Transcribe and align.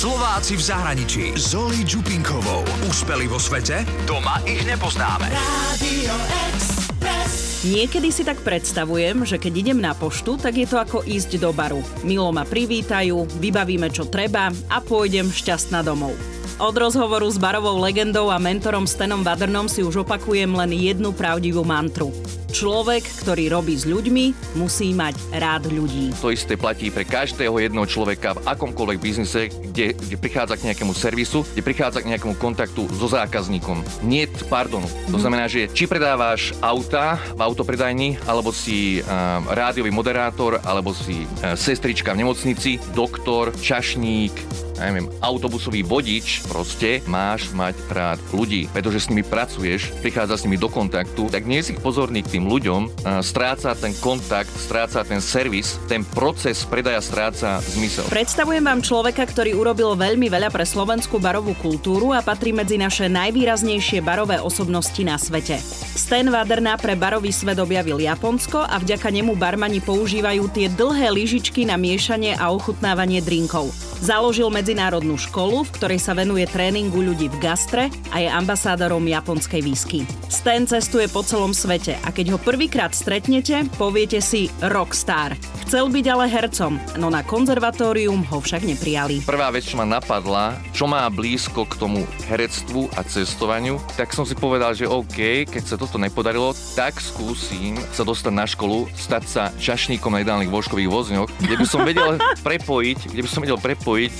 Slováci 0.00 0.56
v 0.56 0.64
zahraničí. 0.64 1.24
Zoli 1.36 1.84
Čupinkovou. 1.84 2.64
Úspeli 2.88 3.28
vo 3.28 3.36
svete? 3.36 3.84
Doma 4.08 4.40
ich 4.48 4.64
nepoznáme. 4.64 5.28
Radio 5.28 6.16
Express. 6.48 7.68
Niekedy 7.68 8.08
si 8.08 8.24
tak 8.24 8.40
predstavujem, 8.40 9.28
že 9.28 9.36
keď 9.36 9.52
idem 9.60 9.76
na 9.84 9.92
poštu, 9.92 10.40
tak 10.40 10.56
je 10.56 10.64
to 10.64 10.80
ako 10.80 11.04
ísť 11.04 11.36
do 11.36 11.52
baru. 11.52 11.84
Milo 12.00 12.32
ma 12.32 12.48
privítajú, 12.48 13.28
vybavíme 13.44 13.92
čo 13.92 14.08
treba 14.08 14.48
a 14.72 14.80
pôjdem 14.80 15.28
šťastná 15.28 15.84
domov. 15.84 16.16
Od 16.60 16.76
rozhovoru 16.76 17.24
s 17.24 17.40
barovou 17.40 17.80
legendou 17.80 18.28
a 18.28 18.36
mentorom 18.36 18.84
Stenom 18.84 19.24
Vadrnom 19.24 19.64
si 19.64 19.80
už 19.80 20.04
opakujem 20.04 20.52
len 20.52 20.76
jednu 20.76 21.08
pravdivú 21.08 21.64
mantru. 21.64 22.12
Človek, 22.52 23.00
ktorý 23.24 23.48
robí 23.48 23.72
s 23.80 23.88
ľuďmi, 23.88 24.52
musí 24.60 24.92
mať 24.92 25.16
rád 25.40 25.72
ľudí. 25.72 26.12
To 26.20 26.28
isté 26.28 26.60
platí 26.60 26.92
pre 26.92 27.08
každého 27.08 27.56
jedného 27.56 27.88
človeka 27.88 28.36
v 28.36 28.44
akomkoľvek 28.44 28.98
biznise, 29.00 29.48
kde, 29.48 29.96
kde 29.96 30.16
prichádza 30.20 30.60
k 30.60 30.68
nejakému 30.68 30.92
servisu, 30.92 31.48
kde 31.48 31.64
prichádza 31.64 32.04
k 32.04 32.12
nejakému 32.12 32.36
kontaktu 32.36 32.92
so 32.92 33.08
zákazníkom. 33.08 33.80
Nie 34.04 34.28
pardonu. 34.52 34.84
To 35.08 35.16
znamená, 35.16 35.48
že 35.48 35.64
či 35.72 35.88
predávaš 35.88 36.52
auta 36.60 37.16
v 37.32 37.40
autopredajni, 37.40 38.20
alebo 38.28 38.52
si 38.52 39.00
uh, 39.00 39.40
rádiový 39.48 39.88
moderátor, 39.88 40.60
alebo 40.60 40.92
si 40.92 41.24
uh, 41.24 41.56
sestrička 41.56 42.12
v 42.12 42.28
nemocnici, 42.28 42.76
doktor, 42.92 43.48
čašník, 43.56 44.68
ja 44.80 44.88
neviem, 44.88 45.12
autobusový 45.20 45.84
vodič, 45.84 46.40
proste 46.48 47.04
máš 47.04 47.52
mať 47.52 47.76
rád 47.92 48.18
ľudí, 48.32 48.64
pretože 48.72 49.04
s 49.04 49.08
nimi 49.12 49.20
pracuješ, 49.20 49.92
prichádza 50.00 50.40
s 50.40 50.44
nimi 50.48 50.56
do 50.56 50.72
kontaktu, 50.72 51.28
tak 51.28 51.44
nie 51.44 51.60
si 51.60 51.76
pozorný 51.76 52.24
k 52.24 52.40
tým 52.40 52.48
ľuďom, 52.48 53.04
stráca 53.20 53.76
ten 53.76 53.92
kontakt, 54.00 54.48
stráca 54.56 55.04
ten 55.04 55.20
servis, 55.20 55.76
ten 55.84 56.00
proces 56.00 56.64
predaja 56.64 57.04
stráca 57.04 57.60
zmysel. 57.60 58.08
Predstavujem 58.08 58.64
vám 58.64 58.80
človeka, 58.80 59.28
ktorý 59.28 59.52
urobil 59.52 59.92
veľmi 60.00 60.32
veľa 60.32 60.48
pre 60.48 60.64
slovenskú 60.64 61.20
barovú 61.20 61.52
kultúru 61.60 62.16
a 62.16 62.24
patrí 62.24 62.56
medzi 62.56 62.80
naše 62.80 63.12
najvýraznejšie 63.12 64.00
barové 64.00 64.40
osobnosti 64.40 65.02
na 65.04 65.20
svete. 65.20 65.60
Stan 65.92 66.24
Waderna 66.32 66.80
pre 66.80 66.96
barový 66.96 67.28
svet 67.34 67.60
objavil 67.60 68.00
Japonsko 68.00 68.64
a 68.64 68.80
vďaka 68.80 69.12
nemu 69.12 69.36
barmani 69.36 69.84
používajú 69.84 70.48
tie 70.48 70.72
dlhé 70.72 71.12
lyžičky 71.12 71.68
na 71.68 71.76
miešanie 71.76 72.32
a 72.38 72.48
ochutnávanie 72.48 73.20
drinkov. 73.20 73.68
Založil 74.00 74.48
medzinárodnú 74.70 75.18
školu, 75.18 75.66
v 75.66 75.74
ktorej 75.82 75.98
sa 75.98 76.14
venuje 76.14 76.46
tréningu 76.46 77.02
ľudí 77.02 77.26
v 77.26 77.42
gastre 77.42 77.90
a 78.14 78.22
je 78.22 78.30
ambasádorom 78.30 79.02
japonskej 79.02 79.66
výsky. 79.66 80.06
Stan 80.30 80.62
cestuje 80.62 81.10
po 81.10 81.26
celom 81.26 81.50
svete 81.50 81.98
a 82.06 82.14
keď 82.14 82.30
ho 82.30 82.38
prvýkrát 82.38 82.94
stretnete, 82.94 83.66
poviete 83.74 84.22
si 84.22 84.46
rockstar. 84.62 85.34
Chcel 85.66 85.90
byť 85.90 86.06
ale 86.06 86.30
hercom, 86.30 86.78
no 87.02 87.10
na 87.10 87.26
konzervatórium 87.26 88.22
ho 88.30 88.38
však 88.38 88.62
neprijali. 88.62 89.26
Prvá 89.26 89.50
vec, 89.50 89.66
čo 89.66 89.74
ma 89.74 89.82
napadla, 89.82 90.54
čo 90.70 90.86
má 90.86 91.02
blízko 91.10 91.66
k 91.66 91.74
tomu 91.74 92.06
herectvu 92.30 92.94
a 92.94 93.02
cestovaniu, 93.02 93.82
tak 93.98 94.14
som 94.14 94.22
si 94.22 94.38
povedal, 94.38 94.70
že 94.78 94.86
OK, 94.86 95.50
keď 95.50 95.62
sa 95.66 95.74
toto 95.74 95.98
nepodarilo, 95.98 96.54
tak 96.78 97.02
skúsim 97.02 97.74
sa 97.90 98.06
dostať 98.06 98.30
na 98.30 98.46
školu, 98.46 98.86
stať 98.94 99.24
sa 99.26 99.42
čašníkom 99.58 100.14
na 100.14 100.22
ideálnych 100.22 100.54
vožkových 100.54 100.90
vozňoch, 100.94 101.30
kde 101.42 101.58
by 101.58 101.66
som 101.66 101.82
vedel 101.82 102.22
prepojiť, 102.46 103.10
kde 103.10 103.22
by 103.26 103.30
som 103.30 103.42
vedel 103.42 103.58
prepojiť 103.58 104.10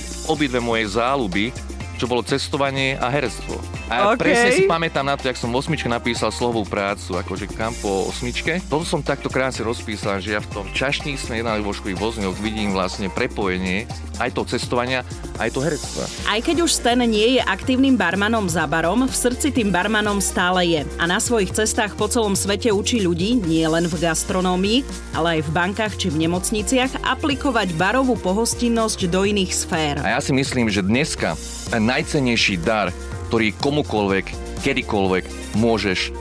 obidve 0.41 0.57
moje 0.57 0.97
záľuby, 0.97 1.53
čo 2.01 2.09
bolo 2.09 2.25
cestovanie 2.25 2.97
a 2.97 3.13
herectvo. 3.13 3.80
A 3.91 4.15
OK. 4.15 4.23
presne 4.23 4.55
si 4.55 4.63
pamätám 4.71 5.03
na 5.03 5.19
to, 5.19 5.27
jak 5.27 5.35
som 5.35 5.51
v 5.51 5.59
osmičke 5.59 5.91
napísal 5.91 6.31
slovú 6.31 6.63
prácu, 6.63 7.19
akože 7.19 7.51
kam 7.51 7.75
po 7.83 8.07
osmičke. 8.07 8.63
Toto 8.71 8.87
som 8.87 9.03
takto 9.03 9.27
krásne 9.27 9.67
rozpísal, 9.67 10.23
že 10.23 10.39
ja 10.39 10.39
v 10.39 10.47
tom 10.47 10.65
čašníctve 10.71 11.43
na 11.43 11.59
vožkových 11.59 11.99
vozňoch 11.99 12.39
vidím 12.39 12.71
vlastne 12.71 13.11
prepojenie 13.11 13.91
aj 14.21 14.31
toho 14.37 14.47
cestovania, 14.47 15.01
aj 15.41 15.49
to 15.51 15.59
herectva. 15.59 16.05
Aj 16.29 16.39
keď 16.39 16.63
už 16.63 16.71
Stan 16.71 17.01
nie 17.03 17.35
je 17.35 17.41
aktívnym 17.41 17.97
barmanom 17.97 18.45
za 18.47 18.69
barom, 18.69 19.09
v 19.09 19.15
srdci 19.17 19.49
tým 19.49 19.73
barmanom 19.73 20.21
stále 20.21 20.61
je. 20.71 20.81
A 21.01 21.09
na 21.09 21.17
svojich 21.17 21.51
cestách 21.51 21.97
po 21.97 22.05
celom 22.05 22.37
svete 22.37 22.69
učí 22.69 23.01
ľudí, 23.01 23.41
nie 23.43 23.65
len 23.65 23.89
v 23.89 23.97
gastronómii, 23.97 24.85
ale 25.17 25.41
aj 25.41 25.49
v 25.49 25.53
bankách 25.57 25.93
či 25.97 26.07
v 26.13 26.29
nemocniciach, 26.29 27.01
aplikovať 27.01 27.73
barovú 27.75 28.13
pohostinnosť 28.21 29.09
do 29.09 29.25
iných 29.25 29.51
sfér. 29.51 29.95
A 30.05 30.15
ja 30.15 30.21
si 30.21 30.31
myslím, 30.37 30.69
že 30.69 30.85
dneska 30.85 31.33
najcennejší 31.73 32.61
dar, 32.61 32.93
ktorý 33.31 33.55
komukoľvek, 33.63 34.25
kedykoľvek 34.59 35.55
môžeš 35.55 36.11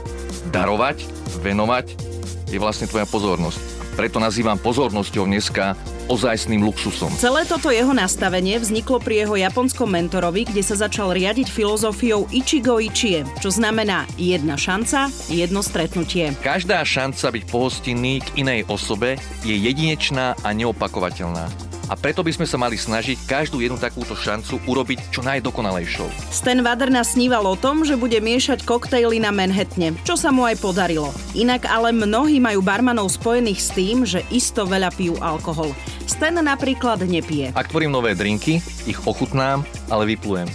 darovať, 0.55 1.03
venovať, 1.43 1.99
je 2.47 2.59
vlastne 2.63 2.87
tvoja 2.87 3.03
pozornosť. 3.03 3.59
Preto 3.99 4.23
nazývam 4.23 4.55
pozornosťou 4.55 5.27
dneska 5.27 5.75
ozajstným 6.07 6.63
luxusom. 6.63 7.11
Celé 7.19 7.43
toto 7.51 7.75
jeho 7.75 7.91
nastavenie 7.91 8.63
vzniklo 8.63 9.03
pri 9.03 9.27
jeho 9.27 9.35
japonskom 9.43 9.91
mentorovi, 9.91 10.47
kde 10.47 10.63
sa 10.63 10.87
začal 10.87 11.11
riadiť 11.11 11.51
filozofiou 11.51 12.31
Ichigo 12.31 12.79
Ichie, 12.79 13.27
čo 13.43 13.51
znamená 13.51 14.07
jedna 14.15 14.55
šanca, 14.55 15.11
jedno 15.27 15.67
stretnutie. 15.67 16.31
Každá 16.47 16.79
šanca 16.87 17.35
byť 17.35 17.43
pohostinný 17.51 18.23
k 18.23 18.47
inej 18.47 18.71
osobe 18.71 19.19
je 19.43 19.59
jedinečná 19.59 20.39
a 20.47 20.49
neopakovateľná. 20.55 21.70
A 21.91 21.99
preto 21.99 22.23
by 22.23 22.31
sme 22.31 22.47
sa 22.47 22.55
mali 22.55 22.79
snažiť 22.79 23.27
každú 23.27 23.59
jednu 23.59 23.75
takúto 23.75 24.15
šancu 24.15 24.63
urobiť 24.63 25.11
čo 25.11 25.27
najdokonalejšou. 25.27 26.07
Stan 26.31 26.63
Waderna 26.63 27.03
sníval 27.03 27.43
o 27.43 27.59
tom, 27.59 27.83
že 27.83 27.99
bude 27.99 28.15
miešať 28.23 28.63
koktejly 28.63 29.19
na 29.19 29.35
Manhattane, 29.35 29.99
čo 30.07 30.15
sa 30.15 30.31
mu 30.31 30.47
aj 30.47 30.63
podarilo. 30.63 31.11
Inak 31.35 31.67
ale 31.67 31.91
mnohí 31.91 32.39
majú 32.39 32.63
barmanov 32.63 33.11
spojených 33.11 33.59
s 33.59 33.71
tým, 33.75 34.07
že 34.07 34.23
isto 34.31 34.63
veľa 34.63 34.95
pijú 34.95 35.19
alkohol. 35.19 35.75
Stan 36.07 36.39
napríklad 36.39 37.03
nepije. 37.03 37.51
Ak 37.59 37.75
tvorím 37.75 37.91
nové 37.91 38.15
drinky, 38.15 38.63
ich 38.87 39.03
ochutnám, 39.03 39.67
ale 39.91 40.15
vyplujem. 40.15 40.47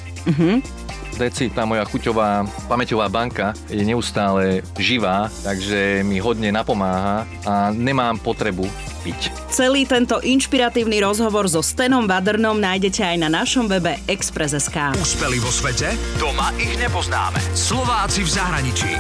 Deci, 1.16 1.48
tá 1.48 1.64
moja 1.64 1.88
chuťová 1.88 2.44
pamäťová 2.68 3.08
banka 3.08 3.56
je 3.72 3.80
neustále 3.88 4.60
živá, 4.76 5.32
takže 5.48 6.04
mi 6.04 6.20
hodne 6.20 6.52
napomáha 6.52 7.24
a 7.48 7.72
nemám 7.72 8.20
potrebu 8.20 8.68
piť. 9.06 9.32
Celý 9.48 9.88
tento 9.88 10.20
inšpiratívny 10.20 11.00
rozhovor 11.00 11.48
so 11.48 11.64
Stanom 11.64 12.04
Wadernom 12.04 12.60
nájdete 12.60 13.06
aj 13.06 13.18
na 13.22 13.30
našom 13.32 13.72
webe 13.72 13.96
Express.sk. 14.12 14.98
Úspeli 15.00 15.40
vo 15.40 15.54
svete? 15.54 15.96
Doma 16.20 16.52
ich 16.60 16.76
nepoznáme. 16.76 17.40
Slováci 17.56 18.26
v 18.26 18.30
zahraničí. 18.36 18.92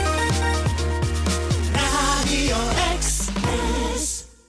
Radio. 1.75 2.94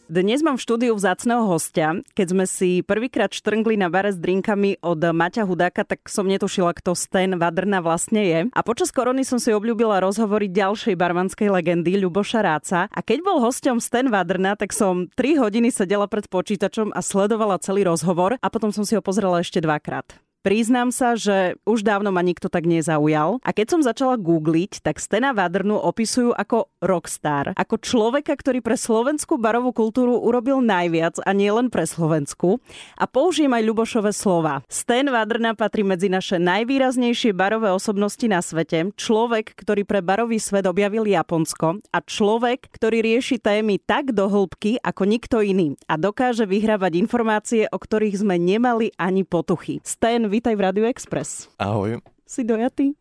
Dnes 0.07 0.39
mám 0.39 0.55
v 0.55 0.63
štúdiu 0.63 0.95
vzácného 0.95 1.51
hostia. 1.51 1.99
Keď 2.15 2.27
sme 2.31 2.47
si 2.47 2.79
prvýkrát 2.79 3.27
štrngli 3.27 3.75
na 3.75 3.91
bare 3.91 4.15
s 4.15 4.19
drinkami 4.23 4.79
od 4.79 5.03
Maťa 5.03 5.43
Hudáka, 5.43 5.83
tak 5.83 6.07
som 6.07 6.31
netušila, 6.31 6.79
kto 6.79 6.95
Stan 6.95 7.35
Vadrna 7.35 7.83
vlastne 7.83 8.23
je. 8.23 8.41
A 8.55 8.61
počas 8.63 8.95
korony 8.95 9.27
som 9.27 9.43
si 9.43 9.51
obľúbila 9.51 9.99
rozhovoriť 9.99 10.51
ďalšej 10.55 10.95
barmanskej 10.95 11.51
legendy 11.51 11.99
Ľuboša 11.99 12.39
Ráca. 12.39 12.87
A 12.87 13.01
keď 13.03 13.19
bol 13.27 13.43
hosťom 13.43 13.83
Stan 13.83 14.07
Vadrna, 14.07 14.55
tak 14.55 14.71
som 14.71 15.11
3 15.11 15.43
hodiny 15.43 15.75
sedela 15.75 16.07
pred 16.07 16.31
počítačom 16.31 16.95
a 16.95 17.03
sledovala 17.03 17.59
celý 17.59 17.91
rozhovor 17.91 18.39
a 18.39 18.47
potom 18.47 18.71
som 18.71 18.87
si 18.87 18.95
ho 18.95 19.03
pozrela 19.03 19.43
ešte 19.43 19.59
dvakrát. 19.59 20.07
Priznám 20.47 20.95
sa, 20.95 21.19
že 21.19 21.59
už 21.67 21.83
dávno 21.83 22.15
ma 22.15 22.23
nikto 22.23 22.47
tak 22.47 22.71
nezaujal. 22.71 23.43
A 23.43 23.51
keď 23.51 23.67
som 23.67 23.81
začala 23.83 24.15
googliť, 24.15 24.79
tak 24.79 25.03
Stena 25.03 25.35
Vadrnu 25.35 25.75
opisujú 25.75 26.31
ako 26.31 26.71
rockstar. 26.79 27.51
Ako 27.59 27.83
človeka, 27.83 28.31
ktorý 28.39 28.63
pre 28.63 28.79
slovenskú 28.79 29.43
barovú 29.43 29.75
kultúru 29.75 30.15
urobil 30.23 30.63
najviac 30.63 31.19
a 31.27 31.35
nie 31.35 31.51
len 31.51 31.67
pre 31.67 31.83
Slovensku. 31.83 32.63
A 32.95 33.11
použijem 33.11 33.51
aj 33.59 33.67
Ľubošové 33.67 34.15
slova. 34.15 34.63
Stan 34.71 35.11
Vadrna 35.11 35.59
patrí 35.59 35.83
medzi 35.83 36.07
naše 36.07 36.39
najvýraznejšie 36.39 37.35
barové 37.35 37.75
osobnosti 37.75 38.31
na 38.31 38.39
svete. 38.39 38.95
Človek, 38.95 39.51
ktorý 39.51 39.83
pre 39.83 39.99
barový 39.99 40.39
svet 40.39 40.71
objavil 40.71 41.11
Japonsko. 41.11 41.83
A 41.91 41.99
človek, 41.99 42.71
ktorý 42.71 43.03
rieši 43.03 43.43
témy 43.43 43.83
tak 43.83 44.15
do 44.15 44.31
hĺbky 44.31 44.79
ako 44.79 45.11
nikto 45.11 45.43
iný. 45.43 45.75
A 45.91 45.99
dokáže 45.99 46.47
vyhrávať 46.47 47.03
informácie, 47.03 47.67
o 47.67 47.83
ktorých 47.83 48.23
sme 48.23 48.39
nemali 48.39 48.95
ani 48.95 49.27
potuchy. 49.27 49.83
Stan, 49.83 50.36
vítaj 50.37 50.53
v 50.53 50.61
Radio 50.69 50.85
Express. 50.85 51.49
Ahoj. 51.57 51.97
Si 52.29 52.45
dojatý? 52.45 52.93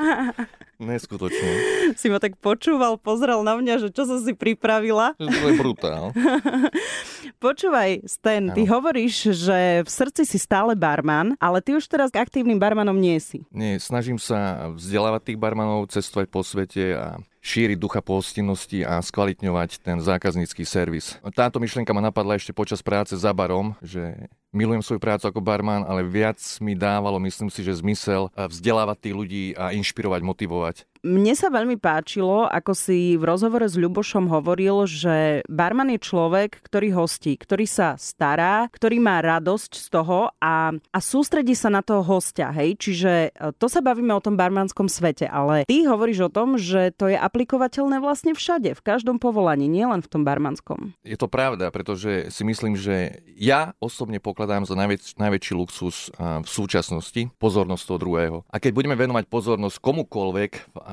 Neskutočne. 0.80 1.50
si 1.92 2.08
ma 2.08 2.16
tak 2.16 2.40
počúval, 2.40 2.96
pozrel 2.96 3.44
na 3.44 3.60
mňa, 3.60 3.84
že 3.84 3.88
čo 3.92 4.08
som 4.08 4.16
si 4.24 4.32
pripravila. 4.32 5.12
To 5.20 5.28
je 5.28 5.60
brutál. 5.60 6.16
Počúvaj, 7.44 8.08
Stan, 8.08 8.56
ty 8.56 8.64
hovoríš, 8.64 9.36
že 9.36 9.84
v 9.84 9.90
srdci 9.90 10.24
si 10.24 10.40
stále 10.40 10.72
barman, 10.72 11.36
ale 11.36 11.60
ty 11.60 11.76
už 11.76 11.84
teraz 11.84 12.08
aktívnym 12.14 12.56
barmanom 12.56 12.96
nie 12.96 13.20
si. 13.20 13.44
Nie, 13.52 13.76
snažím 13.76 14.16
sa 14.16 14.72
vzdelávať 14.72 15.34
tých 15.34 15.38
barmanov, 15.38 15.92
cestovať 15.92 16.26
po 16.32 16.40
svete 16.40 16.96
a 16.96 17.20
šíriť 17.44 17.76
ducha 17.76 18.00
pohostinnosti 18.00 18.80
a 18.88 19.04
skvalitňovať 19.04 19.84
ten 19.84 20.00
zákaznícky 20.00 20.64
servis. 20.64 21.20
Táto 21.36 21.60
myšlienka 21.60 21.92
ma 21.92 22.00
napadla 22.00 22.40
ešte 22.40 22.56
počas 22.56 22.80
práce 22.80 23.12
za 23.20 23.36
barom, 23.36 23.76
že 23.84 24.32
milujem 24.54 24.80
svoju 24.86 25.02
prácu 25.02 25.28
ako 25.28 25.42
barman, 25.42 25.82
ale 25.82 26.06
viac 26.06 26.38
mi 26.62 26.78
dávalo, 26.78 27.18
myslím 27.20 27.50
si, 27.50 27.60
že 27.60 27.82
zmysel 27.82 28.30
eh, 28.32 28.46
vzdelávať 28.46 28.96
tých 29.02 29.14
ľudí 29.14 29.44
a 29.58 29.74
inšpirovať, 29.74 30.20
motivovať. 30.22 30.76
Mne 31.04 31.36
sa 31.36 31.52
veľmi 31.52 31.76
páčilo, 31.76 32.48
ako 32.48 32.72
si 32.72 33.20
v 33.20 33.28
rozhovore 33.28 33.68
s 33.68 33.76
Ľubošom 33.76 34.24
hovoril, 34.24 34.88
že 34.88 35.44
barman 35.52 35.92
je 35.92 36.00
človek, 36.00 36.64
ktorý 36.64 36.96
hostí, 36.96 37.36
ktorý 37.36 37.68
sa 37.68 38.00
stará, 38.00 38.72
ktorý 38.72 39.04
má 39.04 39.20
radosť 39.20 39.84
z 39.84 39.86
toho 39.92 40.32
a, 40.40 40.72
a 40.72 40.98
sústredí 41.04 41.52
sa 41.52 41.68
na 41.68 41.84
toho 41.84 42.00
hostia. 42.00 42.48
Hej? 42.56 42.80
Čiže 42.80 43.12
e, 43.36 43.52
to 43.60 43.68
sa 43.68 43.84
bavíme 43.84 44.16
o 44.16 44.24
tom 44.24 44.40
barmanskom 44.40 44.88
svete, 44.88 45.28
ale 45.28 45.68
ty 45.68 45.84
hovoríš 45.84 46.24
o 46.24 46.32
tom, 46.32 46.56
že 46.56 46.88
to 46.96 47.12
je 47.12 47.20
aplikovateľné 47.20 48.00
vlastne 48.00 48.32
všade, 48.32 48.72
v 48.72 48.80
každom 48.80 49.20
povolaní, 49.20 49.68
nielen 49.68 50.00
v 50.00 50.08
tom 50.08 50.24
barmanskom. 50.24 50.96
Je 51.04 51.20
to 51.20 51.28
pravda, 51.28 51.68
pretože 51.68 52.32
si 52.32 52.48
myslím, 52.48 52.80
že 52.80 53.20
ja 53.36 53.76
osobne 53.76 54.24
pokladám 54.24 54.43
za 54.46 54.76
najväč- 54.76 55.16
najväčší 55.16 55.52
luxus 55.56 56.12
v 56.18 56.48
súčasnosti 56.48 57.32
pozornosť 57.40 57.84
toho 57.84 57.98
druhého. 57.98 58.36
A 58.52 58.60
keď 58.60 58.72
budeme 58.76 58.96
venovať 58.96 59.24
pozornosť 59.28 59.80
komukoľvek, 59.80 60.50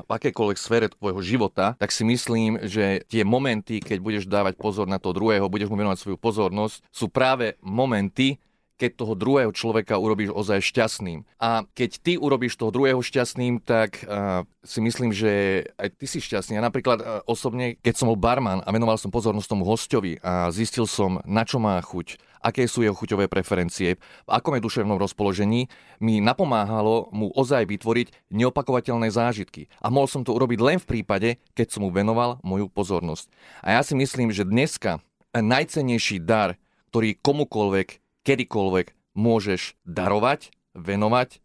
v 0.08 0.10
akékoľvek 0.10 0.58
sfére 0.58 0.86
tvojho 0.88 1.20
života, 1.20 1.76
tak 1.76 1.92
si 1.92 2.02
myslím, 2.06 2.60
že 2.64 3.04
tie 3.06 3.22
momenty, 3.22 3.78
keď 3.78 3.98
budeš 4.00 4.24
dávať 4.26 4.58
pozor 4.58 4.88
na 4.88 4.96
toho 4.98 5.14
druhého, 5.16 5.50
budeš 5.52 5.68
mu 5.68 5.76
venovať 5.76 5.98
svoju 6.00 6.18
pozornosť, 6.18 6.82
sú 6.88 7.06
práve 7.12 7.60
momenty, 7.60 8.40
keď 8.82 8.98
toho 8.98 9.14
druhého 9.14 9.52
človeka 9.54 9.94
urobíš 9.94 10.34
ozaj 10.34 10.58
šťastným. 10.58 11.22
A 11.38 11.62
keď 11.70 11.90
ty 12.02 12.12
urobíš 12.18 12.58
toho 12.58 12.74
druhého 12.74 12.98
šťastným, 12.98 13.62
tak 13.62 14.02
uh, 14.02 14.42
si 14.66 14.82
myslím, 14.82 15.14
že 15.14 15.62
aj 15.78 15.88
ty 16.02 16.06
si 16.10 16.18
šťastný. 16.18 16.58
Ja 16.58 16.66
napríklad 16.66 16.98
uh, 16.98 17.06
osobne, 17.22 17.78
keď 17.78 17.94
som 17.94 18.10
bol 18.10 18.18
barman 18.18 18.58
a 18.58 18.68
venoval 18.74 18.98
som 18.98 19.14
pozornosť 19.14 19.46
tomu 19.46 19.62
hostovi 19.62 20.18
a 20.18 20.50
zistil 20.50 20.90
som, 20.90 21.22
na 21.22 21.46
čo 21.46 21.62
má 21.62 21.78
chuť, 21.78 22.18
aké 22.42 22.66
sú 22.66 22.82
jeho 22.82 22.92
chuťové 22.92 23.30
preferencie, 23.30 23.96
v 24.26 24.30
akom 24.30 24.58
je 24.58 24.66
duševnom 24.66 24.98
rozpoložení, 24.98 25.70
mi 26.02 26.18
napomáhalo 26.18 27.08
mu 27.14 27.30
ozaj 27.32 27.70
vytvoriť 27.70 28.34
neopakovateľné 28.34 29.08
zážitky. 29.14 29.70
A 29.78 29.88
mohol 29.88 30.10
som 30.10 30.26
to 30.26 30.34
urobiť 30.34 30.58
len 30.58 30.78
v 30.82 30.98
prípade, 30.98 31.38
keď 31.54 31.78
som 31.78 31.86
mu 31.86 31.94
venoval 31.94 32.42
moju 32.42 32.66
pozornosť. 32.66 33.30
A 33.62 33.78
ja 33.78 33.80
si 33.86 33.94
myslím, 33.94 34.34
že 34.34 34.42
dneska 34.42 34.98
najcennejší 35.32 36.20
dar, 36.26 36.58
ktorý 36.92 37.16
komukoľvek, 37.22 37.88
kedykoľvek 38.26 39.16
môžeš 39.16 39.78
darovať, 39.86 40.52
venovať, 40.76 41.40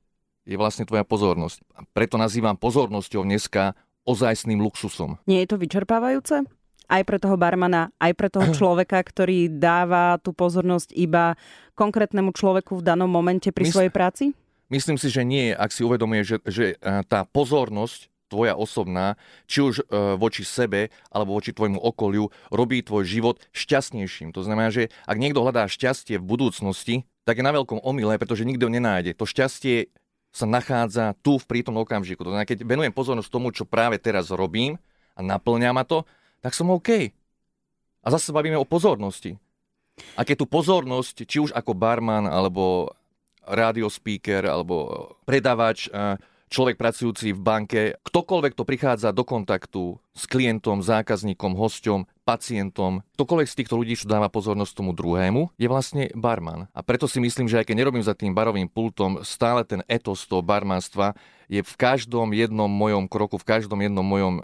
je 0.48 0.56
vlastne 0.56 0.88
tvoja 0.88 1.04
pozornosť. 1.04 1.60
A 1.76 1.84
preto 1.92 2.16
nazývam 2.16 2.56
pozornosťou 2.56 3.28
dneska 3.28 3.76
ozajstným 4.08 4.64
luxusom. 4.64 5.20
Nie 5.28 5.44
je 5.44 5.52
to 5.52 5.60
vyčerpávajúce? 5.60 6.48
Aj 6.88 7.02
pre 7.04 7.18
toho 7.20 7.36
barmana, 7.36 7.92
aj 8.00 8.12
pre 8.16 8.28
toho 8.32 8.50
človeka, 8.58 9.00
ktorý 9.04 9.52
dáva 9.52 10.20
tú 10.20 10.32
pozornosť 10.32 10.96
iba 10.96 11.36
konkrétnemu 11.78 12.34
človeku 12.34 12.80
v 12.80 12.86
danom 12.86 13.08
momente 13.12 13.54
pri 13.54 13.70
Mysl- 13.70 13.76
svojej 13.76 13.94
práci? 13.94 14.24
Myslím 14.68 15.00
si, 15.00 15.08
že 15.08 15.24
nie, 15.24 15.56
ak 15.56 15.72
si 15.72 15.88
uvedomuje, 15.88 16.28
že, 16.28 16.44
že 16.44 16.76
e, 16.76 17.00
tá 17.08 17.24
pozornosť 17.24 18.12
tvoja 18.28 18.60
osobná, 18.60 19.16
či 19.48 19.64
už 19.64 19.76
e, 19.80 19.84
voči 20.20 20.44
sebe 20.44 20.92
alebo 21.08 21.40
voči 21.40 21.56
tvojmu 21.56 21.80
okoliu, 21.80 22.28
robí 22.52 22.84
tvoj 22.84 23.08
život 23.08 23.40
šťastnejším. 23.56 24.36
To 24.36 24.44
znamená, 24.44 24.68
že 24.68 24.92
ak 25.08 25.16
niekto 25.16 25.40
hľadá 25.40 25.72
šťastie 25.72 26.20
v 26.20 26.28
budúcnosti, 26.28 27.08
tak 27.24 27.40
je 27.40 27.48
na 27.48 27.56
veľkom 27.56 27.80
omyle, 27.80 28.20
pretože 28.20 28.44
nikto 28.44 28.68
ho 28.68 28.72
nenájde. 28.72 29.16
To 29.16 29.24
šťastie 29.24 29.92
sa 30.36 30.46
nachádza 30.46 31.16
tu 31.24 31.40
v 31.40 31.48
prítomnom 31.48 31.88
okamžiku. 31.88 32.28
To 32.28 32.32
znamená, 32.36 32.48
keď 32.48 32.68
venujem 32.68 32.92
pozornosť 32.92 33.32
tomu, 33.32 33.56
čo 33.56 33.64
práve 33.64 33.98
teraz 33.98 34.30
robím 34.30 34.76
a 35.18 35.24
naplňa 35.24 35.72
ma 35.72 35.88
to, 35.88 36.04
tak 36.42 36.54
som 36.54 36.72
OK. 36.74 37.12
A 38.04 38.08
zase 38.08 38.32
bavíme 38.32 38.56
o 38.56 38.68
pozornosti. 38.68 39.36
A 40.14 40.22
keď 40.22 40.46
tú 40.46 40.48
pozornosť, 40.48 41.26
či 41.26 41.38
už 41.42 41.52
ako 41.52 41.74
barman, 41.74 42.30
alebo 42.30 42.94
speaker, 43.90 44.46
alebo 44.46 45.10
predávač, 45.26 45.90
človek 46.48 46.80
pracujúci 46.80 47.36
v 47.36 47.42
banke, 47.44 47.82
ktokoľvek 48.08 48.54
to 48.56 48.64
prichádza 48.64 49.12
do 49.12 49.24
kontaktu 49.28 50.00
s 50.16 50.24
klientom, 50.28 50.80
zákazníkom, 50.80 51.56
hosťom, 51.56 52.08
pacientom, 52.24 53.04
ktokoľvek 53.16 53.48
z 53.48 53.58
týchto 53.64 53.76
ľudí, 53.80 53.96
čo 53.96 54.12
dáva 54.12 54.32
pozornosť 54.32 54.74
tomu 54.84 54.92
druhému, 54.92 55.56
je 55.60 55.68
vlastne 55.68 56.12
barman. 56.16 56.68
A 56.72 56.80
preto 56.84 57.08
si 57.08 57.20
myslím, 57.24 57.48
že 57.48 57.64
aj 57.64 57.72
keď 57.72 57.76
nerobím 57.84 58.04
za 58.04 58.16
tým 58.16 58.36
barovým 58.36 58.68
pultom, 58.68 59.24
stále 59.24 59.64
ten 59.64 59.84
etos 59.88 60.28
toho 60.28 60.44
barmanstva 60.44 61.16
je 61.48 61.64
v 61.64 61.74
každom 61.80 62.36
jednom 62.36 62.68
mojom 62.68 63.08
kroku, 63.08 63.40
v 63.40 63.48
každom 63.48 63.80
jednom 63.80 64.04
mojom 64.04 64.44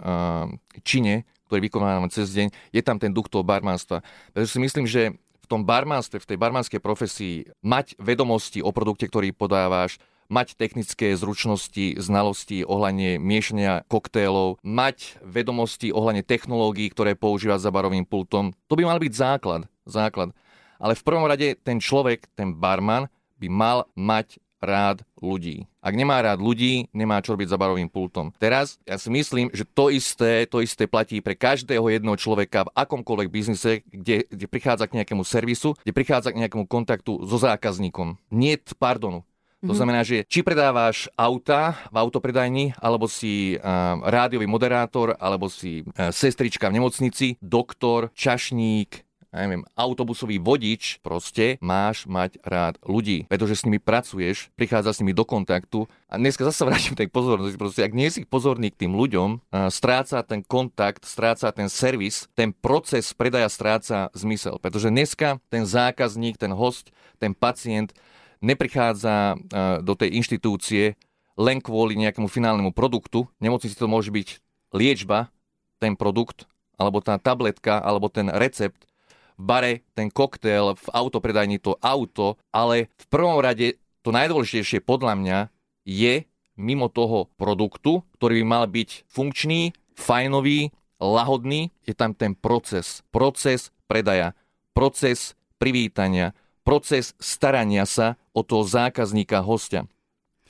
čine, 0.80 1.28
ktorý 1.46 1.68
vykonávam 1.68 2.08
cez 2.10 2.32
deň, 2.32 2.48
je 2.72 2.82
tam 2.82 2.96
ten 2.98 3.12
duch 3.12 3.28
toho 3.28 3.44
barmanstva. 3.44 4.00
Pretože 4.32 4.56
si 4.56 4.60
myslím, 4.60 4.86
že 4.88 5.14
v 5.44 5.46
tom 5.46 5.62
barmanstve, 5.68 6.20
v 6.20 6.28
tej 6.34 6.38
barmanskej 6.40 6.80
profesii 6.80 7.44
mať 7.60 8.00
vedomosti 8.00 8.64
o 8.64 8.72
produkte, 8.72 9.04
ktorý 9.04 9.36
podávaš, 9.36 10.00
mať 10.32 10.56
technické 10.56 11.12
zručnosti, 11.12 12.00
znalosti 12.00 12.64
ohľadne 12.64 13.20
miešania 13.20 13.84
koktélov, 13.92 14.56
mať 14.64 15.20
vedomosti 15.20 15.92
ohľadne 15.92 16.24
technológií, 16.24 16.88
ktoré 16.88 17.12
používa 17.12 17.60
za 17.60 17.68
barovým 17.68 18.08
pultom. 18.08 18.56
To 18.72 18.74
by 18.74 18.88
mal 18.88 18.96
byť 18.96 19.12
základ. 19.12 19.68
základ. 19.84 20.32
Ale 20.80 20.96
v 20.96 21.06
prvom 21.06 21.28
rade 21.28 21.60
ten 21.60 21.76
človek, 21.76 22.24
ten 22.32 22.56
barman, 22.56 23.12
by 23.36 23.48
mal 23.52 23.78
mať 23.92 24.40
rád 24.64 25.04
ľudí. 25.20 25.68
Ak 25.84 25.94
nemá 25.96 26.20
rád 26.24 26.40
ľudí, 26.40 26.88
nemá 26.96 27.20
čo 27.20 27.36
robiť 27.36 27.48
za 27.52 27.60
barovým 27.60 27.92
pultom. 27.92 28.32
Teraz 28.40 28.80
ja 28.88 28.96
si 28.96 29.12
myslím, 29.12 29.52
že 29.52 29.68
to 29.68 29.92
isté, 29.92 30.48
to 30.48 30.64
isté 30.64 30.88
platí 30.88 31.20
pre 31.20 31.36
každého 31.36 31.86
jedného 31.88 32.16
človeka 32.16 32.66
v 32.68 32.74
akomkoľvek 32.74 33.28
biznise, 33.28 33.84
kde, 33.88 34.24
kde 34.28 34.46
prichádza 34.48 34.88
k 34.88 35.00
nejakému 35.00 35.22
servisu, 35.22 35.76
kde 35.84 35.92
prichádza 35.92 36.32
k 36.32 36.40
nejakému 36.44 36.64
kontaktu 36.64 37.24
so 37.24 37.36
zákazníkom. 37.36 38.16
Nie 38.32 38.56
pardonu. 38.76 39.22
To 39.64 39.72
mhm. 39.72 39.78
znamená, 39.80 40.00
že 40.04 40.28
či 40.28 40.44
predávaš 40.44 41.08
auta 41.16 41.72
v 41.88 41.96
autopredajni, 41.96 42.76
alebo 42.76 43.08
si 43.08 43.56
uh, 43.56 43.96
rádiový 44.04 44.44
moderátor, 44.44 45.16
alebo 45.16 45.48
si 45.48 45.80
uh, 45.80 46.12
sestrička 46.12 46.68
v 46.68 46.76
nemocnici, 46.80 47.40
doktor, 47.40 48.12
čašník, 48.12 49.04
ja 49.34 49.42
neviem, 49.42 49.66
autobusový 49.74 50.38
vodič, 50.38 51.02
proste 51.02 51.58
máš 51.58 52.06
mať 52.06 52.38
rád 52.46 52.78
ľudí, 52.86 53.26
pretože 53.26 53.58
s 53.58 53.66
nimi 53.66 53.82
pracuješ, 53.82 54.54
prichádza 54.54 54.94
s 54.94 55.00
nimi 55.02 55.10
do 55.10 55.26
kontaktu 55.26 55.90
a 56.06 56.14
dneska 56.14 56.46
zase 56.46 56.62
vrátim 56.70 56.94
tej 56.94 57.10
pozornosti, 57.10 57.58
proste 57.58 57.82
ak 57.82 57.98
nie 57.98 58.14
si 58.14 58.22
pozorný 58.22 58.70
k 58.70 58.86
tým 58.86 58.94
ľuďom, 58.94 59.42
stráca 59.74 60.22
ten 60.22 60.46
kontakt, 60.46 61.02
stráca 61.02 61.50
ten 61.50 61.66
servis, 61.66 62.30
ten 62.38 62.54
proces 62.54 63.10
predaja 63.10 63.50
stráca 63.50 64.14
zmysel, 64.14 64.62
pretože 64.62 64.94
dneska 64.94 65.42
ten 65.50 65.66
zákazník, 65.66 66.38
ten 66.38 66.54
host, 66.54 66.94
ten 67.18 67.34
pacient 67.34 67.90
neprichádza 68.38 69.34
do 69.82 69.98
tej 69.98 70.14
inštitúcie 70.14 70.94
len 71.34 71.58
kvôli 71.58 71.98
nejakému 71.98 72.30
finálnemu 72.30 72.70
produktu, 72.70 73.26
nemocnici 73.42 73.74
to 73.74 73.90
môže 73.90 74.14
byť 74.14 74.38
liečba, 74.70 75.34
ten 75.82 75.98
produkt, 75.98 76.46
alebo 76.78 77.02
tá 77.02 77.18
tabletka, 77.18 77.82
alebo 77.82 78.06
ten 78.06 78.30
recept, 78.30 78.86
bare 79.34 79.82
ten 79.94 80.10
koktail, 80.10 80.78
v 80.78 80.88
autopredajni 80.94 81.58
to 81.58 81.74
auto, 81.82 82.38
ale 82.54 82.90
v 82.94 83.06
prvom 83.10 83.38
rade 83.42 83.78
to 84.04 84.14
najdôležitejšie 84.14 84.84
podľa 84.84 85.14
mňa 85.18 85.38
je 85.84 86.24
mimo 86.54 86.86
toho 86.86 87.26
produktu, 87.34 88.06
ktorý 88.18 88.42
by 88.42 88.46
mal 88.46 88.64
byť 88.70 89.10
funkčný, 89.10 89.74
fajnový, 89.98 90.70
lahodný, 91.02 91.74
je 91.82 91.94
tam 91.94 92.14
ten 92.14 92.38
proces. 92.38 93.02
Proces 93.10 93.74
predaja, 93.90 94.38
proces 94.72 95.34
privítania, 95.58 96.32
proces 96.62 97.12
starania 97.18 97.84
sa 97.84 98.14
o 98.32 98.46
toho 98.46 98.62
zákazníka, 98.62 99.42
hostia. 99.42 99.86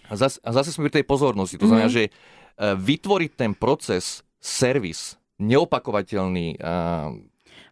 A 0.08 0.20
zase, 0.20 0.36
a 0.44 0.52
zase 0.52 0.72
sme 0.72 0.88
pri 0.88 1.00
tej 1.00 1.06
pozornosti. 1.08 1.56
To 1.56 1.68
znamená, 1.68 1.88
mm-hmm. 1.88 2.08
že 2.08 2.12
e, 2.12 2.76
vytvoriť 2.76 3.30
ten 3.32 3.52
proces, 3.56 4.20
servis, 4.36 5.16
neopakovateľný, 5.40 6.60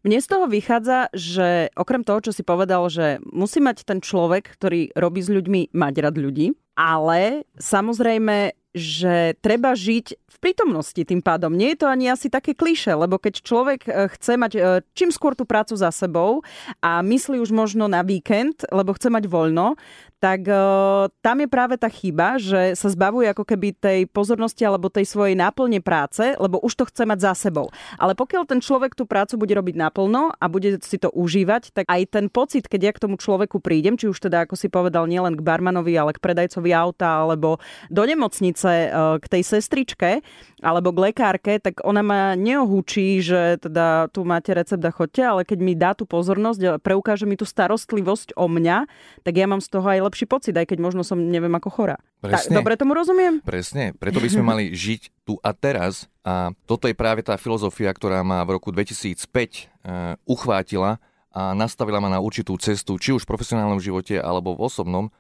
mne 0.03 0.19
z 0.19 0.27
toho 0.27 0.47
vychádza, 0.51 1.11
že 1.15 1.71
okrem 1.79 2.03
toho, 2.03 2.19
čo 2.19 2.33
si 2.35 2.43
povedal, 2.43 2.91
že 2.91 3.23
musí 3.31 3.63
mať 3.63 3.87
ten 3.87 4.03
človek, 4.03 4.51
ktorý 4.59 4.91
robí 4.99 5.23
s 5.23 5.31
ľuďmi, 5.31 5.75
mať 5.75 5.95
rad 6.03 6.17
ľudí, 6.19 6.59
ale 6.75 7.47
samozrejme, 7.59 8.57
že 8.73 9.37
treba 9.45 9.77
žiť 9.77 10.22
v 10.33 10.39
prítomnosti 10.41 10.97
tým 10.97 11.21
pádom. 11.21 11.53
Nie 11.53 11.77
je 11.77 11.85
to 11.85 11.87
ani 11.93 12.09
asi 12.09 12.33
také 12.33 12.57
kliše, 12.57 12.97
lebo 12.97 13.21
keď 13.21 13.45
človek 13.45 13.81
e, 13.85 13.91
chce 14.17 14.33
mať 14.41 14.53
e, 14.57 14.61
čím 14.97 15.13
skôr 15.13 15.37
tú 15.37 15.45
prácu 15.45 15.77
za 15.77 15.93
sebou 15.93 16.41
a 16.81 17.05
myslí 17.05 17.37
už 17.37 17.53
možno 17.53 17.85
na 17.85 18.01
víkend, 18.01 18.65
lebo 18.73 18.97
chce 18.97 19.13
mať 19.13 19.29
voľno, 19.29 19.77
tak 20.23 20.47
uh, 20.47 21.11
tam 21.19 21.43
je 21.43 21.49
práve 21.51 21.75
tá 21.75 21.91
chyba, 21.91 22.39
že 22.39 22.79
sa 22.79 22.87
zbavuje 22.87 23.27
ako 23.27 23.43
keby 23.43 23.75
tej 23.75 24.01
pozornosti 24.07 24.63
alebo 24.63 24.87
tej 24.87 25.03
svojej 25.03 25.35
náplne 25.35 25.83
práce, 25.83 26.23
lebo 26.39 26.63
už 26.63 26.79
to 26.79 26.87
chce 26.87 27.03
mať 27.03 27.19
za 27.19 27.33
sebou. 27.35 27.75
Ale 27.99 28.15
pokiaľ 28.15 28.47
ten 28.47 28.63
človek 28.63 28.95
tú 28.95 29.03
prácu 29.03 29.35
bude 29.35 29.51
robiť 29.51 29.75
naplno 29.75 30.31
a 30.31 30.45
bude 30.47 30.79
si 30.87 31.03
to 31.03 31.11
užívať, 31.11 31.75
tak 31.75 31.91
aj 31.91 32.15
ten 32.15 32.31
pocit, 32.31 32.71
keď 32.71 32.81
ja 32.87 32.93
k 32.95 33.03
tomu 33.03 33.19
človeku 33.19 33.59
prídem, 33.59 33.99
či 33.99 34.07
už 34.07 34.23
teda 34.23 34.47
ako 34.47 34.55
si 34.55 34.71
povedal 34.71 35.11
nielen 35.11 35.35
k 35.35 35.43
barmanovi, 35.43 35.99
ale 35.99 36.15
k 36.15 36.23
predajcovi 36.23 36.71
auta 36.71 37.27
alebo 37.27 37.59
do 37.91 38.07
nemocnice, 38.07 38.95
k 39.19 39.27
tej 39.27 39.43
sestričke 39.43 40.22
alebo 40.63 40.95
k 40.95 41.11
lekárke, 41.11 41.59
tak 41.59 41.83
ona 41.83 42.01
ma 42.01 42.21
neohúčí, 42.39 43.19
že 43.19 43.59
teda 43.59 44.09
tu 44.15 44.23
máte 44.23 44.55
recept 44.55 44.83
a 44.83 44.95
chodte, 44.95 45.23
ale 45.23 45.43
keď 45.43 45.59
mi 45.59 45.75
dá 45.75 45.93
tú 45.93 46.07
pozornosť 46.07 46.61
a 46.67 46.73
preukáže 46.79 47.27
mi 47.27 47.35
tú 47.35 47.43
starostlivosť 47.43 48.39
o 48.39 48.47
mňa, 48.47 48.87
tak 49.27 49.35
ja 49.35 49.51
mám 49.51 49.59
z 49.59 49.69
toho 49.69 49.87
aj 49.87 50.07
lepší 50.07 50.27
pocit, 50.31 50.55
aj 50.55 50.71
keď 50.71 50.79
možno 50.79 51.03
som 51.03 51.19
neviem 51.19 51.53
ako 51.53 51.69
chora. 51.69 51.97
Presne. 52.23 52.55
Tak, 52.55 52.63
dobre 52.63 52.79
tomu 52.79 52.95
rozumiem? 52.95 53.43
Presne, 53.43 53.93
preto 53.99 54.23
by 54.23 54.29
sme 54.31 54.45
mali 54.47 54.65
žiť 54.71 55.27
tu 55.27 55.43
a 55.43 55.51
teraz 55.51 56.07
a 56.23 56.55
toto 56.71 56.87
je 56.87 56.95
práve 56.95 57.27
tá 57.27 57.35
filozofia, 57.35 57.91
ktorá 57.91 58.23
ma 58.23 58.47
v 58.47 58.55
roku 58.55 58.71
2005 58.71 59.19
uh, 59.27 60.15
uchvátila 60.23 61.03
a 61.35 61.57
nastavila 61.57 61.99
ma 61.99 62.07
na 62.07 62.23
určitú 62.23 62.55
cestu, 62.63 62.95
či 63.01 63.11
už 63.11 63.27
v 63.27 63.31
profesionálnom 63.35 63.83
živote 63.83 64.21
alebo 64.21 64.55
v 64.55 64.71
osobnom, 64.71 65.11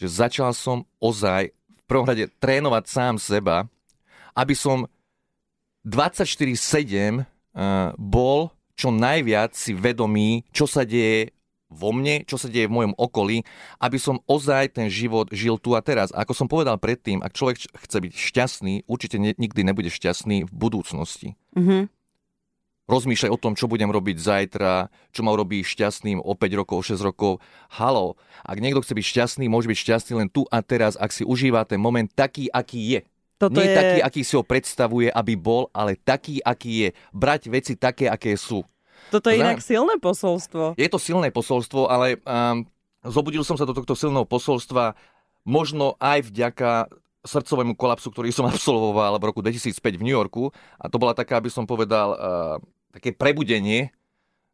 že 0.00 0.08
začal 0.08 0.56
som 0.56 0.88
ozaj 0.96 1.52
v 1.52 1.82
prvom 1.84 2.08
rade 2.08 2.32
trénovať 2.40 2.84
sám 2.88 3.14
seba, 3.20 3.68
aby 4.36 4.54
som 4.54 4.84
24-7 5.88 7.24
uh, 7.24 7.96
bol 7.96 8.52
čo 8.76 8.92
najviac 8.92 9.56
si 9.56 9.72
vedomý, 9.72 10.44
čo 10.52 10.68
sa 10.68 10.84
deje 10.84 11.32
vo 11.66 11.90
mne, 11.90 12.22
čo 12.28 12.38
sa 12.38 12.46
deje 12.46 12.70
v 12.70 12.76
mojom 12.78 12.94
okolí, 12.94 13.42
aby 13.82 13.98
som 13.98 14.22
ozaj 14.30 14.76
ten 14.78 14.86
život 14.86 15.26
žil 15.34 15.58
tu 15.58 15.74
a 15.74 15.82
teraz. 15.82 16.14
A 16.14 16.22
ako 16.22 16.32
som 16.36 16.46
povedal 16.46 16.78
predtým, 16.78 17.24
ak 17.24 17.34
človek 17.34 17.66
chce 17.66 17.98
byť 17.98 18.12
šťastný, 18.12 18.74
určite 18.86 19.18
ne, 19.18 19.34
nikdy 19.34 19.66
nebude 19.66 19.90
šťastný 19.90 20.46
v 20.46 20.52
budúcnosti. 20.52 21.34
Mhm. 21.58 21.90
Rozmýšľaj 22.86 23.34
o 23.34 23.42
tom, 23.42 23.58
čo 23.58 23.66
budem 23.66 23.90
robiť 23.90 24.14
zajtra, 24.14 24.86
čo 25.10 25.26
ma 25.26 25.34
robí 25.34 25.66
šťastným 25.66 26.22
o 26.22 26.38
5 26.38 26.54
rokov, 26.54 26.86
6 26.86 27.02
rokov. 27.02 27.42
Halo, 27.74 28.14
ak 28.46 28.62
niekto 28.62 28.78
chce 28.78 28.94
byť 28.94 29.06
šťastný, 29.10 29.44
môže 29.50 29.66
byť 29.66 29.74
šťastný 29.82 30.14
len 30.22 30.30
tu 30.30 30.46
a 30.54 30.62
teraz, 30.62 30.94
ak 30.94 31.10
si 31.10 31.26
užíva 31.26 31.66
ten 31.66 31.82
moment 31.82 32.06
taký, 32.06 32.46
aký 32.46 32.94
je. 32.94 33.00
Toto 33.36 33.60
Nie 33.60 33.68
je... 33.68 33.76
taký, 33.76 33.98
aký 34.00 34.20
si 34.24 34.34
ho 34.34 34.44
predstavuje, 34.44 35.12
aby 35.12 35.36
bol, 35.36 35.68
ale 35.76 36.00
taký, 36.00 36.40
aký 36.40 36.88
je. 36.88 36.88
Brať 37.12 37.52
veci 37.52 37.76
také, 37.76 38.08
aké 38.08 38.32
sú. 38.36 38.64
Toto 39.12 39.28
je 39.30 39.38
inak 39.38 39.60
silné 39.60 40.00
posolstvo. 40.00 40.74
Je 40.74 40.88
to 40.88 40.98
silné 40.98 41.28
posolstvo, 41.30 41.86
ale 41.86 42.18
um, 42.24 42.64
zobudil 43.04 43.44
som 43.46 43.54
sa 43.54 43.68
do 43.68 43.76
tohto 43.76 43.94
silného 43.94 44.26
posolstva 44.26 44.96
možno 45.46 45.94
aj 46.02 46.26
vďaka 46.32 46.90
srdcovému 47.22 47.78
kolapsu, 47.78 48.10
ktorý 48.10 48.34
som 48.34 48.48
absolvoval 48.52 49.20
v 49.20 49.26
roku 49.28 49.40
2005 49.44 49.78
v 49.78 50.04
New 50.04 50.16
Yorku. 50.16 50.50
A 50.80 50.90
to 50.90 50.96
bola 50.96 51.12
taká, 51.12 51.38
aby 51.38 51.52
som 51.52 51.68
povedal, 51.68 52.08
uh, 52.14 52.18
také 52.90 53.12
prebudenie 53.14 53.92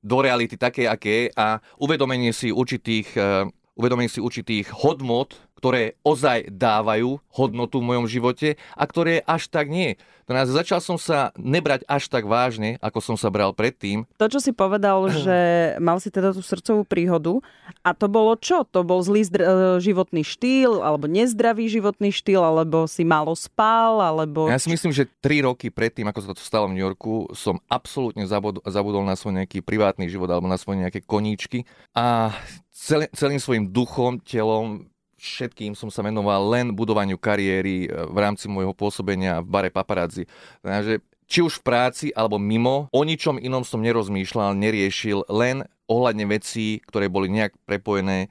do 0.02 0.18
reality 0.18 0.58
také, 0.58 0.90
aké 0.90 1.30
a 1.38 1.62
uvedomenie 1.78 2.34
si 2.34 2.50
určitých, 2.50 3.14
uh, 3.14 3.46
uvedomenie 3.78 4.10
si 4.10 4.18
určitých 4.18 4.74
hodnot, 4.74 5.38
ktoré 5.62 5.94
ozaj 6.02 6.50
dávajú 6.50 7.22
hodnotu 7.30 7.78
v 7.78 7.94
mojom 7.94 8.10
živote 8.10 8.58
a 8.74 8.82
ktoré 8.82 9.22
až 9.22 9.46
tak 9.46 9.70
nie. 9.70 9.94
To 10.26 10.34
nás 10.34 10.50
začal 10.50 10.82
som 10.82 10.98
sa 10.98 11.30
nebrať 11.38 11.86
až 11.86 12.10
tak 12.10 12.26
vážne, 12.26 12.82
ako 12.82 12.98
som 12.98 13.14
sa 13.14 13.30
bral 13.30 13.54
predtým. 13.54 14.02
To, 14.18 14.26
čo 14.26 14.42
si 14.42 14.50
povedal, 14.50 15.06
že 15.22 15.38
mal 15.78 16.02
si 16.02 16.10
teda 16.10 16.34
tú 16.34 16.42
srdcovú 16.42 16.82
príhodu 16.82 17.38
a 17.86 17.94
to 17.94 18.10
bolo 18.10 18.34
čo? 18.34 18.66
To 18.74 18.82
bol 18.82 19.06
zlý 19.06 19.22
zdr- 19.22 19.46
e, 19.46 19.54
životný 19.78 20.26
štýl 20.26 20.82
alebo 20.82 21.06
nezdravý 21.06 21.70
životný 21.70 22.10
štýl, 22.10 22.42
alebo 22.42 22.90
si 22.90 23.06
málo 23.06 23.38
spal, 23.38 24.02
alebo... 24.02 24.50
Ja 24.50 24.58
si 24.58 24.66
myslím, 24.66 24.90
že 24.90 25.06
3 25.22 25.46
roky 25.46 25.70
predtým, 25.70 26.10
ako 26.10 26.20
sa 26.26 26.34
to 26.34 26.42
stalo 26.42 26.66
v 26.66 26.74
New 26.74 26.82
Yorku, 26.82 27.30
som 27.38 27.62
absolútne 27.70 28.26
zabudol, 28.26 28.66
zabudol 28.66 29.06
na 29.06 29.14
svoj 29.14 29.38
nejaký 29.38 29.62
privátny 29.62 30.10
život 30.10 30.26
alebo 30.26 30.50
na 30.50 30.58
svoje 30.58 30.82
nejaké 30.82 31.06
koníčky 31.06 31.70
a 31.94 32.34
celý, 32.72 33.06
celým 33.14 33.38
svojim 33.38 33.64
duchom, 33.70 34.18
telom, 34.18 34.91
všetkým 35.22 35.78
som 35.78 35.86
sa 35.86 36.02
venoval 36.02 36.50
len 36.50 36.74
budovaniu 36.74 37.14
kariéry 37.14 37.86
e, 37.86 37.88
v 37.88 38.18
rámci 38.18 38.50
môjho 38.50 38.74
pôsobenia 38.74 39.38
v 39.38 39.48
bare 39.48 39.70
paparazzi. 39.70 40.26
Takže 40.58 40.98
či 41.30 41.40
už 41.46 41.62
v 41.62 41.64
práci 41.64 42.06
alebo 42.12 42.42
mimo, 42.42 42.90
o 42.90 43.00
ničom 43.06 43.38
inom 43.38 43.62
som 43.62 43.78
nerozmýšľal, 43.80 44.58
neriešil, 44.58 45.30
len 45.30 45.62
ohľadne 45.86 46.26
vecí, 46.26 46.82
ktoré 46.84 47.06
boli 47.06 47.30
nejak 47.30 47.54
prepojené 47.62 48.28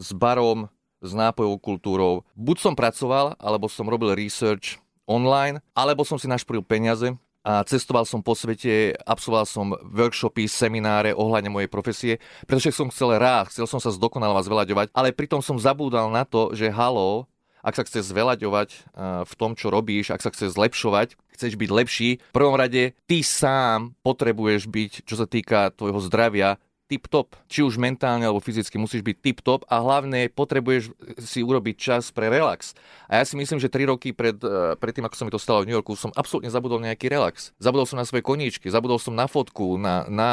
s 0.00 0.10
barom, 0.16 0.72
s 1.02 1.12
nápojovou 1.12 1.58
kultúrou. 1.58 2.14
Buď 2.38 2.56
som 2.62 2.74
pracoval, 2.78 3.34
alebo 3.36 3.66
som 3.66 3.90
robil 3.90 4.14
research 4.14 4.78
online, 5.04 5.58
alebo 5.74 6.06
som 6.06 6.16
si 6.16 6.30
našporil 6.30 6.62
peniaze 6.62 7.12
a 7.42 7.66
cestoval 7.66 8.06
som 8.06 8.22
po 8.22 8.38
svete, 8.38 8.94
absolvoval 9.02 9.46
som 9.46 9.74
workshopy, 9.82 10.46
semináre 10.46 11.10
ohľadne 11.10 11.50
mojej 11.50 11.70
profesie, 11.70 12.14
pretože 12.46 12.70
som 12.70 12.86
chcel 12.86 13.18
rád, 13.18 13.50
chcel 13.50 13.66
som 13.66 13.82
sa 13.82 13.90
zdokonalovať, 13.90 14.46
zvelaďovať, 14.46 14.86
ale 14.94 15.10
pritom 15.10 15.42
som 15.42 15.58
zabúdal 15.58 16.06
na 16.14 16.22
to, 16.22 16.54
že 16.54 16.70
halo, 16.70 17.26
ak 17.62 17.78
sa 17.78 17.86
chce 17.86 18.02
zvelaďovať 18.06 18.68
eh, 18.70 18.78
v 19.26 19.32
tom, 19.38 19.54
čo 19.54 19.70
robíš, 19.70 20.10
ak 20.10 20.22
sa 20.22 20.30
chce 20.34 20.54
zlepšovať, 20.54 21.18
chceš 21.34 21.58
byť 21.58 21.70
lepší, 21.70 22.10
v 22.18 22.34
prvom 22.34 22.58
rade 22.58 22.94
ty 23.06 23.18
sám 23.22 23.94
potrebuješ 24.06 24.70
byť, 24.70 24.92
čo 25.06 25.14
sa 25.18 25.26
týka 25.26 25.74
tvojho 25.74 26.02
zdravia, 26.02 26.62
tip-top. 26.92 27.32
Či 27.48 27.64
už 27.64 27.80
mentálne 27.80 28.28
alebo 28.28 28.44
fyzicky 28.44 28.76
musíš 28.76 29.00
byť 29.00 29.16
tip-top 29.24 29.64
a 29.72 29.80
hlavne 29.80 30.28
potrebuješ 30.28 30.92
si 31.24 31.40
urobiť 31.40 31.76
čas 31.80 32.12
pre 32.12 32.28
relax. 32.28 32.76
A 33.08 33.20
ja 33.20 33.24
si 33.24 33.40
myslím, 33.40 33.56
že 33.56 33.72
3 33.72 33.88
roky 33.88 34.12
pred, 34.12 34.36
eh, 34.36 34.76
pred 34.76 34.92
tým, 34.92 35.08
ako 35.08 35.16
som 35.16 35.24
mi 35.24 35.32
to 35.32 35.40
stalo 35.40 35.64
v 35.64 35.72
New 35.72 35.76
Yorku, 35.80 35.96
som 35.96 36.12
absolútne 36.12 36.52
zabudol 36.52 36.84
nejaký 36.84 37.08
relax. 37.08 37.56
Zabudol 37.56 37.88
som 37.88 37.96
na 37.96 38.04
svoje 38.04 38.20
koníčky, 38.20 38.68
zabudol 38.68 39.00
som 39.00 39.16
na 39.16 39.24
fotku, 39.24 39.80
na, 39.80 40.04
na 40.12 40.30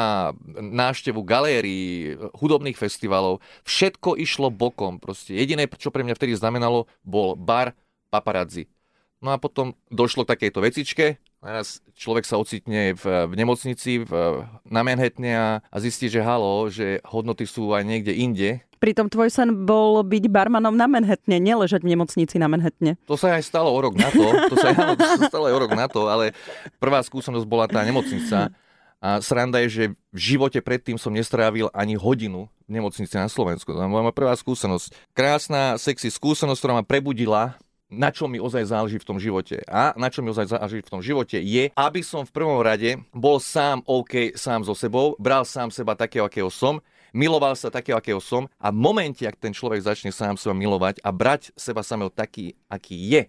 návštevu 0.60 1.24
galérií, 1.24 2.20
hudobných 2.36 2.76
festivalov. 2.76 3.40
Všetko 3.64 4.20
išlo 4.20 4.52
bokom. 4.52 5.00
Proste 5.00 5.32
jediné, 5.32 5.64
čo 5.80 5.88
pre 5.88 6.04
mňa 6.04 6.18
vtedy 6.20 6.36
znamenalo, 6.36 6.84
bol 7.00 7.32
bar 7.40 7.72
paparazzi. 8.12 8.68
No 9.24 9.32
a 9.32 9.40
potom 9.40 9.76
došlo 9.92 10.24
k 10.24 10.36
takejto 10.36 10.60
vecičke, 10.64 11.20
Teraz 11.40 11.80
človek 11.96 12.28
sa 12.28 12.36
ocitne 12.36 12.92
v, 12.92 13.04
v 13.24 13.32
nemocnici 13.32 14.04
v, 14.04 14.12
na 14.68 14.84
Manhattane 14.84 15.32
a, 15.32 15.48
a 15.64 15.76
zistí, 15.80 16.12
že 16.12 16.20
halo, 16.20 16.68
že 16.68 17.00
hodnoty 17.08 17.48
sú 17.48 17.72
aj 17.72 17.80
niekde 17.80 18.12
inde. 18.12 18.60
Pritom 18.76 19.08
tvoj 19.08 19.32
sen 19.32 19.64
bol 19.64 20.04
byť 20.04 20.24
barmanom 20.28 20.76
na 20.76 20.84
Manhattane, 20.84 21.40
neležať 21.40 21.80
v 21.80 21.96
nemocnici 21.96 22.36
na 22.36 22.44
Manhattane. 22.44 23.00
To 23.08 23.16
sa 23.16 23.40
aj 23.40 23.48
stalo 23.48 23.72
o 23.72 23.80
rok 23.80 23.96
na 23.96 24.12
to, 24.12 24.52
to 24.52 24.54
sa, 24.60 24.68
áno, 24.76 25.00
to 25.00 25.08
sa 25.16 25.32
stalo 25.32 25.48
aj 25.48 25.54
o 25.56 25.60
rok 25.64 25.72
na 25.72 25.88
to, 25.88 26.12
ale 26.12 26.36
prvá 26.76 27.00
skúsenosť 27.00 27.48
bola 27.48 27.64
tá 27.64 27.80
nemocnica. 27.88 28.52
A 29.00 29.24
sranda 29.24 29.64
je, 29.64 29.68
že 29.72 29.84
v 30.12 30.20
živote 30.20 30.60
predtým 30.60 31.00
som 31.00 31.08
nestrávil 31.08 31.72
ani 31.72 31.96
hodinu 31.96 32.52
v 32.68 32.70
nemocnici 32.76 33.16
na 33.16 33.32
Slovensku. 33.32 33.72
To 33.72 33.80
bola 33.80 34.04
moja 34.04 34.12
prvá 34.12 34.36
skúsenosť. 34.36 34.92
Krásna, 35.16 35.80
sexy 35.80 36.12
skúsenosť, 36.12 36.60
ktorá 36.60 36.76
ma 36.76 36.84
prebudila 36.84 37.56
na 37.90 38.14
čo 38.14 38.30
mi 38.30 38.38
ozaj 38.38 38.70
záleží 38.70 38.96
v 39.02 39.06
tom 39.06 39.18
živote. 39.18 39.60
A 39.66 39.92
na 39.98 40.08
čo 40.08 40.22
mi 40.22 40.30
ozaj 40.30 40.54
záleží 40.54 40.80
v 40.80 40.90
tom 40.90 41.02
živote 41.02 41.42
je, 41.42 41.74
aby 41.74 42.00
som 42.06 42.22
v 42.22 42.32
prvom 42.32 42.62
rade 42.62 43.02
bol 43.10 43.42
sám 43.42 43.82
OK 43.84 44.32
sám 44.38 44.62
so 44.62 44.72
sebou, 44.78 45.18
bral 45.18 45.42
sám 45.42 45.74
seba 45.74 45.98
takého, 45.98 46.24
akého 46.24 46.48
som, 46.48 46.78
miloval 47.10 47.58
sa 47.58 47.68
takého, 47.68 47.98
akého 47.98 48.22
som 48.22 48.46
a 48.62 48.70
v 48.70 48.78
momente, 48.78 49.26
ak 49.26 49.36
ten 49.36 49.50
človek 49.50 49.82
začne 49.82 50.14
sám 50.14 50.38
seba 50.38 50.54
milovať 50.54 51.02
a 51.02 51.10
brať 51.10 51.50
seba 51.58 51.82
samého 51.82 52.08
taký, 52.10 52.54
aký 52.70 52.94
je, 52.94 53.22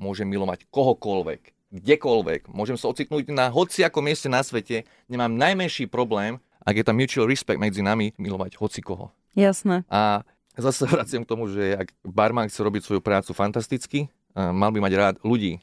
môže 0.00 0.24
milovať 0.24 0.68
kohokoľvek, 0.72 1.72
kdekoľvek. 1.76 2.48
Môžem 2.52 2.80
sa 2.80 2.88
ocitnúť 2.88 3.28
na 3.32 3.52
hociakom 3.52 4.04
mieste 4.04 4.32
na 4.32 4.40
svete, 4.40 4.88
nemám 5.08 5.32
najmenší 5.32 5.88
problém, 5.92 6.40
ak 6.66 6.82
je 6.82 6.84
tam 6.84 6.98
mutual 6.98 7.30
respect 7.30 7.62
medzi 7.62 7.84
nami, 7.84 8.10
milovať 8.18 8.58
hocikoho. 8.58 9.14
Jasné. 9.36 9.84
A 9.92 10.24
zase 10.60 10.88
vraciam 10.88 11.22
k 11.24 11.30
tomu, 11.30 11.48
že 11.48 11.76
ak 11.76 11.92
barman 12.02 12.48
chce 12.48 12.60
robiť 12.64 12.82
svoju 12.84 13.00
prácu 13.04 13.36
fantasticky, 13.36 14.08
mal 14.36 14.72
by 14.72 14.80
mať 14.80 14.92
rád 14.96 15.14
ľudí. 15.24 15.60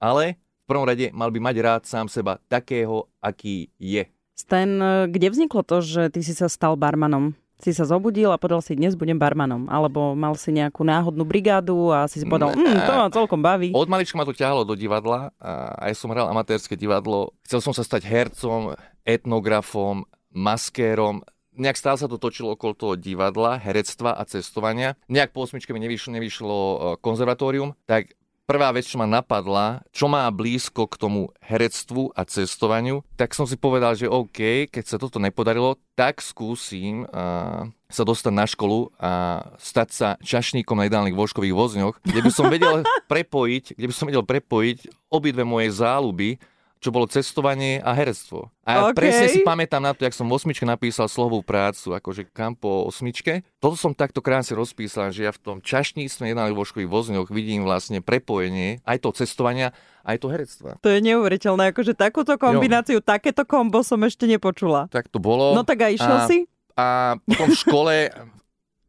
Ale 0.00 0.38
v 0.38 0.66
prvom 0.70 0.86
rade 0.86 1.10
mal 1.10 1.34
by 1.34 1.38
mať 1.42 1.56
rád 1.60 1.82
sám 1.86 2.06
seba 2.06 2.38
takého, 2.46 3.10
aký 3.18 3.68
je. 3.76 4.06
Stan, 4.38 4.70
kde 5.10 5.28
vzniklo 5.28 5.60
to, 5.60 5.84
že 5.84 6.08
ty 6.14 6.24
si 6.24 6.32
sa 6.32 6.48
stal 6.48 6.78
barmanom? 6.78 7.36
Si 7.60 7.76
sa 7.76 7.84
zobudil 7.84 8.32
a 8.32 8.40
povedal 8.40 8.64
si, 8.64 8.72
dnes 8.72 8.96
budem 8.96 9.20
barmanom. 9.20 9.68
Alebo 9.68 10.16
mal 10.16 10.32
si 10.32 10.48
nejakú 10.48 10.80
náhodnú 10.80 11.28
brigádu 11.28 11.92
a 11.92 12.08
si 12.08 12.16
si 12.16 12.24
povedal, 12.24 12.56
hm, 12.56 12.88
to 12.88 12.92
ma 12.96 13.12
celkom 13.12 13.44
baví. 13.44 13.68
Od 13.76 13.84
malička 13.84 14.16
ma 14.16 14.24
to 14.24 14.32
ťahalo 14.32 14.64
do 14.64 14.72
divadla 14.72 15.28
a 15.36 15.76
aj 15.84 15.92
som 15.92 16.08
hral 16.08 16.32
amatérske 16.32 16.72
divadlo. 16.72 17.36
Chcel 17.44 17.60
som 17.60 17.76
sa 17.76 17.84
stať 17.84 18.08
hercom, 18.08 18.72
etnografom, 19.04 20.08
maskérom. 20.32 21.20
Nejak 21.60 21.76
stále 21.76 22.00
sa 22.00 22.08
to 22.08 22.16
točilo 22.16 22.56
okolo 22.56 22.72
toho 22.72 22.94
divadla, 22.96 23.60
herectva 23.60 24.16
a 24.16 24.24
cestovania. 24.24 24.96
Nejak 25.12 25.36
po 25.36 25.44
osmičke 25.44 25.76
mi 25.76 25.84
nevyšlo, 25.84 26.16
nevyšlo 26.16 26.56
e, 26.56 26.76
konzervatórium, 27.04 27.76
tak 27.84 28.16
prvá 28.50 28.74
vec, 28.74 28.82
čo 28.82 28.98
ma 28.98 29.06
napadla, 29.06 29.86
čo 29.94 30.10
má 30.10 30.26
blízko 30.34 30.90
k 30.90 30.98
tomu 30.98 31.30
herectvu 31.38 32.10
a 32.18 32.26
cestovaniu, 32.26 33.06
tak 33.14 33.30
som 33.30 33.46
si 33.46 33.54
povedal, 33.54 33.94
že 33.94 34.10
OK, 34.10 34.66
keď 34.66 34.84
sa 34.90 34.98
toto 34.98 35.22
nepodarilo, 35.22 35.78
tak 35.94 36.18
skúsim 36.18 37.06
uh, 37.06 37.70
sa 37.86 38.02
dostať 38.02 38.32
na 38.34 38.50
školu 38.50 38.90
a 38.98 39.12
stať 39.54 39.88
sa 39.94 40.08
čašníkom 40.18 40.74
na 40.74 40.90
ideálnych 40.90 41.14
vožkových 41.14 41.54
vozňoch, 41.54 41.94
kde 42.02 42.20
by 42.26 42.30
som 42.34 42.50
vedel 42.50 42.82
prepojiť, 43.12 43.78
kde 43.78 43.86
by 43.86 43.94
som 43.94 44.10
vedel 44.10 44.26
prepojiť 44.26 44.90
obidve 45.14 45.46
moje 45.46 45.70
záľuby 45.70 46.42
čo 46.80 46.88
bolo 46.88 47.04
cestovanie 47.04 47.76
a 47.84 47.92
herectvo. 47.92 48.48
A 48.64 48.68
ja 48.72 48.80
OK. 48.88 48.96
presne 48.96 49.28
si 49.28 49.44
pamätám 49.44 49.84
na 49.84 49.92
to, 49.92 50.08
jak 50.08 50.16
som 50.16 50.24
v 50.24 50.40
osmičke 50.40 50.64
napísal 50.64 51.12
slovú 51.12 51.44
prácu, 51.44 51.92
akože 51.92 52.32
kam 52.32 52.56
po 52.56 52.88
osmičke. 52.88 53.44
Toto 53.60 53.76
som 53.76 53.92
takto 53.92 54.24
krásne 54.24 54.56
rozpísal, 54.56 55.12
že 55.12 55.28
ja 55.28 55.32
v 55.36 55.40
tom 55.44 55.56
čašníctve 55.60 56.32
jedna 56.32 56.48
vo 56.56 56.64
školy 56.64 56.88
vozňoch 56.88 57.28
vidím 57.28 57.68
vlastne 57.68 58.00
prepojenie 58.00 58.80
aj 58.88 58.96
toho 59.04 59.12
cestovania, 59.12 59.76
aj 60.08 60.16
to 60.24 60.32
herectva. 60.32 60.80
To 60.80 60.88
je 60.88 61.04
neuveriteľné, 61.04 61.76
akože 61.76 61.92
takúto 61.92 62.40
kombináciu, 62.40 63.04
takéto 63.04 63.44
kombo 63.44 63.84
som 63.84 64.00
ešte 64.00 64.24
nepočula. 64.24 64.88
Tak 64.88 65.12
to 65.12 65.20
bolo. 65.20 65.52
No 65.52 65.68
tak 65.68 65.84
a 65.84 65.92
išiel 65.92 66.18
a- 66.24 66.28
si? 66.28 66.48
A 66.80 67.20
potom 67.28 67.52
v 67.52 67.60
škole, 67.60 67.94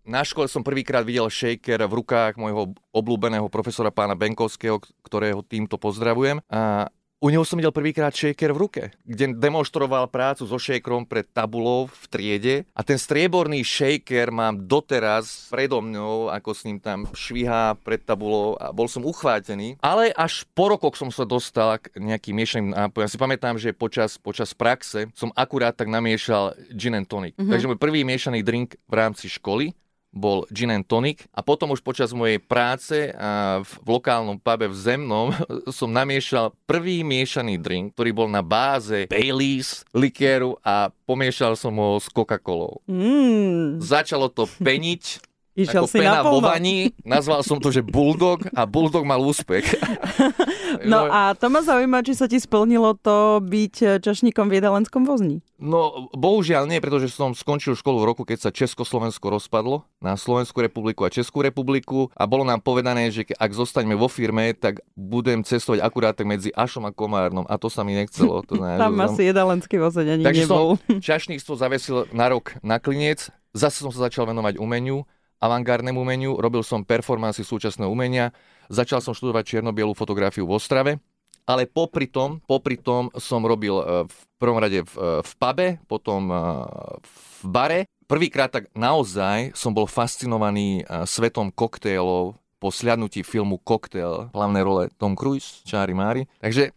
na 0.07 0.23
škole 0.23 0.47
som 0.47 0.63
prvýkrát 0.63 1.03
videl 1.03 1.27
shaker 1.27 1.83
v 1.91 1.99
rukách 1.99 2.39
môjho 2.39 2.71
obľúbeného 2.95 3.51
profesora 3.51 3.91
pána 3.91 4.15
Benkovského, 4.15 4.79
ktorého 5.03 5.43
týmto 5.43 5.75
pozdravujem. 5.75 6.39
A 6.47 6.87
u 7.21 7.29
neho 7.29 7.45
som 7.45 7.61
videl 7.61 7.69
prvýkrát 7.69 8.09
shaker 8.09 8.49
v 8.49 8.61
ruke, 8.65 8.83
kde 9.05 9.37
demonstroval 9.37 10.09
prácu 10.09 10.49
so 10.49 10.57
shakerom 10.57 11.05
pred 11.05 11.29
tabulou 11.29 11.85
v 11.85 12.03
triede 12.09 12.55
a 12.73 12.81
ten 12.81 12.97
strieborný 12.97 13.61
shaker 13.61 14.33
mám 14.33 14.65
doteraz 14.65 15.45
predo 15.53 15.85
mňou, 15.85 16.33
ako 16.33 16.49
s 16.57 16.65
ním 16.65 16.81
tam 16.81 17.05
švihá 17.13 17.77
pred 17.77 18.01
tabulou 18.01 18.57
a 18.57 18.73
bol 18.73 18.89
som 18.89 19.05
uchvátený. 19.05 19.77
Ale 19.85 20.09
až 20.17 20.49
po 20.57 20.73
rokoch 20.73 20.97
som 20.97 21.13
sa 21.13 21.21
dostal 21.21 21.77
k 21.77 21.93
nejakým 22.01 22.33
miešaným 22.33 22.73
nápojom. 22.73 23.05
Ja 23.05 23.13
si 23.13 23.21
pamätám, 23.21 23.61
že 23.61 23.69
počas, 23.77 24.17
počas 24.17 24.57
praxe 24.57 25.13
som 25.13 25.29
akurát 25.37 25.77
tak 25.77 25.93
namiešal 25.93 26.57
gin 26.73 26.97
and 26.97 27.05
tonic. 27.05 27.37
Mm-hmm. 27.37 27.53
Takže 27.53 27.69
môj 27.69 27.77
prvý 27.77 28.01
miešaný 28.01 28.41
drink 28.41 28.81
v 28.89 28.93
rámci 28.97 29.29
školy 29.29 29.77
bol 30.11 30.43
gin 30.51 30.75
and 30.75 30.83
tonic 30.83 31.25
a 31.31 31.39
potom 31.39 31.71
už 31.71 31.79
počas 31.79 32.11
mojej 32.11 32.37
práce 32.37 33.15
a 33.15 33.63
v, 33.63 33.71
v 33.81 33.87
lokálnom 33.87 34.37
pube 34.37 34.67
v 34.67 34.75
Zemnom 34.75 35.31
som 35.79 35.89
namiešal 35.89 36.51
prvý 36.67 37.01
miešaný 37.01 37.55
drink, 37.57 37.95
ktorý 37.95 38.11
bol 38.11 38.27
na 38.27 38.43
báze 38.43 39.07
Baileys, 39.07 39.87
likéru 39.95 40.59
a 40.61 40.91
pomiešal 41.07 41.55
som 41.55 41.73
ho 41.79 41.97
s 41.97 42.11
Coca-Colou. 42.11 42.83
Mm, 42.91 43.79
Začalo 43.79 44.27
to 44.27 44.45
peniť, 44.59 45.30
išiel 45.53 45.83
ako 45.83 45.89
si 45.91 45.97
pena 45.99 46.23
vo 46.23 46.39
vani, 46.39 46.95
nazval 47.03 47.43
som 47.43 47.59
to, 47.59 47.69
že 47.69 47.83
Bulldog 47.83 48.47
a 48.55 48.63
Bulldog 48.63 49.03
mal 49.03 49.19
úspech. 49.19 49.65
No 50.81 51.05
a 51.11 51.35
to 51.35 51.51
ma 51.51 51.61
zaujíma, 51.61 52.01
či 52.01 52.15
sa 52.15 52.25
ti 52.25 52.39
splnilo 52.39 52.95
to 52.95 53.43
byť 53.43 54.01
čašníkom 54.01 54.47
v 54.47 54.57
jedálenskom 54.57 55.03
vozni. 55.03 55.43
No, 55.61 56.09
bohužiaľ 56.15 56.65
nie, 56.65 56.81
pretože 56.81 57.11
som 57.13 57.37
skončil 57.37 57.77
školu 57.77 58.01
v 58.01 58.07
roku, 58.07 58.23
keď 58.25 58.49
sa 58.49 58.55
Československo 58.55 59.29
rozpadlo 59.29 59.85
na 60.01 60.17
Slovenskú 60.17 60.63
republiku 60.63 61.05
a 61.05 61.13
Českú 61.13 61.45
republiku 61.45 62.09
a 62.17 62.25
bolo 62.25 62.41
nám 62.41 62.65
povedané, 62.65 63.13
že 63.13 63.29
ak 63.35 63.51
zostaneme 63.53 63.93
vo 63.93 64.09
firme, 64.09 64.57
tak 64.57 64.81
budem 64.97 65.45
cestovať 65.45 65.85
akurát 65.85 66.17
medzi 66.23 66.49
Ašom 66.55 66.87
a 66.89 66.95
Komárnom 66.95 67.45
a 67.45 67.59
to 67.61 67.69
sa 67.69 67.85
mi 67.85 67.93
nechcelo. 67.93 68.41
To 68.47 68.57
znamená, 68.57 68.79
Tam 68.81 68.95
že 68.95 69.03
asi 69.05 69.21
jedálenský 69.29 69.75
vozeň 69.77 70.07
ani 70.17 70.23
Takže 70.25 70.43
nebol. 70.47 70.79
som 70.81 70.97
čašníctvo 70.97 71.53
zavesil 71.59 71.97
na 72.15 72.25
rok 72.31 72.57
na 72.65 72.81
klinec, 72.81 73.29
zase 73.53 73.85
som 73.85 73.91
sa 73.93 74.09
začal 74.09 74.25
venovať 74.25 74.57
umeniu, 74.57 75.05
avantgardnému 75.41 75.97
umeniu, 75.97 76.37
robil 76.37 76.61
som 76.61 76.85
performancy 76.85 77.41
súčasného 77.41 77.89
umenia, 77.89 78.29
začal 78.69 79.01
som 79.01 79.17
študovať 79.17 79.43
čierno 79.43 79.73
fotografiu 79.97 80.45
v 80.45 80.55
Ostrave, 80.55 80.91
ale 81.49 81.65
popri 81.65 82.05
tom, 82.05 82.37
popri 82.45 82.77
tom 82.77 83.09
som 83.17 83.41
robil 83.41 83.73
e, 83.81 83.83
v 84.05 84.17
prvom 84.37 84.61
rade 84.61 84.85
v, 84.85 84.93
e, 84.93 85.09
v 85.25 85.31
pube, 85.41 85.67
potom 85.89 86.29
e, 86.29 86.37
v 87.01 87.45
bare. 87.49 87.79
Prvýkrát 88.05 88.51
tak 88.53 88.69
naozaj 88.77 89.55
som 89.57 89.71
bol 89.71 89.87
fascinovaný 89.87 90.83
svetom 91.07 91.47
koktélov 91.47 92.35
po 92.59 92.67
sliadnutí 92.67 93.23
filmu 93.23 93.55
Cocktail, 93.63 94.29
hlavné 94.35 94.59
role 94.61 94.83
Tom 94.99 95.15
Cruise, 95.15 95.63
Čári 95.63 95.95
Mári. 95.95 96.27
Takže 96.43 96.75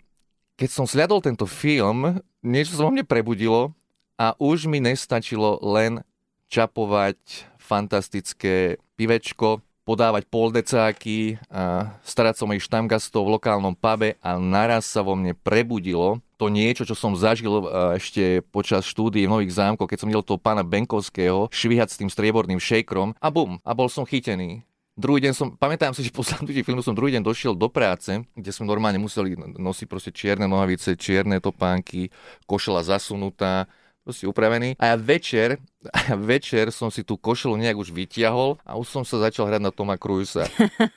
keď 0.55 0.69
som 0.71 0.87
sliadol 0.87 1.19
tento 1.19 1.45
film, 1.51 2.23
niečo 2.39 2.79
sa 2.79 2.87
vo 2.87 2.95
mne 2.95 3.03
prebudilo 3.03 3.75
a 4.15 4.39
už 4.39 4.71
mi 4.71 4.79
nestačilo 4.79 5.59
len 5.61 6.07
čapovať 6.53 7.19
fantastické 7.59 8.77
pivečko, 8.95 9.65
podávať 9.85 10.25
poldecáky 10.33 11.37
a 11.53 11.93
starať 12.01 12.35
sa 12.41 12.43
o 12.45 12.49
mojich 12.49 12.65
štamgastov 12.65 13.29
v 13.29 13.37
lokálnom 13.37 13.77
pube 13.77 14.17
a 14.25 14.41
naraz 14.41 14.89
sa 14.89 15.05
vo 15.05 15.13
mne 15.13 15.37
prebudilo 15.37 16.25
to 16.45 16.51
niečo, 16.51 16.83
čo 16.85 16.93
som 16.99 17.15
zažil 17.15 17.49
e, 17.49 17.65
ešte 17.97 18.43
počas 18.51 18.85
štúdie 18.85 19.25
v 19.25 19.33
Nových 19.33 19.55
zámkoch, 19.55 19.87
keď 19.87 19.99
som 20.03 20.09
videl 20.11 20.27
toho 20.27 20.41
pána 20.41 20.67
Benkovského 20.67 21.49
švihať 21.49 21.95
s 21.95 21.99
tým 22.01 22.11
strieborným 22.11 22.59
shakerom 22.59 23.15
a 23.17 23.29
bum, 23.31 23.63
a 23.63 23.71
bol 23.73 23.87
som 23.87 24.05
chytený. 24.05 24.61
Druhý 24.95 25.19
deň 25.27 25.33
som, 25.35 25.49
pamätám 25.59 25.91
si, 25.91 26.07
že 26.07 26.15
po 26.15 26.23
slednutí 26.23 26.63
filmu 26.63 26.79
som 26.79 26.95
druhý 26.95 27.19
deň 27.19 27.23
došiel 27.27 27.55
do 27.59 27.67
práce, 27.67 28.23
kde 28.37 28.51
sme 28.55 28.69
normálne 28.69 29.03
museli 29.03 29.35
nosiť 29.35 29.87
proste 29.91 30.15
čierne 30.15 30.47
nohavice, 30.47 30.95
čierne 30.95 31.43
topánky, 31.43 32.15
košela 32.47 32.87
zasunutá, 32.87 33.67
proste 34.05 34.29
upravený. 34.29 34.77
A 34.77 34.93
ja 34.93 34.97
večer, 35.01 35.57
a 35.89 35.99
ja 36.13 36.17
večer 36.21 36.69
som 36.69 36.93
si 36.93 37.01
tú 37.01 37.17
košelu 37.17 37.57
nejak 37.57 37.81
už 37.81 37.91
vytiahol 37.91 38.61
a 38.63 38.77
už 38.77 38.87
som 38.87 39.03
sa 39.03 39.17
začal 39.25 39.49
hrať 39.49 39.65
na 39.65 39.73
Toma 39.73 39.97
Cruisa. 39.97 40.45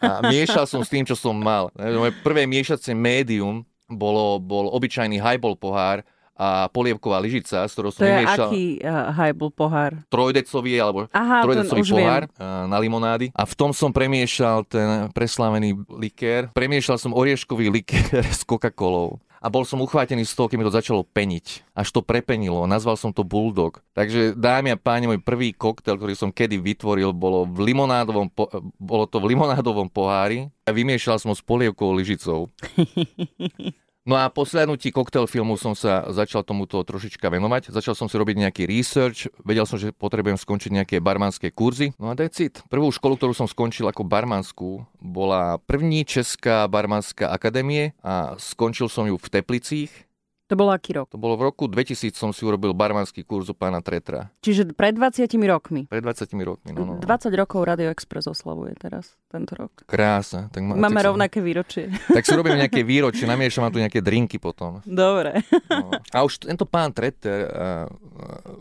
A 0.03 0.19
miešal 0.27 0.67
som 0.67 0.83
s 0.83 0.91
tým, 0.91 1.07
čo 1.07 1.15
som 1.15 1.33
mal. 1.33 1.71
Moje 1.79 2.11
prvé 2.21 2.43
miešacie 2.43 2.91
médium 2.91 3.63
bolo, 3.87 4.43
bol 4.43 4.67
obyčajný 4.75 5.23
highball 5.23 5.55
pohár 5.55 6.03
a 6.37 6.69
polievková 6.69 7.17
lyžica, 7.17 7.65
s 7.65 7.73
ktorou 7.73 7.89
To 7.89 7.97
som 7.97 8.05
je 8.05 8.13
vymiešal 8.13 8.47
aký 8.53 8.65
uh, 8.85 9.09
highball 9.09 9.49
pohár? 9.49 9.91
trojdecový 10.05 10.77
alebo 10.77 11.09
Aha, 11.09 11.41
trojdecový 11.41 11.81
pohár 11.81 12.29
a, 12.37 12.69
na 12.69 12.77
limonády. 12.77 13.33
A 13.33 13.41
v 13.41 13.53
tom 13.57 13.73
som 13.73 13.89
premiešal 13.89 14.61
ten 14.69 15.09
preslávený 15.17 15.73
likér. 15.97 16.53
Premiešal 16.53 17.01
som 17.01 17.17
orieškový 17.17 17.73
likér 17.73 18.21
s 18.21 18.45
Coca-Colou. 18.45 19.17
A 19.41 19.47
bol 19.47 19.63
som 19.63 19.81
uchvátený 19.81 20.25
z 20.25 20.33
toho, 20.33 20.49
keď 20.49 20.57
mi 20.57 20.67
to 20.67 20.73
začalo 20.73 21.01
peniť. 21.05 21.73
Až 21.77 21.87
to 21.93 22.01
prepenilo. 22.01 22.65
Nazval 22.65 22.97
som 22.97 23.13
to 23.13 23.21
Bulldog. 23.25 23.81
Takže 23.93 24.33
dámy 24.33 24.73
a 24.73 24.77
páni, 24.77 25.05
môj 25.09 25.21
prvý 25.21 25.53
koktel, 25.53 25.97
ktorý 25.97 26.13
som 26.17 26.33
kedy 26.33 26.57
vytvoril, 26.57 27.13
bolo, 27.13 27.45
v 27.45 27.73
limonádovom 27.73 28.27
po, 28.33 28.49
bolo 28.77 29.05
to 29.05 29.21
v 29.21 29.33
limonádovom 29.33 29.89
pohári. 29.89 30.49
A 30.67 30.75
vymiešal 30.75 31.21
som 31.21 31.31
ho 31.31 31.37
s 31.37 31.45
polievkovou 31.45 31.95
lyžicou. 31.95 32.51
No 34.07 34.15
a 34.15 34.31
po 34.31 34.47
slednutí 34.47 34.95
koktel 34.95 35.27
filmu 35.27 35.59
som 35.59 35.75
sa 35.75 36.07
začal 36.15 36.47
tomuto 36.47 36.79
trošička 36.79 37.27
venovať. 37.27 37.75
Začal 37.75 37.91
som 37.91 38.07
si 38.07 38.15
robiť 38.15 38.39
nejaký 38.39 38.63
research, 38.63 39.27
vedel 39.43 39.67
som, 39.67 39.75
že 39.75 39.91
potrebujem 39.91 40.39
skončiť 40.39 40.71
nejaké 40.71 40.95
barmanské 41.03 41.51
kurzy. 41.51 41.91
No 41.99 42.07
a 42.07 42.15
that's 42.15 42.39
it. 42.39 42.63
Prvú 42.71 42.87
školu, 42.87 43.19
ktorú 43.19 43.35
som 43.35 43.51
skončil 43.51 43.83
ako 43.83 44.07
barmanskú, 44.07 44.87
bola 45.03 45.59
první 45.59 46.07
Česká 46.07 46.71
barmanská 46.71 47.35
akadémie 47.35 47.99
a 47.99 48.39
skončil 48.39 48.87
som 48.87 49.11
ju 49.11 49.19
v 49.19 49.27
Teplicích. 49.27 50.06
To 50.47 50.55
bol 50.55 50.71
aký 50.71 50.95
rok? 50.95 51.11
To 51.11 51.19
bolo 51.19 51.35
v 51.35 51.51
roku 51.51 51.67
2000 51.67 52.15
som 52.15 52.31
si 52.31 52.47
urobil 52.47 52.71
barmanský 52.71 53.27
kurz 53.27 53.51
u 53.51 53.55
pána 53.55 53.83
Tretra. 53.83 54.31
Čiže 54.39 54.71
pred 54.71 54.95
20 54.95 55.27
rokmi. 55.43 55.91
Pred 55.91 55.99
20 55.99 56.31
rokmi. 56.47 56.71
No, 56.71 56.87
no, 56.87 56.93
no. 56.95 57.03
20 57.03 57.35
rokov 57.35 57.67
Radio 57.67 57.91
Express 57.91 58.31
oslavuje 58.31 58.71
teraz, 58.79 59.19
tento 59.27 59.59
rok. 59.59 59.83
Krása. 59.83 60.47
Tak 60.47 60.63
ma, 60.63 60.79
Máme 60.79 61.03
tak 61.03 61.07
rovnaké 61.11 61.39
výročie. 61.43 61.91
Tak 62.17 62.23
si 62.23 62.33
robím 62.33 62.57
nejaké 62.57 62.81
výročie, 62.81 63.27
namiešam 63.27 63.67
tu 63.69 63.83
nejaké 63.83 63.99
drinky 63.99 64.39
potom. 64.39 64.79
Dobre. 64.87 65.43
No. 65.67 65.91
A 66.15 66.23
už 66.23 66.47
tento 66.47 66.63
pán 66.63 66.95
Treter, 66.95 67.51
a, 67.51 67.85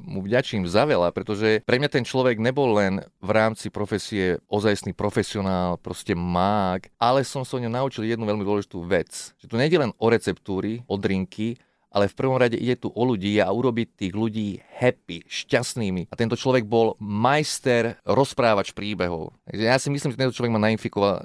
mu 0.03 0.27
vďačím 0.27 0.67
za 0.67 0.83
veľa, 0.85 1.15
pretože 1.15 1.63
pre 1.63 1.79
mňa 1.79 1.89
ten 1.89 2.03
človek 2.03 2.43
nebol 2.43 2.75
len 2.75 3.01
v 3.23 3.31
rámci 3.31 3.71
profesie 3.71 4.43
ozajstný 4.51 4.91
profesionál, 4.93 5.79
proste 5.79 6.19
mák, 6.19 6.91
ale 6.99 7.23
som 7.23 7.47
sa 7.47 7.57
o 7.57 7.63
ňom 7.63 7.71
naučil 7.71 8.05
jednu 8.05 8.27
veľmi 8.27 8.43
dôležitú 8.43 8.83
vec. 8.83 9.33
Že 9.39 9.47
tu 9.47 9.55
nejde 9.55 9.79
len 9.79 9.95
o 9.97 10.07
receptúry, 10.11 10.83
o 10.91 10.99
drinky, 10.99 11.57
ale 11.97 12.13
v 12.13 12.19
prvom 12.21 12.37
rade 12.37 12.61
ide 12.61 12.77
tu 12.77 12.93
o 12.93 13.03
ľudí 13.09 13.41
a 13.41 13.49
urobiť 13.49 13.89
tých 13.97 14.13
ľudí 14.13 14.61
happy, 14.77 15.25
šťastnými. 15.25 16.13
A 16.13 16.15
tento 16.21 16.37
človek 16.37 16.69
bol 16.69 16.93
majster 17.01 17.97
rozprávač 18.05 18.77
príbehov. 18.77 19.33
Takže 19.49 19.65
ja 19.65 19.81
si 19.81 19.89
myslím, 19.89 20.13
že 20.13 20.21
tento 20.21 20.37
človek 20.37 20.53
ma 20.53 20.61
nainfikoval 20.61 21.25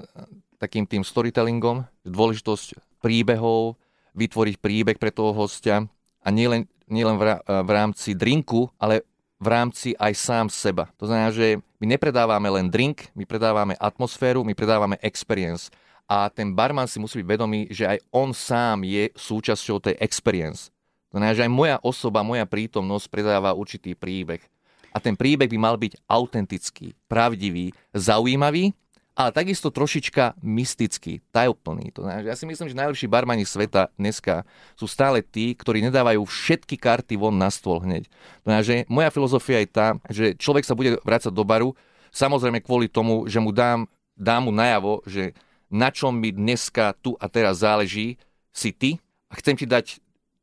takým 0.56 0.88
tým 0.88 1.04
storytellingom, 1.04 1.84
dôležitosť 2.08 2.80
príbehov, 3.04 3.76
vytvoriť 4.16 4.56
príbeh 4.64 4.96
pre 4.96 5.12
toho 5.12 5.36
hostia 5.36 5.84
a 6.24 6.28
nielen, 6.32 6.64
nielen 6.88 7.20
v, 7.20 7.22
ra- 7.28 7.42
v 7.44 7.70
rámci 7.70 8.16
drinku, 8.16 8.72
ale 8.80 9.04
v 9.42 9.46
rámci 9.52 9.92
aj 9.98 10.12
sám 10.16 10.46
seba. 10.48 10.88
To 10.96 11.04
znamená, 11.04 11.34
že 11.34 11.60
my 11.82 11.98
nepredávame 11.98 12.48
len 12.48 12.70
drink, 12.70 13.10
my 13.12 13.26
predávame 13.26 13.74
atmosféru, 13.76 14.46
my 14.46 14.54
predávame 14.54 14.96
experience. 15.02 15.68
A 16.12 16.28
ten 16.28 16.52
barman 16.52 16.84
si 16.84 17.00
musí 17.00 17.24
byť 17.24 17.28
vedomý, 17.32 17.72
že 17.72 17.88
aj 17.88 18.04
on 18.12 18.36
sám 18.36 18.84
je 18.84 19.08
súčasťou 19.16 19.80
tej 19.80 19.96
experience. 19.96 20.68
To 21.08 21.16
znamená, 21.16 21.32
že 21.32 21.48
aj 21.48 21.52
moja 21.56 21.76
osoba, 21.80 22.20
moja 22.20 22.44
prítomnosť 22.44 23.08
predáva 23.08 23.56
určitý 23.56 23.96
príbeh. 23.96 24.44
A 24.92 25.00
ten 25.00 25.16
príbeh 25.16 25.48
by 25.48 25.56
mal 25.56 25.80
byť 25.80 26.04
autentický, 26.04 26.92
pravdivý, 27.08 27.72
zaujímavý, 27.96 28.76
ale 29.16 29.32
takisto 29.32 29.72
trošička 29.72 30.36
mystický, 30.44 31.24
tajúplný. 31.32 31.88
To 31.96 32.04
znamená, 32.04 32.28
ja 32.28 32.36
si 32.36 32.44
myslím, 32.44 32.68
že 32.68 32.76
najlepší 32.76 33.08
barmani 33.08 33.48
sveta 33.48 33.88
dneska 33.96 34.44
sú 34.76 34.84
stále 34.84 35.24
tí, 35.24 35.56
ktorí 35.56 35.80
nedávajú 35.88 36.28
všetky 36.28 36.76
karty 36.76 37.16
von 37.16 37.36
na 37.40 37.48
stôl 37.48 37.80
hneď. 37.80 38.08
To 38.44 38.52
znamená, 38.52 38.64
že 38.64 38.76
moja 38.84 39.08
filozofia 39.08 39.64
je 39.64 39.68
tá, 39.68 39.96
že 40.12 40.36
človek 40.36 40.64
sa 40.68 40.76
bude 40.76 41.00
vrácať 41.04 41.32
do 41.32 41.44
baru, 41.44 41.72
samozrejme 42.12 42.60
kvôli 42.60 42.88
tomu, 42.88 43.24
že 43.28 43.40
mu 43.40 43.48
dám, 43.48 43.88
dám 44.12 44.48
mu 44.48 44.52
najavo, 44.52 45.00
že 45.08 45.32
na 45.72 45.88
čom 45.88 46.12
mi 46.12 46.30
dneska 46.30 46.92
tu 47.00 47.16
a 47.16 47.26
teraz 47.32 47.64
záleží, 47.64 48.20
si 48.52 48.70
ty 48.70 49.00
a 49.32 49.40
chcem 49.40 49.56
ti 49.56 49.64
dať 49.64 49.98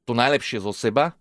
to 0.10 0.18
najlepšie 0.18 0.66
zo 0.66 0.74
seba, 0.74 1.14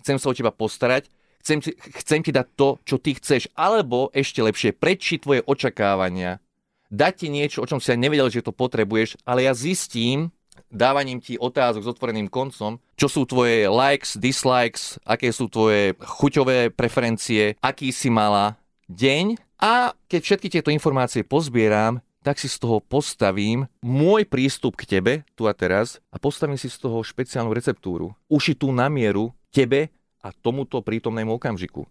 chcem 0.00 0.16
sa 0.16 0.32
o 0.32 0.34
teba 0.34 0.48
postarať, 0.48 1.12
chcem 1.44 1.60
ti, 1.60 1.76
chcem 1.76 2.24
ti 2.24 2.32
dať 2.32 2.46
to, 2.56 2.80
čo 2.88 2.96
ty 2.96 3.12
chceš, 3.12 3.52
alebo 3.52 4.08
ešte 4.16 4.40
lepšie, 4.40 4.72
prečiť 4.72 5.20
tvoje 5.20 5.40
očakávania, 5.44 6.40
dať 6.88 7.12
ti 7.20 7.28
niečo, 7.28 7.60
o 7.60 7.68
čom 7.68 7.78
si 7.78 7.92
aj 7.92 8.00
nevedel, 8.00 8.32
že 8.32 8.40
to 8.40 8.56
potrebuješ, 8.56 9.20
ale 9.28 9.44
ja 9.44 9.52
zistím, 9.52 10.32
dávaním 10.72 11.20
ti 11.20 11.36
otázok 11.36 11.84
s 11.84 11.90
otvoreným 11.92 12.32
koncom, 12.32 12.80
čo 12.96 13.06
sú 13.08 13.28
tvoje 13.28 13.68
likes, 13.68 14.16
dislikes, 14.16 14.96
aké 15.04 15.28
sú 15.32 15.52
tvoje 15.52 15.92
chuťové 16.00 16.72
preferencie, 16.72 17.60
aký 17.60 17.92
si 17.92 18.08
mala 18.08 18.56
deň. 18.88 19.36
A 19.60 19.92
keď 20.08 20.20
všetky 20.24 20.48
tieto 20.48 20.72
informácie 20.72 21.20
pozbieram, 21.20 22.00
tak 22.20 22.36
si 22.36 22.48
z 22.48 22.60
toho 22.60 22.84
postavím 22.84 23.64
môj 23.80 24.28
prístup 24.28 24.76
k 24.76 24.98
tebe, 24.98 25.12
tu 25.32 25.48
a 25.48 25.56
teraz, 25.56 25.98
a 26.12 26.20
postavím 26.20 26.60
si 26.60 26.68
z 26.68 26.76
toho 26.80 27.00
špeciálnu 27.00 27.52
receptúru, 27.52 28.12
ušitú 28.28 28.68
na 28.72 28.92
mieru 28.92 29.32
tebe 29.48 29.88
a 30.20 30.28
tomuto 30.30 30.84
prítomnému 30.84 31.40
okamžiku. 31.40 31.88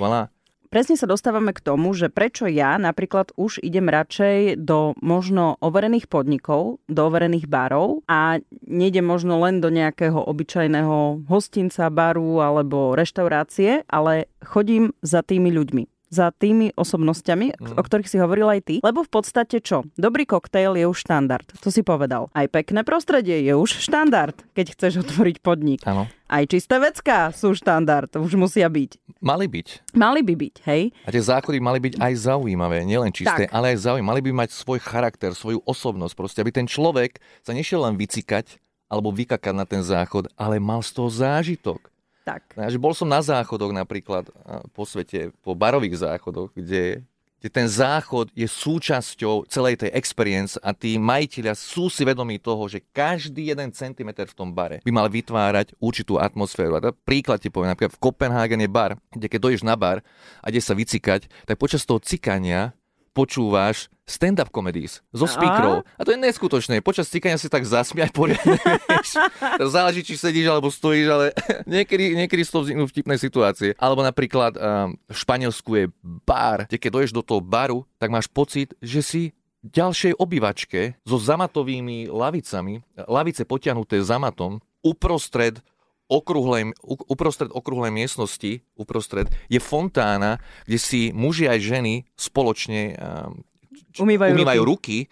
Voilà. 0.00 0.32
Presne 0.68 1.00
sa 1.00 1.08
dostávame 1.08 1.56
k 1.56 1.64
tomu, 1.64 1.96
že 1.96 2.12
prečo 2.12 2.44
ja 2.44 2.76
napríklad 2.76 3.32
už 3.40 3.64
idem 3.64 3.88
radšej 3.88 4.60
do 4.60 4.92
možno 5.00 5.56
overených 5.64 6.12
podnikov, 6.12 6.84
do 6.84 7.08
overených 7.08 7.48
barov 7.48 8.04
a 8.04 8.36
nejdem 8.68 9.08
možno 9.08 9.40
len 9.40 9.64
do 9.64 9.72
nejakého 9.72 10.20
obyčajného 10.28 11.24
hostinca, 11.24 11.88
baru 11.88 12.44
alebo 12.44 12.92
reštaurácie, 12.92 13.88
ale 13.88 14.28
chodím 14.44 14.92
za 15.00 15.24
tými 15.24 15.48
ľuďmi 15.56 15.97
za 16.08 16.32
tými 16.32 16.72
osobnosťami, 16.74 17.56
mm. 17.56 17.76
o 17.76 17.82
ktorých 17.84 18.08
si 18.08 18.16
hovoril 18.20 18.48
aj 18.48 18.60
ty. 18.64 18.74
Lebo 18.80 19.04
v 19.04 19.10
podstate 19.12 19.60
čo? 19.60 19.84
Dobrý 19.94 20.24
koktejl 20.24 20.76
je 20.76 20.84
už 20.88 21.04
štandard, 21.04 21.46
to 21.60 21.68
si 21.68 21.84
povedal. 21.84 22.32
Aj 22.32 22.48
pekné 22.48 22.82
prostredie 22.82 23.44
je 23.44 23.52
už 23.54 23.80
štandard, 23.80 24.36
keď 24.52 24.74
chceš 24.76 25.04
otvoriť 25.06 25.40
podnik. 25.44 25.80
Áno. 25.84 26.08
Aj 26.28 26.44
čisté 26.44 26.76
vecká 26.76 27.32
sú 27.32 27.56
štandard, 27.56 28.12
už 28.12 28.36
musia 28.36 28.68
byť. 28.68 29.20
Mali 29.24 29.48
byť. 29.48 29.96
Mali 29.96 30.20
by 30.20 30.34
byť, 30.36 30.54
hej? 30.68 30.92
A 31.04 31.10
tie 31.12 31.24
záchody 31.24 31.56
mali 31.56 31.80
byť 31.80 31.96
aj 31.96 32.12
zaujímavé, 32.20 32.84
nielen 32.84 33.08
čisté, 33.08 33.48
Tak. 33.48 33.56
ale 33.56 33.72
aj 33.72 33.88
zaujímavé. 33.88 34.08
Mali 34.12 34.22
by 34.28 34.32
mať 34.44 34.50
svoj 34.52 34.80
charakter, 34.84 35.32
svoju 35.32 35.64
osobnosť, 35.64 36.12
proste, 36.12 36.38
aby 36.44 36.52
ten 36.52 36.68
človek 36.68 37.16
sa 37.40 37.56
nešiel 37.56 37.80
len 37.80 37.96
vycikať 37.96 38.60
alebo 38.88 39.12
vykakať 39.12 39.54
na 39.56 39.68
ten 39.68 39.84
záchod, 39.84 40.32
ale 40.36 40.56
mal 40.60 40.80
z 40.80 40.96
toho 40.96 41.08
zážitok. 41.12 41.92
Tak. 42.28 42.42
Takže 42.52 42.76
bol 42.76 42.92
som 42.92 43.08
na 43.08 43.24
záchodoch 43.24 43.72
napríklad 43.72 44.28
a, 44.44 44.60
po 44.76 44.84
svete, 44.84 45.32
po 45.40 45.56
barových 45.56 46.04
záchodoch, 46.04 46.52
kde, 46.52 47.00
kde 47.40 47.48
ten 47.48 47.64
záchod 47.64 48.28
je 48.36 48.44
súčasťou 48.44 49.48
celej 49.48 49.80
tej 49.80 49.90
experience 49.96 50.60
a 50.60 50.76
tí 50.76 51.00
majiteľia 51.00 51.56
sú 51.56 51.88
si 51.88 52.04
vedomí 52.04 52.36
toho, 52.36 52.68
že 52.68 52.84
každý 52.92 53.48
jeden 53.48 53.72
centimeter 53.72 54.28
v 54.28 54.36
tom 54.36 54.52
bare 54.52 54.84
by 54.84 54.92
mal 54.92 55.08
vytvárať 55.08 55.72
určitú 55.80 56.20
atmosféru. 56.20 56.76
A 56.76 56.92
príklad 56.92 57.40
ti 57.40 57.48
poviem, 57.48 57.72
napríklad 57.72 57.96
v 57.96 58.02
Kopenhagen 58.04 58.60
je 58.60 58.68
bar, 58.68 59.00
kde 59.08 59.26
keď 59.32 59.40
dojdeš 59.40 59.64
na 59.64 59.72
bar 59.80 60.04
a 60.44 60.52
ide 60.52 60.60
sa 60.60 60.76
vycikať, 60.76 61.32
tak 61.48 61.56
počas 61.56 61.88
toho 61.88 62.02
cikania 62.02 62.76
počúvaš 63.12 63.88
stand-up 64.08 64.48
comedies 64.48 65.04
zo 65.12 65.28
speakerov. 65.28 65.84
A 66.00 66.02
to 66.02 66.16
je 66.16 66.18
neskutočné. 66.18 66.80
Počas 66.80 67.12
cikania 67.12 67.36
si 67.36 67.52
tak 67.52 67.68
zasmiať 67.68 68.10
poriadne, 68.16 68.56
vieš. 68.88 69.20
Záleží, 69.68 70.00
či 70.00 70.16
sedíš 70.16 70.48
alebo 70.48 70.72
stojíš, 70.72 71.06
ale 71.12 71.26
niekedy, 71.68 72.16
niekedy 72.16 72.42
z 72.42 72.50
toho 72.50 72.64
vzniknú 72.64 72.88
vtipné 72.88 73.20
situácie. 73.20 73.76
Alebo 73.76 74.00
napríklad 74.00 74.56
um, 74.56 74.96
v 74.96 75.16
Španielsku 75.16 75.70
je 75.76 75.84
bar, 76.24 76.64
kde 76.66 76.80
keď 76.80 76.90
dojdeš 76.90 77.12
do 77.12 77.22
toho 77.22 77.44
baru, 77.44 77.84
tak 78.00 78.08
máš 78.08 78.26
pocit, 78.32 78.72
že 78.80 79.04
si 79.04 79.22
ďalšej 79.60 80.16
obývačke 80.16 80.96
so 81.04 81.20
zamatovými 81.20 82.08
lavicami, 82.08 82.80
lavice 83.10 83.44
potiahnuté 83.44 84.00
zamatom, 84.00 84.62
uprostred 84.80 85.60
okrúhlej, 86.08 86.72
uprostred 86.84 87.52
okrúhlej 87.52 87.92
miestnosti, 87.92 88.64
uprostred, 88.74 89.28
je 89.52 89.60
fontána, 89.60 90.40
kde 90.64 90.78
si 90.80 91.00
muži 91.12 91.46
aj 91.46 91.58
ženy 91.60 91.94
spoločne 92.16 92.96
um, 92.96 93.44
č- 93.92 94.00
Umývajú 94.00 94.32
umývajú 94.32 94.62
ruky. 94.64 95.06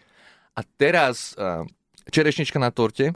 A 0.57 0.65
teraz 0.65 1.37
um, 1.37 1.69
čerešnička 2.09 2.57
na 2.57 2.73
torte, 2.73 3.13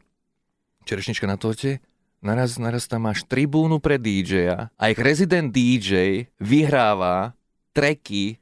čerešnička 0.85 1.25
na 1.25 1.40
torte, 1.40 1.81
naraz, 2.21 2.61
naraz 2.61 2.85
tam 2.85 3.09
máš 3.09 3.25
tribúnu 3.25 3.81
pre 3.81 3.97
DJ-a 3.97 4.69
a 4.77 4.83
ich 4.93 5.01
rezident 5.01 5.49
DJ 5.49 6.29
vyhráva 6.37 7.33
treky 7.73 8.37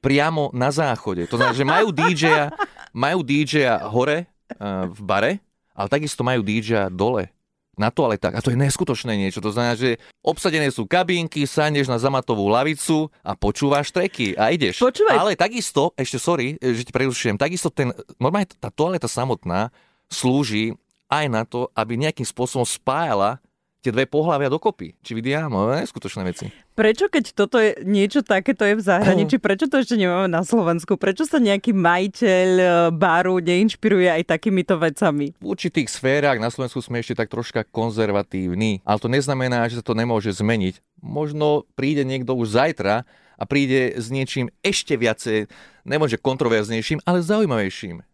priamo 0.00 0.48
na 0.56 0.72
záchode. 0.72 1.28
To 1.28 1.36
znamená, 1.36 1.52
že 1.52 1.68
majú 1.68 1.92
DJ-a, 1.92 2.48
majú 2.96 3.20
DJ-a 3.20 3.84
hore 3.92 4.24
uh, 4.56 4.88
v 4.88 5.00
bare, 5.04 5.32
ale 5.76 5.88
takisto 5.92 6.24
majú 6.24 6.40
DJ-a 6.40 6.88
dole 6.88 7.28
na 7.78 7.88
toaletách. 7.88 8.34
A 8.36 8.42
to 8.42 8.52
je 8.52 8.58
neskutočné 8.58 9.14
niečo. 9.16 9.40
To 9.40 9.54
znamená, 9.54 9.78
že 9.78 9.96
obsadené 10.20 10.68
sú 10.68 10.84
kabínky, 10.84 11.46
sadneš 11.46 11.86
na 11.88 11.96
zamatovú 11.96 12.50
lavicu 12.50 13.08
a 13.24 13.32
počúvaš 13.32 13.94
treky 13.94 14.34
a 14.34 14.52
ideš. 14.52 14.82
Počúvaj. 14.82 15.16
Ale 15.16 15.32
takisto, 15.38 15.94
ešte 15.94 16.18
sorry, 16.20 16.58
že 16.60 16.82
ti 16.84 16.92
prerušujem, 16.92 17.40
takisto 17.40 17.72
ten, 17.72 17.94
normálne 18.20 18.50
tá 18.58 18.68
toaleta 18.68 19.06
samotná 19.06 19.70
slúži 20.10 20.74
aj 21.10 21.26
na 21.26 21.42
to, 21.42 21.66
aby 21.74 21.98
nejakým 21.98 22.26
spôsobom 22.26 22.66
spájala 22.66 23.42
tie 23.80 23.90
dve 23.90 24.04
pohľavia 24.04 24.52
dokopy. 24.52 24.92
Či 25.00 25.16
vidia? 25.16 25.48
No, 25.48 25.72
neskutočné 25.72 26.22
veci. 26.28 26.52
Prečo, 26.76 27.08
keď 27.08 27.24
toto 27.32 27.56
je 27.56 27.80
niečo 27.84 28.20
takéto 28.20 28.64
je 28.64 28.76
v 28.76 28.84
zahraničí, 28.84 29.40
prečo 29.40 29.68
to 29.68 29.80
ešte 29.80 29.96
nemáme 29.96 30.28
na 30.28 30.44
Slovensku? 30.44 31.00
Prečo 31.00 31.24
sa 31.24 31.40
nejaký 31.40 31.72
majiteľ 31.72 32.48
e, 32.60 32.66
baru 32.92 33.40
neinšpiruje 33.40 34.08
aj 34.08 34.22
takýmito 34.28 34.76
vecami? 34.76 35.32
V 35.40 35.46
určitých 35.56 35.88
sférach 35.88 36.36
na 36.36 36.52
Slovensku 36.52 36.84
sme 36.84 37.00
ešte 37.00 37.16
tak 37.16 37.32
troška 37.32 37.64
konzervatívni, 37.68 38.84
ale 38.84 39.00
to 39.00 39.08
neznamená, 39.08 39.64
že 39.72 39.80
sa 39.80 39.84
to 39.84 39.96
nemôže 39.96 40.32
zmeniť. 40.36 41.00
Možno 41.00 41.64
príde 41.72 42.04
niekto 42.04 42.36
už 42.36 42.52
zajtra 42.56 43.08
a 43.40 43.42
príde 43.48 43.96
s 43.96 44.12
niečím 44.12 44.52
ešte 44.60 45.00
viacej, 45.00 45.48
nemôže 45.88 46.20
kontroverznejším, 46.20 47.00
ale 47.08 47.24
zaujímavejším. 47.24 48.04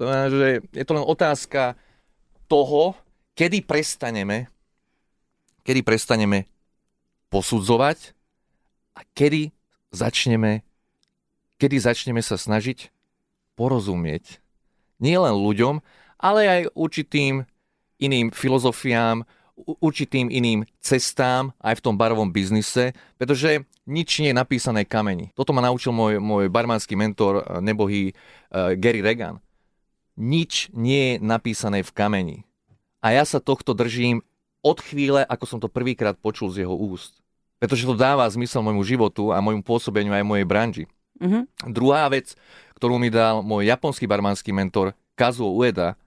To 0.00 0.02
znamená, 0.06 0.26
že 0.32 0.48
je 0.72 0.84
to 0.88 0.96
len 0.96 1.04
otázka 1.04 1.76
toho, 2.48 2.96
kedy 3.36 3.60
prestaneme, 3.66 4.48
kedy 5.68 5.84
prestaneme 5.84 6.48
posudzovať 7.28 8.16
a 8.96 9.04
kedy 9.12 9.52
začneme, 9.92 10.64
kedy 11.60 11.76
začneme 11.76 12.24
sa 12.24 12.40
snažiť 12.40 12.88
porozumieť 13.52 14.40
nielen 14.96 15.36
ľuďom, 15.36 15.84
ale 16.16 16.40
aj 16.48 16.62
určitým 16.72 17.44
iným 18.00 18.32
filozofiám, 18.32 19.28
určitým 19.84 20.32
iným 20.32 20.64
cestám 20.80 21.52
aj 21.60 21.82
v 21.82 21.84
tom 21.84 21.94
barovom 22.00 22.32
biznise, 22.32 22.96
pretože 23.20 23.68
nič 23.84 24.24
nie 24.24 24.32
je 24.32 24.40
napísané 24.40 24.88
kameni. 24.88 25.36
Toto 25.36 25.52
ma 25.52 25.60
naučil 25.60 25.92
môj, 25.92 26.16
môj 26.16 26.48
barmanský 26.48 26.96
mentor, 26.96 27.42
eh, 27.42 27.60
nebohý 27.60 28.12
uh, 28.14 28.72
Gary 28.78 29.04
Regan. 29.04 29.42
Nič 30.18 30.72
nie 30.74 31.14
je 31.14 31.22
napísané 31.22 31.84
v 31.84 31.94
kameni. 31.94 32.38
A 32.98 33.14
ja 33.14 33.22
sa 33.22 33.38
tohto 33.38 33.74
držím 33.74 34.26
od 34.68 34.84
chvíle, 34.84 35.24
ako 35.24 35.44
som 35.48 35.58
to 35.58 35.72
prvýkrát 35.72 36.20
počul 36.20 36.52
z 36.52 36.68
jeho 36.68 36.76
úst. 36.76 37.24
Pretože 37.56 37.88
to 37.88 37.96
dáva 37.96 38.28
zmysel 38.28 38.60
môjmu 38.60 38.84
životu 38.84 39.32
a 39.32 39.40
môjmu 39.40 39.64
pôsobeniu 39.64 40.12
aj 40.12 40.28
mojej 40.28 40.46
branži. 40.46 40.84
Mhm. 41.18 41.72
Druhá 41.72 42.06
vec, 42.12 42.36
ktorú 42.76 43.00
mi 43.00 43.08
dal 43.10 43.42
môj 43.42 43.66
japonský 43.66 44.06
barmanský 44.06 44.54
mentor 44.54 44.94
Kazuo 45.18 45.50
Ueda 45.56 45.98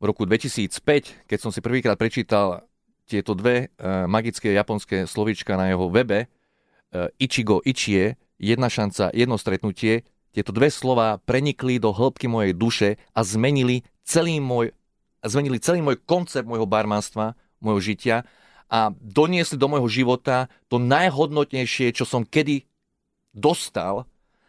v 0.00 0.08
roku 0.08 0.24
2005, 0.24 1.28
keď 1.28 1.38
som 1.42 1.50
si 1.52 1.60
prvýkrát 1.60 1.98
prečítal 2.00 2.64
tieto 3.04 3.36
dve 3.36 3.72
uh, 3.76 4.08
magické 4.08 4.56
japonské 4.56 5.04
slovíčka 5.04 5.56
na 5.56 5.68
jeho 5.68 5.92
webe, 5.92 6.28
uh, 6.28 7.08
Ichigo 7.20 7.60
Ichie, 7.64 8.16
jedna 8.40 8.72
šanca, 8.72 9.12
jedno 9.12 9.36
stretnutie, 9.36 10.06
tieto 10.32 10.54
dve 10.54 10.70
slova 10.70 11.18
prenikli 11.24 11.80
do 11.80 11.90
hĺbky 11.90 12.30
mojej 12.30 12.52
duše 12.54 12.88
a 13.16 13.20
zmenili 13.24 13.82
celý 14.04 14.38
môj, 14.38 14.70
zmenili 15.24 15.58
celý 15.58 15.82
môj 15.82 15.98
koncept 16.04 16.46
môjho 16.46 16.68
barmanstva, 16.68 17.34
môjho 17.62 17.80
žitia 17.82 18.16
a 18.68 18.92
doniesli 19.00 19.56
do 19.56 19.66
môjho 19.66 19.88
života 19.88 20.52
to 20.68 20.76
najhodnotnejšie, 20.76 21.94
čo 21.96 22.04
som 22.04 22.22
kedy 22.22 22.68
dostal 23.32 24.04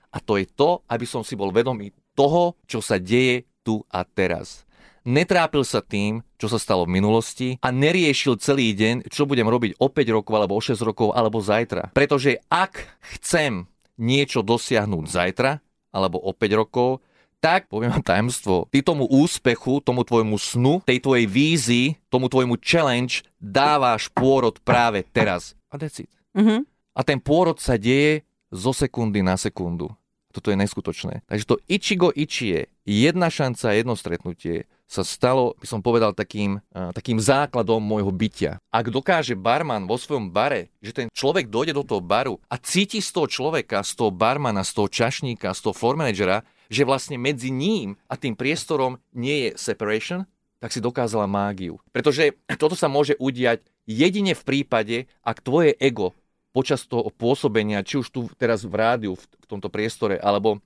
a 0.10 0.18
to 0.18 0.42
je 0.42 0.46
to, 0.50 0.82
aby 0.90 1.06
som 1.06 1.22
si 1.22 1.38
bol 1.38 1.54
vedomý 1.54 1.94
toho, 2.18 2.58
čo 2.66 2.82
sa 2.82 3.00
deje 3.00 3.48
tu 3.62 3.86
a 3.94 4.04
teraz. 4.04 4.68
Netrápil 5.08 5.64
sa 5.64 5.80
tým, 5.80 6.22
čo 6.36 6.52
sa 6.52 6.60
stalo 6.60 6.84
v 6.84 7.00
minulosti 7.00 7.56
a 7.64 7.72
neriešil 7.72 8.36
celý 8.44 8.76
deň, 8.76 9.08
čo 9.08 9.24
budem 9.24 9.48
robiť 9.48 9.80
o 9.80 9.88
5 9.88 10.16
rokov, 10.16 10.34
alebo 10.36 10.60
o 10.60 10.62
6 10.62 10.76
rokov, 10.84 11.16
alebo 11.16 11.40
zajtra. 11.40 11.96
Pretože 11.96 12.44
ak 12.52 12.84
chcem 13.18 13.66
niečo 13.96 14.44
dosiahnuť 14.44 15.06
zajtra, 15.08 15.64
alebo 15.96 16.20
o 16.20 16.36
5 16.36 16.60
rokov, 16.60 17.00
tak, 17.40 17.72
poviem 17.72 17.96
vám 17.96 18.04
tajemstvo, 18.04 18.68
ty 18.68 18.84
tomu 18.84 19.08
úspechu, 19.08 19.80
tomu 19.80 20.04
tvojmu 20.04 20.36
snu, 20.36 20.84
tej 20.84 21.00
tvojej 21.00 21.28
vízii, 21.28 21.88
tomu 22.12 22.28
tvojmu 22.28 22.60
challenge 22.60 23.24
dávaš 23.40 24.12
pôrod 24.12 24.60
práve 24.64 25.08
teraz. 25.08 25.56
A 25.72 25.80
it. 25.80 26.12
Mhm. 26.36 26.68
A 26.94 27.02
ten 27.08 27.24
pôrod 27.24 27.56
sa 27.64 27.80
deje 27.80 28.28
zo 28.52 28.76
sekundy 28.76 29.24
na 29.24 29.40
sekundu. 29.40 29.88
Toto 30.30 30.54
je 30.54 30.60
neskutočné. 30.60 31.26
Takže 31.26 31.46
to 31.48 31.56
Ichigo 31.66 32.14
Ichie, 32.14 32.70
jedna 32.86 33.34
šanca, 33.34 33.74
jedno 33.74 33.98
stretnutie, 33.98 34.70
sa 34.90 35.06
stalo, 35.06 35.54
by 35.62 35.68
som 35.70 35.86
povedal, 35.86 36.18
takým, 36.18 36.58
uh, 36.74 36.90
takým 36.94 37.22
základom 37.22 37.78
môjho 37.78 38.10
bytia. 38.10 38.58
Ak 38.74 38.90
dokáže 38.90 39.38
barman 39.38 39.86
vo 39.86 40.02
svojom 40.02 40.34
bare, 40.34 40.74
že 40.82 40.94
ten 40.94 41.08
človek 41.14 41.46
dojde 41.46 41.78
do 41.78 41.86
toho 41.86 42.02
baru 42.02 42.42
a 42.50 42.58
cíti 42.58 42.98
z 42.98 43.14
toho 43.14 43.30
človeka, 43.30 43.86
z 43.86 43.94
toho 43.94 44.10
barmana, 44.10 44.66
z 44.66 44.74
toho 44.74 44.90
čašníka, 44.90 45.54
z 45.54 45.62
toho 45.62 45.78
floor 45.78 45.94
managera, 45.94 46.42
že 46.70 46.86
vlastne 46.86 47.18
medzi 47.18 47.50
ním 47.50 47.98
a 48.06 48.16
tým 48.16 48.38
priestorom 48.38 49.02
nie 49.12 49.50
je 49.50 49.50
separation, 49.58 50.30
tak 50.62 50.70
si 50.70 50.80
dokázala 50.84 51.26
mágiu. 51.26 51.82
Pretože 51.90 52.38
toto 52.60 52.78
sa 52.78 52.86
môže 52.86 53.18
udiať 53.18 53.66
jedine 53.90 54.38
v 54.38 54.44
prípade, 54.46 54.98
ak 55.26 55.42
tvoje 55.42 55.74
ego 55.82 56.14
počas 56.54 56.86
toho 56.86 57.10
pôsobenia, 57.10 57.82
či 57.82 57.98
už 57.98 58.08
tu 58.14 58.22
teraz 58.38 58.68
v 58.68 58.74
rádiu, 58.76 59.14
v, 59.16 59.26
tomto 59.50 59.72
priestore, 59.72 60.22
alebo, 60.22 60.62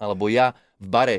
alebo 0.00 0.30
ja 0.32 0.56
v 0.80 0.86
bare, 0.88 1.16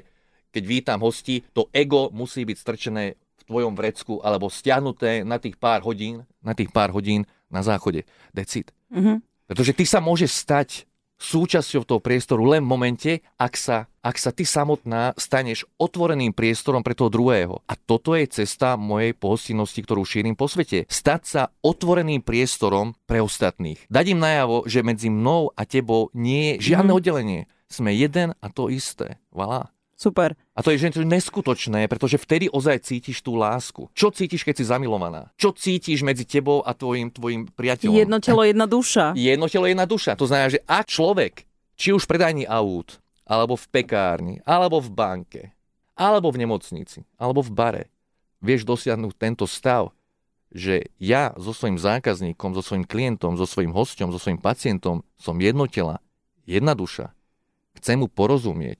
keď 0.49 0.63
vítam 0.65 0.99
hosti, 1.03 1.43
to 1.53 1.69
ego 1.75 2.09
musí 2.09 2.47
byť 2.47 2.57
strčené 2.57 3.05
v 3.13 3.43
tvojom 3.45 3.77
vrecku 3.77 4.23
alebo 4.25 4.49
stiahnuté 4.49 5.21
na 5.21 5.37
tých 5.37 5.59
pár 5.59 5.85
hodín, 5.85 6.25
na 6.41 6.57
tých 6.57 6.71
pár 6.73 6.89
hodín 6.95 7.27
na 7.51 7.61
záchode. 7.61 8.07
Decid. 8.33 8.73
Mm-hmm. 8.89 9.21
Pretože 9.45 9.75
ty 9.77 9.85
sa 9.85 10.01
môžeš 10.01 10.31
stať 10.33 10.89
súčasťou 11.19 11.87
toho 11.87 12.01
priestoru 12.03 12.43
len 12.47 12.63
v 12.63 12.71
momente, 12.71 13.11
ak 13.39 13.53
sa, 13.55 13.77
ak 14.03 14.15
sa 14.19 14.31
ty 14.35 14.43
samotná 14.43 15.15
staneš 15.15 15.67
otvoreným 15.79 16.35
priestorom 16.35 16.83
pre 16.83 16.95
toho 16.95 17.11
druhého. 17.11 17.63
A 17.65 17.73
toto 17.79 18.13
je 18.15 18.27
cesta 18.27 18.75
mojej 18.75 19.15
pohostinnosti, 19.15 19.79
ktorú 19.83 20.03
šírim 20.03 20.35
po 20.35 20.47
svete. 20.47 20.87
Stať 20.87 21.21
sa 21.23 21.41
otvoreným 21.63 22.23
priestorom 22.23 22.95
pre 23.07 23.23
ostatných. 23.23 23.79
Dať 23.87 24.05
im 24.15 24.19
najavo, 24.23 24.67
že 24.67 24.85
medzi 24.85 25.07
mnou 25.11 25.51
a 25.55 25.63
tebou 25.63 26.11
nie 26.15 26.55
je 26.59 26.75
žiadne 26.75 26.91
mm. 26.91 26.97
oddelenie. 26.99 27.41
Sme 27.65 27.91
jeden 27.97 28.37
a 28.39 28.47
to 28.53 28.69
isté. 28.69 29.17
Voilà. 29.33 29.74
Super. 29.95 30.35
A 30.51 30.59
to 30.59 30.75
je 30.75 30.79
že 30.83 30.99
to 30.99 31.07
neskutočné, 31.07 31.87
pretože 31.87 32.19
vtedy 32.19 32.51
ozaj 32.51 32.83
cítiš 32.83 33.23
tú 33.23 33.39
lásku. 33.39 33.87
Čo 33.95 34.11
cítiš, 34.11 34.43
keď 34.43 34.55
si 34.59 34.65
zamilovaná? 34.67 35.31
Čo 35.39 35.55
cítiš 35.55 36.03
medzi 36.03 36.27
tebou 36.27 36.59
a 36.67 36.75
tvojim, 36.75 37.07
tvojim 37.07 37.47
priateľom? 37.47 37.95
Jedno 37.95 38.19
telo, 38.19 38.43
jedna 38.51 38.67
duša. 38.67 39.15
Jedno 39.15 39.47
telo, 39.47 39.65
jedna 39.71 39.87
duša. 39.87 40.19
To 40.19 40.27
znamená, 40.27 40.51
že 40.51 40.59
ak 40.67 40.85
človek, 40.91 41.47
či 41.79 41.95
už 41.95 42.03
v 42.03 42.11
predajni 42.11 42.43
aut, 42.43 42.99
alebo 43.23 43.55
v 43.55 43.65
pekárni, 43.71 44.35
alebo 44.43 44.83
v 44.83 44.91
banke, 44.91 45.41
alebo 45.95 46.27
v 46.27 46.43
nemocnici, 46.43 47.07
alebo 47.15 47.39
v 47.39 47.55
bare, 47.55 47.83
vieš 48.43 48.67
dosiahnuť 48.67 49.13
tento 49.15 49.47
stav, 49.47 49.95
že 50.51 50.91
ja 50.99 51.35
so 51.35 51.51
svojím 51.51 51.79
zákazníkom, 51.79 52.55
so 52.55 52.63
svojím 52.63 52.87
klientom, 52.87 53.35
so 53.35 53.47
svojím 53.47 53.75
hostom, 53.75 54.11
so 54.11 54.19
svojím 54.19 54.39
pacientom 54.39 55.03
som 55.19 55.35
jedno 55.39 55.67
tela, 55.67 56.03
jedna 56.47 56.75
duša. 56.75 57.11
Chcem 57.75 57.99
mu 57.99 58.07
porozumieť, 58.07 58.79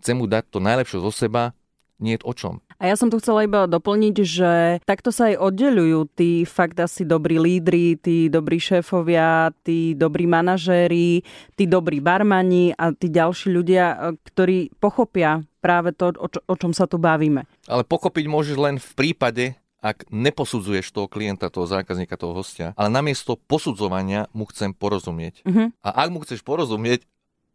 chce 0.00 0.16
mu 0.16 0.24
dať 0.24 0.48
to 0.48 0.58
najlepšie 0.64 0.98
zo 1.04 1.12
seba, 1.12 1.52
nie 2.00 2.16
je 2.16 2.24
o 2.24 2.32
čom. 2.32 2.64
A 2.80 2.88
ja 2.88 2.96
som 2.96 3.12
tu 3.12 3.20
chcela 3.20 3.44
iba 3.44 3.68
doplniť, 3.68 4.16
že 4.24 4.52
takto 4.88 5.12
sa 5.12 5.28
aj 5.28 5.36
oddelujú 5.36 6.08
tí 6.16 6.48
fakt 6.48 6.80
asi 6.80 7.04
dobrí 7.04 7.36
lídry, 7.36 8.00
tí 8.00 8.32
dobrí 8.32 8.56
šéfovia, 8.56 9.52
tí 9.60 9.92
dobrí 9.92 10.24
manažéri, 10.24 11.20
tí 11.60 11.64
dobrí 11.68 12.00
barmani 12.00 12.72
a 12.72 12.96
tí 12.96 13.12
ďalší 13.12 13.52
ľudia, 13.52 14.16
ktorí 14.24 14.72
pochopia 14.80 15.44
práve 15.60 15.92
to, 15.92 16.16
o, 16.16 16.26
čo, 16.32 16.40
o 16.40 16.54
čom 16.56 16.72
sa 16.72 16.88
tu 16.88 16.96
bavíme. 16.96 17.44
Ale 17.68 17.84
pochopiť 17.84 18.24
môžeš 18.32 18.56
len 18.56 18.80
v 18.80 18.92
prípade, 18.96 19.44
ak 19.84 20.08
neposudzuješ 20.08 20.88
toho 20.92 21.08
klienta, 21.08 21.52
toho 21.52 21.68
zákazníka, 21.68 22.16
toho 22.16 22.32
hostia, 22.32 22.72
ale 22.80 22.88
namiesto 22.88 23.36
posudzovania 23.36 24.28
mu 24.32 24.48
chcem 24.48 24.72
porozumieť. 24.72 25.44
Uh-huh. 25.44 25.68
A 25.84 25.88
ak 26.04 26.08
mu 26.12 26.24
chceš 26.24 26.40
porozumieť, 26.44 27.04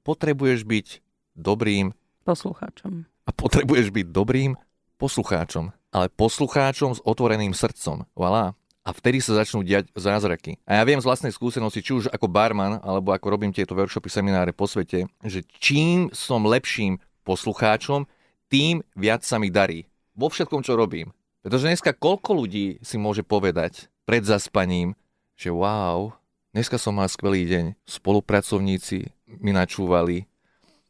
potrebuješ 0.05 0.65
byť 0.65 0.87
dobrým 1.33 1.97
Poslucháčom. 2.25 3.05
A 3.05 3.31
potrebuješ 3.31 3.93
byť 3.93 4.05
dobrým 4.09 4.57
poslucháčom, 4.97 5.69
ale 5.93 6.09
poslucháčom 6.09 6.97
s 6.97 7.03
otvoreným 7.05 7.53
srdcom. 7.53 8.09
Voilà. 8.17 8.57
A 8.85 8.93
vtedy 8.93 9.17
sa 9.17 9.37
začnú 9.37 9.65
diať 9.65 9.89
zázraky. 9.97 10.61
A 10.65 10.77
ja 10.77 10.83
viem 10.85 11.01
z 11.01 11.09
vlastnej 11.09 11.33
skúsenosti, 11.33 11.81
či 11.81 11.97
už 11.97 12.05
ako 12.09 12.29
barman, 12.29 12.77
alebo 12.85 13.13
ako 13.13 13.33
robím 13.33 13.49
tieto 13.49 13.73
workshopy, 13.73 14.09
semináre 14.13 14.53
po 14.53 14.69
svete, 14.69 15.09
že 15.25 15.41
čím 15.57 16.13
som 16.13 16.45
lepším 16.45 17.01
poslucháčom, 17.25 18.05
tým 18.45 18.85
viac 18.93 19.25
sa 19.25 19.41
mi 19.41 19.49
darí. 19.49 19.89
Vo 20.13 20.29
všetkom, 20.29 20.61
čo 20.61 20.77
robím. 20.77 21.13
Pretože 21.41 21.65
dneska 21.65 21.97
koľko 21.97 22.45
ľudí 22.45 22.77
si 22.85 22.97
môže 23.01 23.25
povedať 23.25 23.89
pred 24.05 24.21
zaspaním, 24.21 24.93
že 25.33 25.49
wow, 25.49 26.13
dneska 26.53 26.77
som 26.77 26.97
mal 26.97 27.09
skvelý 27.09 27.49
deň. 27.49 27.65
Spolupracovníci 27.89 29.09
mi 29.41 29.49
načúvali, 29.49 30.29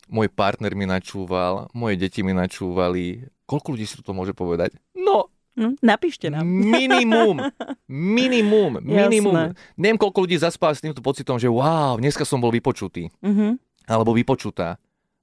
môj 0.09 0.29
partner 0.31 0.73
mi 0.77 0.85
načúval, 0.89 1.69
moje 1.73 1.99
deti 1.99 2.21
mi 2.21 2.31
načúvali. 2.31 3.25
Koľko 3.45 3.77
ľudí 3.77 3.85
si 3.85 3.99
to 4.01 4.13
môže 4.13 4.33
povedať? 4.33 4.73
No, 4.95 5.29
Hm, 5.55 5.79
napíšte 5.79 6.27
nám. 6.27 6.43
Minimum. 6.43 7.39
Minimum. 7.87 8.83
Minimum. 8.83 9.35
Jasné. 9.55 9.79
Neviem, 9.79 9.95
koľko 9.95 10.27
ľudí 10.27 10.35
zaspáva 10.35 10.75
s 10.75 10.83
týmto 10.83 10.99
pocitom, 10.99 11.39
že 11.39 11.47
wow, 11.47 11.95
dneska 11.95 12.27
som 12.27 12.43
bol 12.43 12.51
vypočutý. 12.51 13.07
Uh-huh. 13.23 13.55
Alebo 13.87 14.11
vypočutá. 14.11 14.75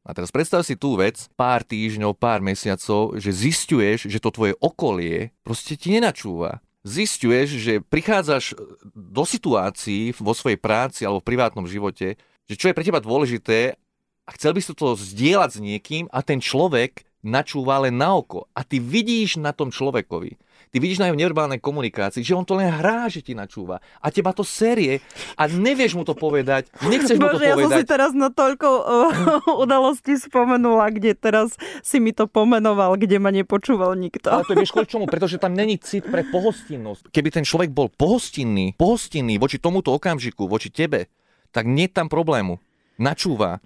A 0.02 0.10
teraz 0.16 0.34
predstav 0.34 0.66
si 0.66 0.74
tú 0.74 0.98
vec, 0.98 1.30
pár 1.38 1.62
týždňov, 1.62 2.18
pár 2.18 2.42
mesiacov, 2.42 3.14
že 3.20 3.30
zistuješ, 3.30 4.10
že 4.10 4.18
to 4.18 4.34
tvoje 4.34 4.56
okolie 4.58 5.30
proste 5.46 5.78
ti 5.78 5.94
nenačúva. 5.94 6.58
Zistuješ, 6.82 7.62
že 7.62 7.74
prichádzaš 7.78 8.58
do 8.90 9.22
situácií 9.22 10.10
vo 10.18 10.34
svojej 10.34 10.58
práci 10.58 11.06
alebo 11.06 11.22
v 11.22 11.28
privátnom 11.30 11.70
živote, 11.70 12.18
že 12.50 12.54
čo 12.58 12.66
je 12.66 12.74
pre 12.74 12.82
teba 12.82 12.98
dôležité 12.98 13.78
a 14.26 14.30
chcel 14.38 14.54
by 14.54 14.60
si 14.62 14.72
to 14.74 14.94
zdieľať 14.94 15.50
s 15.56 15.58
niekým 15.58 16.04
a 16.14 16.22
ten 16.22 16.38
človek 16.38 17.02
načúva 17.22 17.78
len 17.82 17.94
na 17.94 18.18
oko. 18.18 18.50
A 18.54 18.66
ty 18.66 18.82
vidíš 18.82 19.38
na 19.38 19.54
tom 19.54 19.70
človekovi, 19.70 20.34
ty 20.74 20.76
vidíš 20.82 20.98
na 20.98 21.10
jeho 21.10 21.18
neverbálnej 21.18 21.62
komunikácii, 21.62 22.26
že 22.26 22.34
on 22.34 22.42
to 22.42 22.58
len 22.58 22.70
hrá, 22.70 23.06
že 23.06 23.22
ti 23.22 23.34
načúva. 23.34 23.78
A 24.02 24.10
teba 24.10 24.34
to 24.34 24.42
série 24.42 24.98
a 25.38 25.46
nevieš 25.46 25.94
mu 25.94 26.02
to 26.02 26.18
povedať, 26.18 26.66
nechceš 26.82 27.18
Bože, 27.18 27.22
mu 27.22 27.30
to 27.30 27.38
povedať. 27.38 27.50
ja 27.50 27.56
som 27.62 27.70
si 27.78 27.84
teraz 27.86 28.10
na 28.14 28.28
toľko 28.34 28.68
uh, 28.68 29.58
udalostí 29.64 30.18
spomenula, 30.18 30.90
kde 30.90 31.14
teraz 31.14 31.54
si 31.86 32.02
mi 32.02 32.10
to 32.10 32.26
pomenoval, 32.26 32.98
kde 32.98 33.22
ma 33.22 33.30
nepočúval 33.30 33.94
nikto. 33.94 34.30
Ale 34.30 34.42
to 34.46 34.58
vieš 34.58 34.74
kvôli 34.74 34.90
čomu? 34.90 35.06
Pretože 35.06 35.38
tam 35.38 35.54
není 35.54 35.78
cit 35.78 36.06
pre 36.06 36.26
pohostinnosť. 36.26 37.14
Keby 37.14 37.28
ten 37.30 37.46
človek 37.46 37.70
bol 37.70 37.86
pohostinný, 37.86 38.74
pohostinný 38.74 39.38
voči 39.38 39.62
tomuto 39.62 39.94
okamžiku, 39.94 40.50
voči 40.50 40.74
tebe, 40.74 41.06
tak 41.54 41.70
nie 41.70 41.86
tam 41.86 42.10
problému. 42.10 42.58
Načúva, 42.98 43.62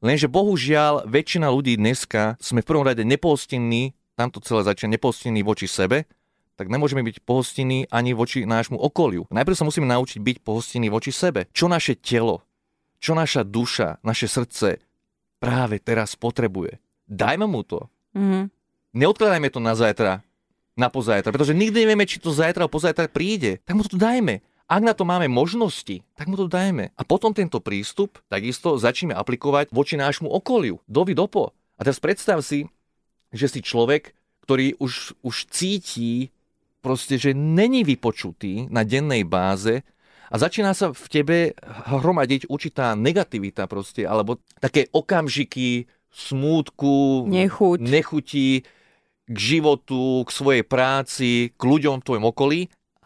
Lenže 0.00 0.32
bohužiaľ 0.32 1.04
väčšina 1.04 1.52
ľudí 1.52 1.76
dneska 1.76 2.40
sme 2.40 2.64
v 2.64 2.68
prvom 2.68 2.88
rade 2.88 3.04
nepohostinní, 3.04 3.92
tam 4.16 4.32
to 4.32 4.40
celé 4.40 4.64
začína 4.64 4.96
nepohostinní 4.96 5.44
voči 5.44 5.68
sebe, 5.68 6.08
tak 6.56 6.68
nemôžeme 6.68 7.00
byť 7.04 7.24
pohostinní 7.24 7.88
ani 7.88 8.12
voči 8.12 8.44
nášmu 8.44 8.76
okoliu. 8.76 9.24
Najprv 9.32 9.56
sa 9.56 9.64
musíme 9.64 9.88
naučiť 9.88 10.20
byť 10.20 10.36
pohostinní 10.44 10.92
voči 10.92 11.08
sebe. 11.12 11.48
Čo 11.52 11.68
naše 11.72 11.96
telo, 11.96 12.44
čo 13.00 13.16
naša 13.16 13.44
duša, 13.44 14.00
naše 14.04 14.28
srdce 14.28 14.80
práve 15.40 15.80
teraz 15.80 16.16
potrebuje. 16.20 16.76
Dajme 17.08 17.48
mu 17.48 17.64
to. 17.64 17.88
Mm-hmm. 18.12 18.44
Neodkladajme 18.92 19.48
to 19.48 19.60
na 19.60 19.72
zajtra, 19.72 20.20
na 20.76 20.88
pozajtra, 20.92 21.32
pretože 21.32 21.56
nikdy 21.56 21.84
nevieme, 21.84 22.04
či 22.04 22.20
to 22.20 22.32
zajtra 22.32 22.64
alebo 22.64 22.76
pozajtra 22.76 23.08
príde. 23.08 23.60
Tak 23.64 23.76
mu 23.76 23.84
to 23.84 23.96
dajme. 23.96 24.44
Ak 24.70 24.86
na 24.86 24.94
to 24.94 25.02
máme 25.02 25.26
možnosti, 25.26 26.06
tak 26.14 26.30
mu 26.30 26.38
to 26.38 26.46
dajme. 26.46 26.94
A 26.94 27.02
potom 27.02 27.34
tento 27.34 27.58
prístup 27.58 28.22
takisto 28.30 28.78
začneme 28.78 29.10
aplikovať 29.18 29.74
voči 29.74 29.98
nášmu 29.98 30.30
okoliu, 30.30 30.78
dovi 30.86 31.18
dopo. 31.18 31.50
A 31.74 31.82
teraz 31.82 31.98
predstav 31.98 32.38
si, 32.46 32.70
že 33.34 33.50
si 33.50 33.66
človek, 33.66 34.14
ktorý 34.46 34.78
už, 34.78 35.18
už 35.26 35.50
cíti 35.50 36.30
proste, 36.78 37.18
že 37.18 37.34
není 37.34 37.82
vypočutý 37.82 38.70
na 38.70 38.86
dennej 38.86 39.26
báze 39.26 39.82
a 40.30 40.38
začína 40.38 40.70
sa 40.70 40.94
v 40.94 41.06
tebe 41.10 41.38
hromadiť 41.90 42.46
určitá 42.46 42.94
negativita 42.94 43.66
proste, 43.66 44.06
alebo 44.06 44.38
také 44.62 44.86
okamžiky 44.94 45.90
smútku, 46.14 47.26
Nechuť. 47.26 47.78
nechutí 47.82 48.62
k 49.26 49.36
životu, 49.38 50.22
k 50.22 50.30
svojej 50.30 50.62
práci, 50.62 51.50
k 51.58 51.62
ľuďom 51.62 52.02
v 52.02 52.06
tvojom 52.06 52.24
okolí 52.30 52.60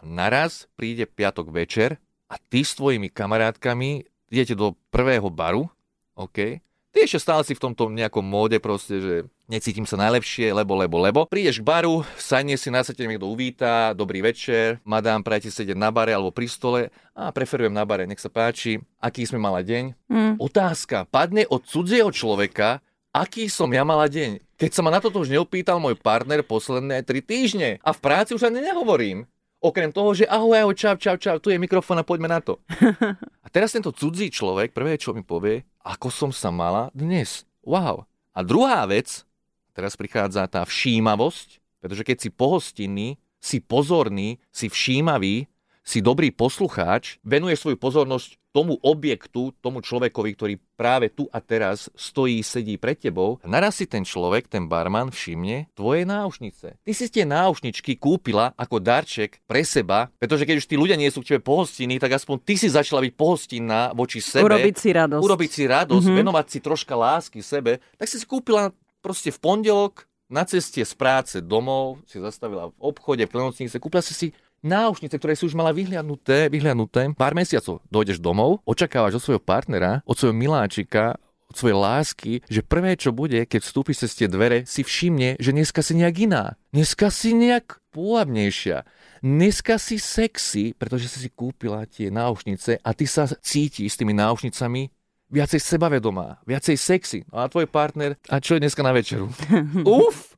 naraz 0.05 0.71
príde 0.79 1.09
piatok 1.09 1.51
večer 1.51 1.99
a 2.29 2.39
ty 2.39 2.63
s 2.63 2.77
tvojimi 2.77 3.11
kamarátkami 3.11 4.05
idete 4.31 4.55
do 4.55 4.77
prvého 4.93 5.29
baru, 5.29 5.67
OK? 6.15 6.63
Ty 6.95 6.99
ešte 7.03 7.27
stále 7.27 7.43
si 7.43 7.59
v 7.59 7.63
tomto 7.67 7.91
nejakom 7.91 8.23
móde 8.23 8.63
proste, 8.63 9.03
že 9.03 9.15
necítim 9.51 9.83
sa 9.83 9.99
najlepšie, 9.99 10.55
lebo, 10.55 10.79
lebo, 10.79 11.03
lebo. 11.03 11.21
Prídeš 11.27 11.59
k 11.59 11.67
baru, 11.67 12.07
sadne 12.15 12.55
si, 12.55 12.71
na 12.71 12.87
sete 12.87 13.03
niekto 13.03 13.27
uvíta, 13.27 13.99
dobrý 13.99 14.23
večer, 14.23 14.79
madám, 14.87 15.27
prajte 15.27 15.51
sedieť 15.51 15.75
na 15.75 15.91
bare 15.91 16.15
alebo 16.15 16.31
pri 16.31 16.47
stole. 16.47 16.81
A 17.11 17.35
preferujem 17.35 17.75
na 17.75 17.83
bare, 17.83 18.07
nech 18.07 18.23
sa 18.23 18.31
páči. 18.31 18.79
Aký 19.03 19.27
sme 19.27 19.43
mala 19.43 19.67
deň? 19.67 19.91
Mm. 20.07 20.35
Otázka 20.39 21.11
padne 21.11 21.51
od 21.51 21.67
cudzieho 21.67 22.15
človeka, 22.15 22.79
aký 23.11 23.51
som 23.51 23.75
ja 23.75 23.83
mala 23.83 24.07
deň. 24.07 24.55
Keď 24.55 24.71
sa 24.71 24.87
ma 24.87 24.95
na 24.95 25.03
toto 25.03 25.19
už 25.19 25.35
neopýtal 25.35 25.83
môj 25.83 25.99
partner 25.99 26.47
posledné 26.47 27.03
tri 27.03 27.19
týždne. 27.19 27.83
A 27.83 27.91
v 27.91 27.99
práci 27.99 28.39
už 28.39 28.47
ani 28.47 28.63
nehovorím. 28.63 29.27
Okrem 29.65 29.89
toho, 29.89 30.13
že 30.13 30.29
ahoj, 30.29 30.61
ahoj, 30.61 30.77
čau, 30.77 30.93
čau, 31.01 31.17
čau, 31.17 31.41
tu 31.41 31.49
je 31.49 31.57
mikrofón 31.57 31.97
a 31.97 32.05
poďme 32.05 32.29
na 32.29 32.45
to. 32.45 32.61
A 33.45 33.49
teraz 33.49 33.73
tento 33.73 33.97
cudzí 33.97 34.29
človek, 34.29 34.77
prvé, 34.77 35.01
čo 35.01 35.17
mi 35.17 35.25
povie, 35.25 35.65
ako 35.81 36.13
som 36.13 36.31
sa 36.35 36.53
mala 36.53 36.93
dnes. 36.93 37.49
Wow. 37.65 38.05
A 38.37 38.45
druhá 38.45 38.85
vec, 38.85 39.25
teraz 39.73 39.97
prichádza 39.97 40.45
tá 40.53 40.67
všímavosť, 40.69 41.65
Pretože 41.85 42.01
keď 42.01 42.17
si 42.17 42.31
pohostinný, 42.33 43.09
si 43.45 43.61
pozorný, 43.61 44.41
si 44.49 44.73
všímavý, 44.73 45.45
si 45.85 46.01
dobrý 46.01 46.33
poslucháč, 46.33 47.21
venuje 47.21 47.55
svoju 47.61 47.77
pozornosť 47.77 48.41
tomu 48.55 48.79
objektu, 48.87 49.51
tomu 49.59 49.83
človekovi, 49.83 50.31
ktorý 50.39 50.55
práve 50.79 51.11
tu 51.11 51.27
a 51.35 51.43
teraz 51.43 51.91
stojí, 51.99 52.39
sedí 52.47 52.79
pred 52.79 52.95
tebou, 52.95 53.43
naraz 53.43 53.83
si 53.83 53.87
ten 53.91 54.07
človek, 54.07 54.47
ten 54.47 54.71
barman 54.71 55.11
všimne 55.11 55.75
tvoje 55.75 56.07
náušnice. 56.07 56.79
Ty 56.79 56.93
si 56.95 57.07
tie 57.11 57.27
náušničky 57.27 57.99
kúpila 57.99 58.55
ako 58.55 58.79
darček 58.79 59.43
pre 59.45 59.67
seba, 59.67 60.07
pretože 60.23 60.47
keď 60.47 60.57
už 60.63 60.71
tí 60.71 60.79
ľudia 60.79 60.95
nie 60.95 61.11
sú 61.11 61.27
k 61.27 61.35
tebe 61.35 61.43
pohostinní, 61.43 61.99
tak 61.99 62.15
aspoň 62.15 62.37
ty 62.47 62.55
si 62.55 62.71
začala 62.71 63.03
byť 63.03 63.13
pohostinná 63.19 63.91
voči 63.91 64.23
sebe. 64.23 64.47
Urobiť 64.47 64.77
si 64.79 64.89
radosť. 64.95 65.23
Urobiť 65.27 65.51
si 65.51 65.63
radosť, 65.67 66.07
mm-hmm. 66.07 66.21
venovať 66.23 66.47
si 66.47 66.59
troška 66.63 66.95
lásky 66.95 67.43
sebe, 67.43 67.83
tak 67.99 68.07
si 68.07 68.23
si 68.23 68.25
kúpila 68.25 68.71
proste 69.03 69.35
v 69.35 69.43
pondelok 69.43 70.07
na 70.31 70.47
ceste 70.49 70.81
z 70.81 70.95
práce 70.97 71.37
domov, 71.45 72.01
si 72.09 72.17
zastavila 72.17 72.73
v 72.73 72.77
obchode, 72.81 73.29
v 73.29 73.33
kúpila 73.77 74.01
si 74.01 74.17
si 74.17 74.29
náušnice, 74.65 75.21
ktoré 75.21 75.37
si 75.37 75.45
už 75.45 75.55
mala 75.55 75.77
vyhliadnuté, 75.77 76.49
vyhliadnuté, 76.49 77.13
pár 77.15 77.37
mesiacov 77.37 77.85
dojdeš 77.93 78.19
domov, 78.19 78.65
očakávaš 78.65 79.21
od 79.21 79.23
svojho 79.23 79.43
partnera, 79.45 80.01
od 80.09 80.17
svojho 80.17 80.33
miláčika, 80.33 81.21
od 81.53 81.55
svojej 81.55 81.79
lásky, 81.79 82.33
že 82.51 82.67
prvé, 82.67 82.99
čo 82.99 83.15
bude, 83.15 83.45
keď 83.47 83.61
vstúpiš 83.63 84.09
cez 84.09 84.19
tie 84.19 84.27
dvere, 84.27 84.67
si 84.67 84.83
všimne, 84.83 85.39
že 85.39 85.55
dneska 85.55 85.85
si 85.85 85.95
nejak 85.95 86.17
iná. 86.27 86.59
Dneska 86.75 87.15
si 87.15 87.31
nejak 87.37 87.79
pôvabnejšia. 87.95 88.83
Dneska 89.23 89.79
si 89.79 90.03
sexy, 90.03 90.75
pretože 90.75 91.07
si 91.07 91.23
si 91.23 91.31
kúpila 91.31 91.87
tie 91.87 92.11
náušnice 92.11 92.83
a 92.83 92.91
ty 92.91 93.07
sa 93.07 93.31
cítiš 93.31 93.95
s 93.95 93.99
tými 94.03 94.13
náušnicami 94.17 94.91
viacej 95.31 95.61
sebavedomá, 95.63 96.43
viacej 96.45 96.77
sexy. 96.77 97.19
No 97.31 97.41
a 97.41 97.49
tvoj 97.49 97.71
partner, 97.71 98.19
a 98.27 98.43
čo 98.43 98.59
je 98.59 98.63
dneska 98.67 98.83
na 98.83 98.93
večeru? 98.93 99.31
uf, 99.87 100.35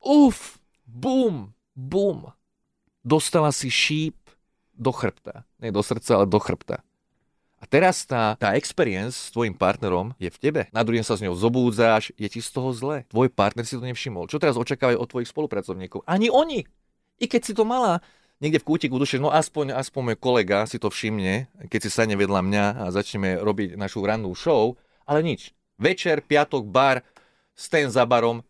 uf, 0.00 0.56
bum, 0.86 1.50
bum. 1.74 2.30
Dostala 3.00 3.48
si 3.50 3.72
šíp 3.72 4.16
do 4.76 4.92
chrbta. 4.92 5.44
Nie 5.60 5.72
do 5.72 5.80
srdca, 5.80 6.20
ale 6.20 6.26
do 6.28 6.40
chrbta. 6.40 6.84
A 7.60 7.68
teraz 7.68 8.08
tá, 8.08 8.40
tá 8.40 8.56
experience 8.56 9.28
s 9.28 9.32
tvojim 9.36 9.52
partnerom 9.52 10.16
je 10.16 10.32
v 10.32 10.40
tebe. 10.40 10.62
Na 10.72 10.80
druhý 10.80 11.04
sa 11.04 11.20
s 11.20 11.20
ňou 11.20 11.36
zobúdzáš, 11.36 12.08
je 12.16 12.24
ti 12.24 12.40
z 12.40 12.48
toho 12.48 12.72
zle. 12.72 13.04
Tvoj 13.12 13.28
partner 13.28 13.68
si 13.68 13.76
to 13.76 13.84
nevšimol. 13.84 14.24
Čo 14.32 14.40
teraz 14.40 14.56
očakávajú 14.56 14.96
od 14.96 15.08
tvojich 15.12 15.28
spolupracovníkov? 15.28 16.08
Ani 16.08 16.32
oni. 16.32 16.64
I 17.20 17.28
keď 17.28 17.40
si 17.44 17.52
to 17.52 17.68
mala 17.68 18.00
niekde 18.40 18.64
v 18.64 18.68
kútiku 18.72 18.96
duše, 18.96 19.20
no 19.20 19.28
aspoň, 19.28 19.76
aspoň 19.76 20.02
môj 20.12 20.18
kolega 20.18 20.64
si 20.64 20.80
to 20.80 20.88
všimne, 20.88 21.52
keď 21.68 21.80
si 21.84 21.90
sa 21.92 22.08
nevedla 22.08 22.40
mňa 22.40 22.64
a 22.80 22.84
začneme 22.88 23.36
robiť 23.44 23.76
našu 23.76 24.00
rannú 24.08 24.32
show, 24.32 24.80
ale 25.04 25.20
nič. 25.20 25.52
Večer, 25.76 26.24
piatok, 26.24 26.64
bar, 26.64 27.04
sten 27.52 27.92
za 27.92 28.08
barom 28.08 28.40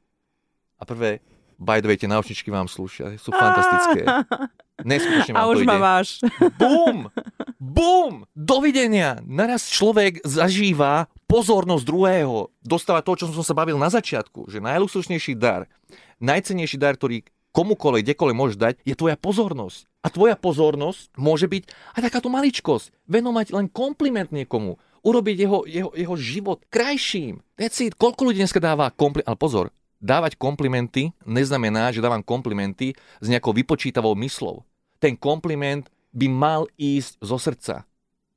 a 0.79 0.83
prvé, 0.87 1.19
by 1.61 1.85
the 1.85 1.89
way, 1.93 2.01
tie 2.01 2.09
náušničky 2.09 2.49
vám 2.49 2.67
slúšia, 2.67 3.21
sú 3.21 3.31
fantastické. 3.31 4.09
Neskutočne 4.89 5.37
vám 5.37 5.45
A 5.45 5.51
už 5.53 5.69
ma 5.69 5.77
máš. 5.77 6.25
Bum! 6.57 7.13
Bum! 7.61 8.25
Dovidenia! 8.33 9.21
Naraz 9.29 9.69
človek 9.69 10.25
zažíva 10.25 11.13
pozornosť 11.29 11.85
druhého. 11.85 12.49
Dostáva 12.65 13.05
to, 13.05 13.13
čo 13.15 13.29
som 13.29 13.45
sa 13.45 13.53
bavil 13.53 13.77
na 13.77 13.93
začiatku, 13.93 14.49
že 14.49 14.65
najluxusnejší 14.65 15.37
dar, 15.37 15.69
najcennejší 16.19 16.81
dar, 16.81 16.97
ktorý 16.97 17.29
komukoľvek, 17.53 18.03
kdekoľvek 18.09 18.41
môžeš 18.41 18.57
dať, 18.57 18.75
je 18.83 18.95
tvoja 18.97 19.21
pozornosť. 19.21 19.85
A 20.01 20.09
tvoja 20.09 20.33
pozornosť 20.39 21.13
môže 21.21 21.45
byť 21.45 21.69
aj 21.99 22.01
takáto 22.01 22.33
maličkosť. 22.33 22.89
Venovať 23.05 23.53
len 23.53 23.69
kompliment 23.69 24.33
niekomu. 24.33 24.81
Urobiť 25.05 25.37
jeho, 25.37 25.59
jeho, 25.69 25.91
jeho 25.93 26.17
život 26.17 26.65
krajším. 26.73 27.45
That's 27.61 27.81
it. 27.85 27.97
Koľko 28.01 28.33
ľudí 28.33 28.41
dneska 28.41 28.65
dáva 28.65 28.89
kompliment? 28.93 29.29
Ale 29.29 29.37
pozor, 29.37 29.67
dávať 30.01 30.35
komplimenty 30.41 31.13
neznamená, 31.29 31.93
že 31.93 32.03
dávam 32.03 32.25
komplimenty 32.25 32.97
s 33.21 33.27
nejakou 33.29 33.53
vypočítavou 33.53 34.17
myslou. 34.19 34.65
Ten 34.97 35.15
kompliment 35.15 35.87
by 36.11 36.27
mal 36.27 36.63
ísť 36.75 37.21
zo 37.23 37.37
srdca. 37.39 37.75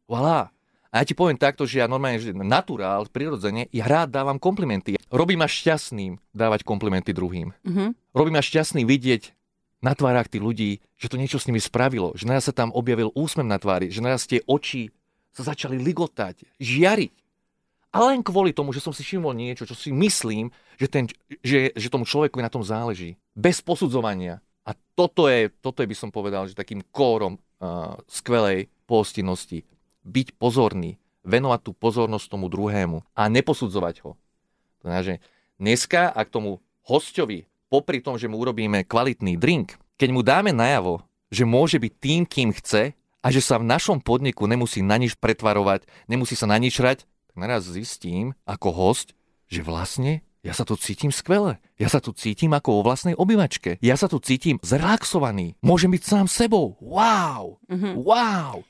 Voilà. 0.06 0.52
A 0.94 1.02
ja 1.02 1.10
ti 1.10 1.18
poviem 1.18 1.40
takto, 1.42 1.66
že 1.66 1.82
ja 1.82 1.90
normálne, 1.90 2.22
že 2.22 2.38
naturál, 2.38 3.10
prirodzene, 3.10 3.66
ja 3.74 3.90
rád 3.90 4.14
dávam 4.14 4.38
komplimenty. 4.38 4.94
Robí 5.10 5.34
ma 5.34 5.50
šťastným 5.50 6.22
dávať 6.30 6.62
komplimenty 6.62 7.18
druhým. 7.18 7.50
Mhm. 7.66 7.98
Robí 8.14 8.30
ma 8.30 8.46
šťastný 8.46 8.86
vidieť 8.86 9.34
na 9.82 9.98
tvárach 9.98 10.30
tých 10.30 10.46
ľudí, 10.46 10.72
že 10.96 11.10
to 11.10 11.18
niečo 11.18 11.42
s 11.42 11.50
nimi 11.50 11.60
spravilo, 11.60 12.14
že 12.14 12.30
naraz 12.30 12.48
sa 12.48 12.56
tam 12.56 12.70
objavil 12.72 13.10
úsmev 13.18 13.44
na 13.44 13.58
tvári, 13.58 13.90
že 13.90 14.00
naraz 14.00 14.30
tie 14.30 14.40
oči 14.48 14.94
sa 15.34 15.50
začali 15.50 15.82
ligotať, 15.82 16.46
žiariť. 16.62 17.14
A 17.94 17.98
len 18.10 18.26
kvôli 18.26 18.58
tomu, 18.58 18.74
že 18.74 18.82
som 18.82 18.90
si 18.90 19.06
všimol 19.06 19.38
niečo, 19.38 19.70
čo 19.70 19.78
si 19.78 19.94
myslím, 19.94 20.50
že, 20.82 20.90
ten, 20.90 21.06
že, 21.46 21.70
že 21.78 21.94
tomu 21.94 22.10
človeku 22.10 22.42
na 22.42 22.50
tom 22.50 22.66
záleží. 22.66 23.22
Bez 23.38 23.62
posudzovania. 23.62 24.42
A 24.66 24.74
toto 24.98 25.30
je, 25.30 25.54
toto 25.62 25.86
je 25.86 25.92
by 25.92 25.96
som 25.96 26.10
povedal, 26.10 26.50
že 26.50 26.58
takým 26.58 26.82
kórom 26.90 27.38
uh, 27.38 27.94
skvelej 28.10 28.74
pohostinnosti. 28.90 29.62
Byť 30.02 30.42
pozorný, 30.42 30.98
venovať 31.22 31.60
tú 31.70 31.72
pozornosť 31.78 32.34
tomu 32.34 32.50
druhému 32.50 33.06
a 33.14 33.30
neposudzovať 33.30 33.96
ho. 34.04 34.18
To 34.18 34.82
znamená, 34.90 35.02
že 35.06 35.16
dneska, 35.62 36.10
ak 36.10 36.34
tomu 36.34 36.66
hostovi, 36.90 37.46
popri 37.70 38.02
tom, 38.02 38.18
že 38.18 38.26
mu 38.26 38.42
urobíme 38.42 38.90
kvalitný 38.90 39.38
drink, 39.38 39.78
keď 40.02 40.10
mu 40.10 40.26
dáme 40.26 40.50
najavo, 40.50 41.06
že 41.30 41.46
môže 41.46 41.78
byť 41.78 41.94
tým, 42.02 42.22
kým 42.26 42.50
chce 42.58 42.98
a 43.24 43.28
že 43.32 43.40
sa 43.40 43.62
v 43.62 43.70
našom 43.70 44.04
podniku 44.04 44.50
nemusí 44.50 44.84
na 44.84 45.00
nič 45.00 45.16
pretvarovať, 45.16 45.88
nemusí 46.12 46.36
sa 46.36 46.50
na 46.50 46.60
nič 46.60 46.82
rať, 46.82 47.08
tak 47.34 47.50
naraz 47.50 47.66
zistím 47.66 48.38
ako 48.46 48.70
host, 48.70 49.18
že 49.50 49.66
vlastne 49.66 50.22
ja 50.46 50.54
sa 50.54 50.70
tu 50.70 50.78
cítim 50.78 51.10
skvele. 51.10 51.58
Ja 51.82 51.90
sa 51.90 51.98
tu 51.98 52.14
cítim 52.14 52.54
ako 52.54 52.78
vo 52.78 52.82
vlastnej 52.86 53.18
obývačke. 53.18 53.82
Ja 53.82 53.98
sa 53.98 54.06
tu 54.06 54.22
cítim 54.22 54.62
zrelaxovaný. 54.62 55.58
Môžem 55.66 55.90
byť 55.90 56.04
sám 56.06 56.26
sebou. 56.30 56.78
Wow! 56.78 57.58
Wow! 57.98 58.62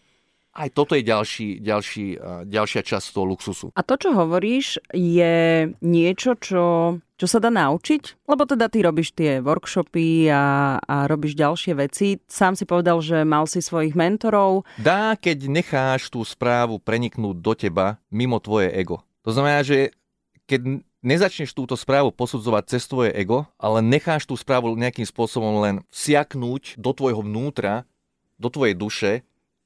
Aj 0.53 0.69
toto 0.69 0.93
je 0.93 1.01
ďalší, 1.01 1.65
ďalší, 1.65 2.05
ďalšia 2.45 2.81
časť 2.85 3.05
toho 3.09 3.25
luxusu. 3.25 3.67
A 3.73 3.81
to, 3.81 3.97
čo 3.97 4.13
hovoríš, 4.13 4.77
je 4.93 5.65
niečo, 5.81 6.37
čo, 6.37 6.97
čo 7.17 7.25
sa 7.25 7.41
dá 7.41 7.49
naučiť? 7.49 8.29
Lebo 8.29 8.45
teda 8.45 8.69
ty 8.69 8.85
robíš 8.85 9.17
tie 9.17 9.41
workshopy 9.41 10.29
a, 10.29 10.77
a 10.77 10.95
robíš 11.09 11.33
ďalšie 11.33 11.73
veci. 11.73 12.21
Sám 12.29 12.53
si 12.53 12.69
povedal, 12.69 13.01
že 13.01 13.25
mal 13.25 13.49
si 13.49 13.65
svojich 13.65 13.97
mentorov. 13.97 14.69
Dá, 14.77 15.17
keď 15.17 15.49
necháš 15.49 16.13
tú 16.13 16.21
správu 16.21 16.77
preniknúť 16.77 17.37
do 17.41 17.53
teba 17.57 17.97
mimo 18.13 18.37
tvoje 18.37 18.69
ego. 18.77 19.01
To 19.25 19.33
znamená, 19.33 19.65
že 19.65 19.89
keď 20.45 20.85
nezačneš 21.01 21.49
túto 21.57 21.73
správu 21.73 22.13
posudzovať 22.13 22.77
cez 22.77 22.85
tvoje 22.85 23.09
ego, 23.17 23.49
ale 23.57 23.81
necháš 23.81 24.29
tú 24.29 24.37
správu 24.37 24.77
nejakým 24.77 25.09
spôsobom 25.09 25.65
len 25.65 25.81
vsiaknúť 25.89 26.77
do 26.77 26.93
tvojho 26.93 27.25
vnútra, 27.25 27.89
do 28.37 28.53
tvojej 28.53 28.77
duše, 28.77 29.11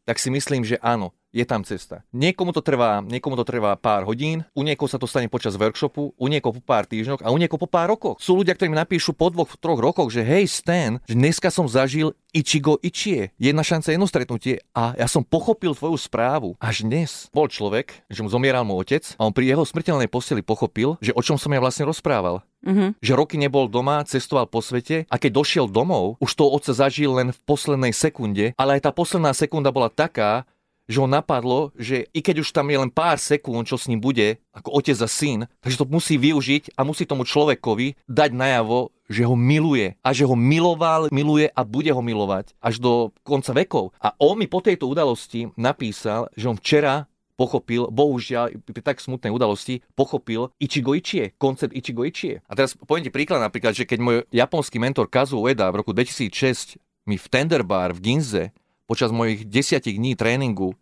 tak 0.07 0.23
si 0.23 0.31
myslím, 0.31 0.63
že 0.63 0.79
áno, 0.79 1.11
je 1.35 1.43
tam 1.43 1.67
cesta. 1.67 2.07
Niekomu 2.15 2.55
to 2.55 2.63
trvá, 2.63 3.03
niekomu 3.03 3.35
to 3.35 3.43
trvá 3.43 3.75
pár 3.75 4.07
hodín, 4.07 4.47
u 4.55 4.63
niekoho 4.63 4.87
sa 4.87 4.95
to 4.95 5.03
stane 5.03 5.27
počas 5.27 5.59
workshopu, 5.59 6.15
u 6.15 6.25
niekoho 6.31 6.55
po 6.55 6.63
pár 6.63 6.87
týždňoch 6.87 7.27
a 7.27 7.29
u 7.29 7.37
niekoho 7.37 7.59
po 7.59 7.67
pár 7.67 7.91
rokoch. 7.91 8.15
Sú 8.23 8.39
ľudia, 8.39 8.55
ktorí 8.55 8.71
mi 8.71 8.79
napíšu 8.79 9.11
po 9.11 9.27
dvoch, 9.27 9.51
troch 9.59 9.83
rokoch, 9.83 10.07
že 10.07 10.23
hej 10.23 10.47
Stan, 10.47 11.03
že 11.03 11.19
dneska 11.19 11.51
som 11.51 11.67
zažil 11.67 12.15
Ichigo 12.31 12.79
Ichie. 12.79 13.35
Jedna 13.35 13.67
šanca, 13.67 13.91
jedno 13.91 14.07
stretnutie 14.07 14.63
a 14.71 14.95
ja 14.95 15.11
som 15.11 15.27
pochopil 15.27 15.75
tvoju 15.75 15.99
správu. 15.99 16.55
Až 16.63 16.87
dnes 16.87 17.27
bol 17.35 17.51
človek, 17.51 18.07
že 18.07 18.23
mu 18.23 18.31
zomieral 18.31 18.63
mu 18.63 18.79
otec 18.79 19.03
a 19.19 19.27
on 19.27 19.35
pri 19.35 19.51
jeho 19.51 19.67
smrteľnej 19.67 20.07
posteli 20.07 20.39
pochopil, 20.39 20.95
že 21.03 21.11
o 21.11 21.19
čom 21.19 21.35
som 21.35 21.51
ja 21.51 21.59
vlastne 21.59 21.83
rozprával. 21.83 22.47
Mhm. 22.67 22.99
Že 22.99 23.13
roky 23.15 23.39
nebol 23.39 23.71
doma, 23.71 24.03
cestoval 24.03 24.51
po 24.51 24.59
svete 24.59 25.07
a 25.07 25.15
keď 25.15 25.31
došiel 25.39 25.65
domov, 25.71 26.19
už 26.19 26.35
toho 26.35 26.51
otca 26.51 26.75
zažil 26.75 27.15
len 27.15 27.31
v 27.31 27.39
poslednej 27.47 27.95
sekunde, 27.95 28.51
ale 28.59 28.77
aj 28.77 28.85
tá 28.85 28.91
posledná 28.91 29.31
sekunda 29.31 29.71
bola 29.71 29.87
taká, 29.87 30.43
že 30.87 31.03
ho 31.03 31.07
napadlo, 31.07 31.75
že 31.75 32.07
i 32.15 32.23
keď 32.23 32.47
už 32.47 32.55
tam 32.55 32.71
je 32.71 32.79
len 32.79 32.87
pár 32.87 33.19
sekúnd, 33.19 33.67
čo 33.67 33.75
s 33.75 33.91
ním 33.91 33.99
bude, 33.99 34.39
ako 34.55 34.79
otec 34.79 34.95
a 35.03 35.09
syn, 35.11 35.39
takže 35.59 35.83
to 35.83 35.85
musí 35.87 36.15
využiť 36.15 36.79
a 36.79 36.87
musí 36.87 37.03
tomu 37.03 37.27
človekovi 37.27 38.07
dať 38.07 38.31
najavo, 38.31 38.95
že 39.11 39.27
ho 39.27 39.35
miluje 39.35 39.99
a 39.99 40.09
že 40.15 40.23
ho 40.23 40.35
miloval, 40.35 41.11
miluje 41.11 41.51
a 41.51 41.61
bude 41.67 41.91
ho 41.91 41.99
milovať 41.99 42.55
až 42.63 42.79
do 42.79 43.11
konca 43.23 43.51
vekov. 43.51 43.91
A 43.99 44.15
on 44.19 44.39
mi 44.39 44.47
po 44.47 44.63
tejto 44.63 44.87
udalosti 44.87 45.51
napísal, 45.59 46.31
že 46.39 46.47
on 46.47 46.55
včera 46.55 47.07
pochopil, 47.37 47.87
bohužiaľ, 47.93 48.57
pri 48.65 48.81
tak 48.81 48.97
smutnej 48.97 49.29
udalosti, 49.29 49.85
pochopil 49.93 50.49
Ichigo 50.57 50.97
Ichie, 50.97 51.37
koncept 51.37 51.71
Ichigo 51.71 52.03
Ichie. 52.03 52.41
A 52.49 52.57
teraz 52.57 52.73
poviem 52.73 53.05
ti 53.05 53.13
príklad 53.13 53.39
napríklad, 53.39 53.77
že 53.77 53.85
keď 53.85 53.99
môj 54.01 54.17
japonský 54.33 54.81
mentor 54.81 55.07
Kazuo 55.07 55.45
Ueda 55.45 55.69
v 55.69 55.85
roku 55.85 55.93
2006 55.93 56.81
mi 57.07 57.15
v 57.15 57.25
Tender 57.29 57.61
Bar 57.61 57.93
v 57.93 58.01
Ginze 58.03 58.43
počas 58.89 59.13
mojich 59.13 59.45
desiatich 59.45 59.95
dní 59.95 60.17
tréningu 60.17 60.75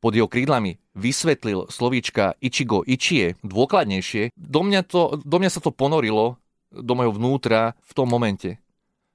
pod 0.00 0.16
jeho 0.16 0.28
krídlami 0.28 0.80
vysvetlil 0.96 1.68
slovíčka 1.68 2.36
Ichigo 2.40 2.84
Ichie 2.84 3.36
dôkladnejšie, 3.44 4.32
do 4.36 4.60
mňa, 4.64 4.80
to, 4.88 5.20
do 5.20 5.36
mňa 5.36 5.50
sa 5.52 5.60
to 5.60 5.72
ponorilo 5.72 6.40
do 6.72 6.92
mojho 6.96 7.12
vnútra 7.14 7.74
v 7.82 7.92
tom 7.92 8.08
momente. 8.08 8.62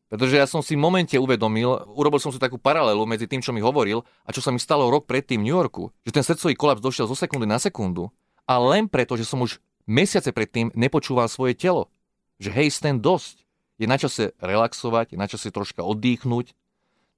Pretože 0.05 0.37
ja 0.37 0.45
som 0.45 0.61
si 0.61 0.77
v 0.77 0.85
momente 0.85 1.17
uvedomil, 1.17 1.89
urobil 1.97 2.21
som 2.21 2.29
si 2.29 2.37
takú 2.37 2.61
paralelu 2.61 3.01
medzi 3.09 3.25
tým, 3.25 3.41
čo 3.41 3.49
mi 3.49 3.59
hovoril 3.59 4.05
a 4.21 4.29
čo 4.29 4.37
sa 4.37 4.53
mi 4.53 4.61
stalo 4.61 4.85
rok 4.93 5.09
predtým 5.09 5.41
v 5.41 5.49
New 5.49 5.57
Yorku. 5.57 5.89
Že 6.05 6.21
ten 6.21 6.25
srdcový 6.25 6.53
kolaps 6.53 6.81
došiel 6.83 7.09
zo 7.09 7.17
sekundy 7.17 7.49
na 7.49 7.57
sekundu. 7.57 8.13
A 8.45 8.61
len 8.61 8.85
preto, 8.85 9.17
že 9.17 9.25
som 9.25 9.41
už 9.41 9.57
mesiace 9.89 10.29
predtým 10.29 10.69
nepočúval 10.77 11.25
svoje 11.25 11.57
telo. 11.57 11.89
Že 12.37 12.49
hej, 12.53 12.67
Stan, 12.69 13.01
dosť. 13.01 13.41
Je 13.75 13.89
na 13.89 13.99
čase 13.99 14.31
relaxovať, 14.39 15.11
je 15.11 15.19
na 15.19 15.27
čase 15.27 15.51
troška 15.51 15.83
oddychnúť, 15.83 16.55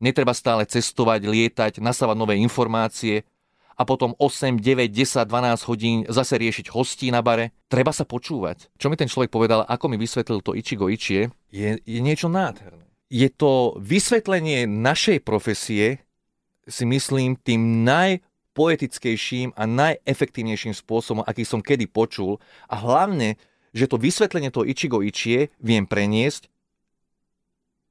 netreba 0.01 0.33
stále 0.33 0.65
cestovať, 0.65 1.29
lietať, 1.29 1.73
nasávať 1.77 2.17
nové 2.17 2.41
informácie 2.41 3.29
a 3.77 3.85
potom 3.85 4.17
8, 4.17 4.57
9, 4.57 4.89
10, 4.89 5.29
12 5.29 5.69
hodín 5.69 5.97
zase 6.09 6.41
riešiť 6.41 6.73
hostí 6.73 7.13
na 7.13 7.21
bare. 7.21 7.53
Treba 7.69 7.93
sa 7.93 8.09
počúvať. 8.09 8.73
Čo 8.81 8.89
mi 8.89 8.97
ten 8.97 9.05
človek 9.05 9.29
povedal, 9.29 9.61
ako 9.69 9.93
mi 9.93 10.01
vysvetlil 10.01 10.41
to 10.41 10.57
Ichigo 10.57 10.89
Ichie, 10.89 11.29
je, 11.53 11.77
je 11.77 11.99
niečo 12.01 12.27
nádherné. 12.27 12.89
Je 13.07 13.29
to 13.31 13.77
vysvetlenie 13.79 14.67
našej 14.67 15.23
profesie, 15.23 16.03
si 16.67 16.83
myslím, 16.83 17.39
tým 17.39 17.87
najpoetickejším 17.87 19.55
a 19.55 19.63
najefektívnejším 19.63 20.75
spôsobom, 20.75 21.23
aký 21.23 21.47
som 21.47 21.63
kedy 21.63 21.87
počul. 21.87 22.43
A 22.67 22.75
hlavne 22.75 23.39
že 23.77 23.85
to 23.85 24.01
vysvetlenie 24.01 24.49
toho 24.49 24.65
Ichigo 24.65 25.05
Ichie 25.05 25.53
viem 25.61 25.85
preniesť 25.85 26.49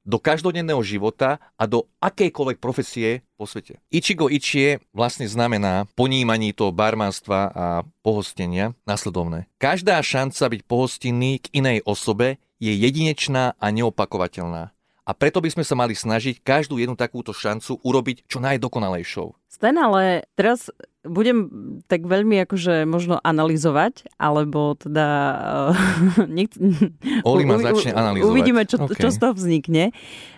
do 0.07 0.17
každodenného 0.23 0.79
života 0.87 1.43
a 1.59 1.67
do 1.67 1.91
akejkoľvek 1.99 2.57
profesie 2.63 3.27
po 3.35 3.43
svete. 3.43 3.83
Ichigo 3.91 4.31
Ichie 4.31 4.79
vlastne 4.95 5.27
znamená 5.27 5.83
ponímaní 5.99 6.55
toho 6.55 6.71
barmanstva 6.71 7.39
a 7.51 7.65
pohostenia 7.99 8.71
nasledovné. 8.87 9.51
Každá 9.59 9.99
šanca 9.99 10.55
byť 10.55 10.61
pohostinný 10.63 11.43
k 11.43 11.51
inej 11.59 11.83
osobe 11.83 12.39
je 12.63 12.71
jedinečná 12.71 13.59
a 13.59 13.67
neopakovateľná. 13.69 14.71
A 15.07 15.15
preto 15.15 15.39
by 15.39 15.47
sme 15.47 15.63
sa 15.63 15.71
mali 15.71 15.95
snažiť 15.95 16.43
každú 16.43 16.83
jednu 16.83 16.99
takúto 16.99 17.31
šancu 17.31 17.79
urobiť 17.79 18.27
čo 18.27 18.43
najdokonalejšou. 18.43 19.39
Sten, 19.47 19.79
ale 19.79 20.27
teraz 20.35 20.67
budem 21.09 21.49
tak 21.87 22.07
veľmi 22.07 22.43
akože 22.47 22.87
možno 22.87 23.19
analyzovať, 23.23 24.07
alebo 24.19 24.75
teda... 24.77 25.07
Uh, 25.71 26.27
nech... 26.37 26.51
Oli 27.23 27.43
ma 27.43 27.59
začne 27.59 27.95
analyzovať. 27.95 28.31
Uvidíme, 28.31 28.61
čo, 28.63 28.77
okay. 28.79 28.99
čo 28.99 29.09
z 29.11 29.17
toho 29.17 29.33
vznikne. 29.35 29.95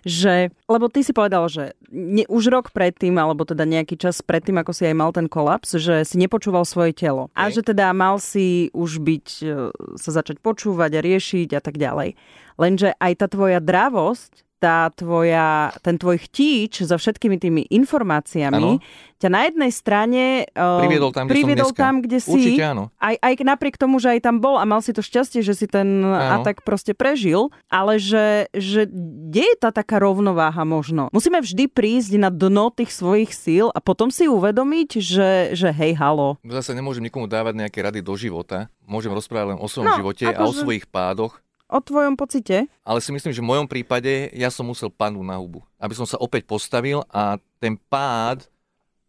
Že, 0.08 0.54
lebo 0.72 0.86
ty 0.88 1.04
si 1.04 1.12
povedal, 1.12 1.46
že 1.52 1.78
ne, 1.92 2.24
už 2.30 2.50
rok 2.50 2.72
predtým, 2.72 3.18
alebo 3.20 3.44
teda 3.44 3.68
nejaký 3.68 4.00
čas 4.00 4.24
predtým, 4.24 4.58
ako 4.62 4.72
si 4.72 4.88
aj 4.88 4.96
mal 4.96 5.12
ten 5.12 5.28
kolaps, 5.30 5.78
že 5.78 6.08
si 6.08 6.16
nepočúval 6.18 6.64
svoje 6.64 6.96
telo. 6.96 7.30
Okay. 7.34 7.38
A 7.38 7.44
že 7.54 7.62
teda 7.62 7.92
mal 7.92 8.18
si 8.18 8.72
už 8.72 9.04
byť, 9.04 9.28
e, 9.44 9.54
sa 10.00 10.10
začať 10.10 10.40
počúvať 10.40 10.98
a 10.98 11.04
riešiť 11.04 11.50
a 11.58 11.62
tak 11.62 11.76
ďalej. 11.78 12.16
Lenže 12.60 12.96
aj 13.00 13.14
tá 13.20 13.28
tvoja 13.32 13.64
dravosť 13.64 14.49
tá 14.60 14.92
tvoja, 14.92 15.72
ten 15.80 15.96
tvoj 15.96 16.20
chtíč 16.28 16.84
so 16.84 17.00
všetkými 17.00 17.40
tými 17.40 17.62
informáciami 17.72 18.78
ano. 18.78 19.16
ťa 19.16 19.30
na 19.32 19.42
jednej 19.48 19.72
strane 19.72 20.24
uh, 20.52 20.84
priviedol 20.84 21.16
tam, 21.16 21.26
kde, 21.26 21.34
priviedol 21.34 21.72
tam, 21.72 22.04
kde 22.04 22.20
si. 22.20 22.36
Určite 22.36 22.64
áno. 22.68 22.92
Aj, 23.00 23.16
aj 23.16 23.34
napriek 23.40 23.80
tomu, 23.80 24.04
že 24.04 24.20
aj 24.20 24.28
tam 24.28 24.44
bol 24.44 24.60
a 24.60 24.68
mal 24.68 24.84
si 24.84 24.92
to 24.92 25.00
šťastie, 25.00 25.40
že 25.40 25.56
si 25.56 25.66
ten 25.72 26.04
ano. 26.04 26.44
atak 26.44 26.68
proste 26.68 26.92
prežil, 26.92 27.48
ale 27.72 27.98
že, 27.98 28.52
že 28.52 28.86
kde 28.92 29.44
je 29.48 29.56
tá 29.56 29.72
taká 29.72 30.04
rovnováha 30.04 30.68
možno? 30.68 31.08
Musíme 31.16 31.40
vždy 31.40 31.72
prísť 31.72 32.20
na 32.20 32.28
dno 32.28 32.68
tých 32.70 32.92
svojich 32.92 33.32
síl 33.32 33.72
a 33.72 33.80
potom 33.80 34.12
si 34.12 34.28
uvedomiť, 34.28 34.90
že, 35.00 35.32
že 35.56 35.72
hej, 35.72 35.96
halo. 35.96 36.36
Zase 36.44 36.76
nemôžem 36.76 37.08
nikomu 37.08 37.32
dávať 37.32 37.56
nejaké 37.56 37.80
rady 37.80 38.04
do 38.04 38.14
života. 38.20 38.68
Môžem 38.84 39.16
rozprávať 39.16 39.56
len 39.56 39.60
o 39.64 39.68
svojom 39.72 39.88
no, 39.88 39.98
živote 39.98 40.28
a 40.28 40.44
o 40.44 40.52
že... 40.52 40.68
svojich 40.68 40.86
pádoch 40.92 41.40
o 41.70 41.78
tvojom 41.78 42.18
pocite? 42.18 42.66
Ale 42.82 43.00
si 43.00 43.14
myslím, 43.14 43.32
že 43.32 43.46
v 43.46 43.50
mojom 43.54 43.68
prípade 43.70 44.34
ja 44.34 44.50
som 44.50 44.66
musel 44.66 44.90
padnúť 44.90 45.26
na 45.26 45.38
hubu, 45.38 45.62
aby 45.78 45.94
som 45.94 46.10
sa 46.10 46.18
opäť 46.18 46.50
postavil 46.50 47.06
a 47.14 47.38
ten 47.62 47.78
pád 47.78 48.50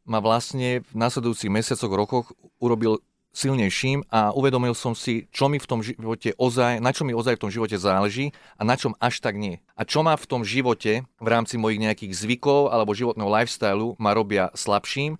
ma 0.04 0.20
vlastne 0.20 0.84
v 0.84 0.94
následujúcich 0.94 1.48
mesiacoch, 1.48 1.90
rokoch 1.90 2.26
urobil 2.60 3.00
silnejším 3.30 4.10
a 4.10 4.34
uvedomil 4.34 4.74
som 4.74 4.90
si, 4.90 5.30
čo 5.30 5.46
mi 5.46 5.62
v 5.62 5.68
tom 5.70 5.80
živote 5.86 6.34
ozaj, 6.34 6.82
na 6.82 6.90
čo 6.90 7.06
mi 7.06 7.14
ozaj 7.14 7.38
v 7.38 7.42
tom 7.46 7.50
živote 7.50 7.78
záleží 7.78 8.34
a 8.58 8.66
na 8.66 8.74
čom 8.74 8.98
až 8.98 9.22
tak 9.22 9.38
nie. 9.38 9.62
A 9.78 9.86
čo 9.86 10.02
ma 10.02 10.18
v 10.18 10.26
tom 10.26 10.42
živote 10.42 11.06
v 11.06 11.28
rámci 11.30 11.54
mojich 11.54 11.78
nejakých 11.78 12.12
zvykov 12.18 12.74
alebo 12.74 12.96
životného 12.96 13.30
lifestylu 13.30 13.94
ma 14.02 14.10
robia 14.10 14.50
slabším 14.58 15.14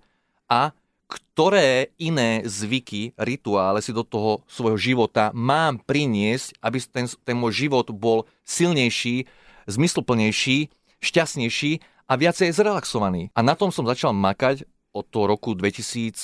a 0.51 0.75
ktoré 1.11 1.91
iné 1.99 2.47
zvyky, 2.47 3.11
rituále 3.19 3.83
si 3.83 3.91
do 3.91 4.07
toho 4.07 4.47
svojho 4.47 4.79
života 4.79 5.35
mám 5.35 5.83
priniesť, 5.83 6.55
aby 6.63 6.77
ten, 6.87 7.05
ten 7.27 7.35
môj 7.35 7.67
život 7.67 7.91
bol 7.91 8.23
silnejší, 8.47 9.27
zmysluplnejší, 9.67 10.71
šťastnejší 11.03 11.71
a 12.07 12.13
viacej 12.15 12.55
zrelaxovaný. 12.55 13.27
A 13.35 13.43
na 13.43 13.59
tom 13.59 13.75
som 13.75 13.83
začal 13.83 14.15
makať 14.15 14.63
od 14.95 15.03
toho 15.07 15.27
roku 15.27 15.51
2005 15.55 16.15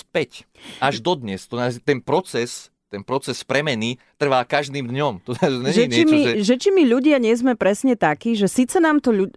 až 0.80 0.96
dodnes. 1.04 1.44
To, 1.52 1.60
ten 1.84 2.00
proces 2.00 2.72
ten 2.88 3.04
proces 3.04 3.44
premeny 3.44 4.00
trvá 4.16 4.48
každým 4.48 4.88
dňom. 4.88 5.14
To 5.28 5.36
nie 5.36 5.76
že, 5.76 5.84
niečo, 5.92 5.92
či 5.92 6.04
my, 6.08 6.20
že... 6.24 6.32
že 6.40 6.56
či 6.56 6.70
my 6.72 6.84
ľudia 6.88 7.20
nie 7.20 7.36
sme 7.36 7.60
presne 7.60 8.00
takí, 8.00 8.34
že 8.40 8.48
síce 8.48 8.80
nám 8.80 9.04
to 9.04 9.12
ľud... 9.12 9.32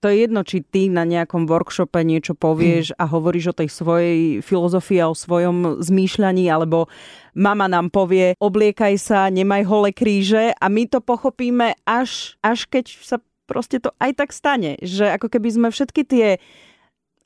to 0.00 0.08
je 0.08 0.24
jedno, 0.24 0.40
či 0.40 0.64
ty 0.64 0.88
na 0.88 1.04
nejakom 1.04 1.44
workshope 1.44 2.00
niečo 2.00 2.32
povieš 2.32 2.96
a 2.96 3.04
hovoríš 3.04 3.52
o 3.52 3.58
tej 3.60 3.68
svojej 3.68 4.40
filozofii 4.40 5.04
a 5.04 5.12
o 5.12 5.14
svojom 5.14 5.84
zmýšľaní, 5.84 6.48
alebo 6.48 6.88
mama 7.36 7.68
nám 7.68 7.92
povie, 7.92 8.32
obliekaj 8.40 8.96
sa, 8.96 9.28
nemaj 9.28 9.68
hole 9.68 9.92
kríže 9.92 10.56
a 10.56 10.66
my 10.72 10.88
to 10.88 11.04
pochopíme 11.04 11.76
až, 11.84 12.40
až 12.40 12.64
keď 12.64 12.96
sa 13.04 13.16
proste 13.44 13.76
to 13.76 13.92
aj 14.00 14.16
tak 14.16 14.32
stane. 14.32 14.80
Že 14.80 15.20
ako 15.20 15.28
keby 15.28 15.48
sme 15.52 15.68
všetky 15.68 16.02
tie 16.08 16.28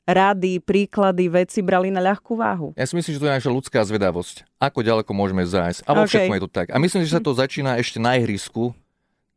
rady, 0.05 0.61
príklady, 0.61 1.31
veci 1.31 1.65
brali 1.65 1.89
na 1.89 2.03
ľahkú 2.03 2.37
váhu. 2.37 2.77
Ja 2.77 2.85
si 2.85 2.93
myslím, 2.93 3.17
že 3.17 3.21
to 3.23 3.27
je 3.31 3.37
naša 3.41 3.51
ľudská 3.55 3.79
zvedavosť. 3.81 4.45
Ako 4.61 4.85
ďaleko 4.85 5.11
môžeme 5.17 5.41
zájsť. 5.47 5.81
A 5.87 5.91
vo 5.97 6.05
okay. 6.05 6.29
všetkom 6.29 6.35
je 6.37 6.43
to 6.45 6.51
tak. 6.51 6.67
A 6.69 6.77
myslím, 6.77 7.01
že 7.07 7.17
sa 7.17 7.21
to 7.23 7.33
začína 7.33 7.81
ešte 7.81 7.97
na 7.97 8.19
ihrisku, 8.19 8.75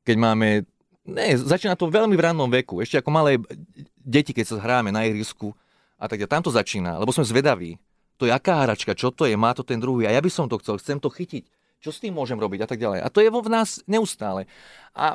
keď 0.05 0.16
máme... 0.18 0.49
Ne, 1.09 1.41
začína 1.41 1.73
to 1.73 1.89
veľmi 1.89 2.13
v 2.13 2.25
rannom 2.29 2.53
veku. 2.53 2.85
Ešte 2.85 3.01
ako 3.01 3.09
malé 3.09 3.41
deti, 3.97 4.37
keď 4.37 4.45
sa 4.45 4.61
hráme 4.61 4.93
na 4.93 5.09
ihrisku 5.09 5.57
a 5.97 6.05
tak 6.05 6.21
tam 6.29 6.45
to 6.45 6.53
začína, 6.53 7.01
lebo 7.01 7.11
sme 7.17 7.25
zvedaví. 7.25 7.81
To 8.21 8.29
je 8.29 8.33
aká 8.35 8.69
hračka, 8.69 8.93
čo 8.93 9.09
to 9.09 9.25
je, 9.25 9.39
má 9.39 9.57
to 9.57 9.65
ten 9.65 9.81
druhý 9.81 10.05
a 10.05 10.13
ja 10.13 10.21
by 10.21 10.29
som 10.29 10.51
to 10.51 10.61
chcel, 10.61 10.77
chcem 10.77 11.01
to 11.01 11.09
chytiť. 11.09 11.49
Čo 11.79 11.95
s 11.95 12.03
tým 12.03 12.13
môžem 12.13 12.37
robiť 12.37 12.67
a 12.67 12.69
tak 12.69 12.83
ďalej. 12.83 13.07
A 13.07 13.09
to 13.09 13.23
je 13.23 13.31
vo 13.31 13.39
v 13.39 13.55
nás 13.55 13.81
neustále. 13.87 14.51
A 14.93 15.15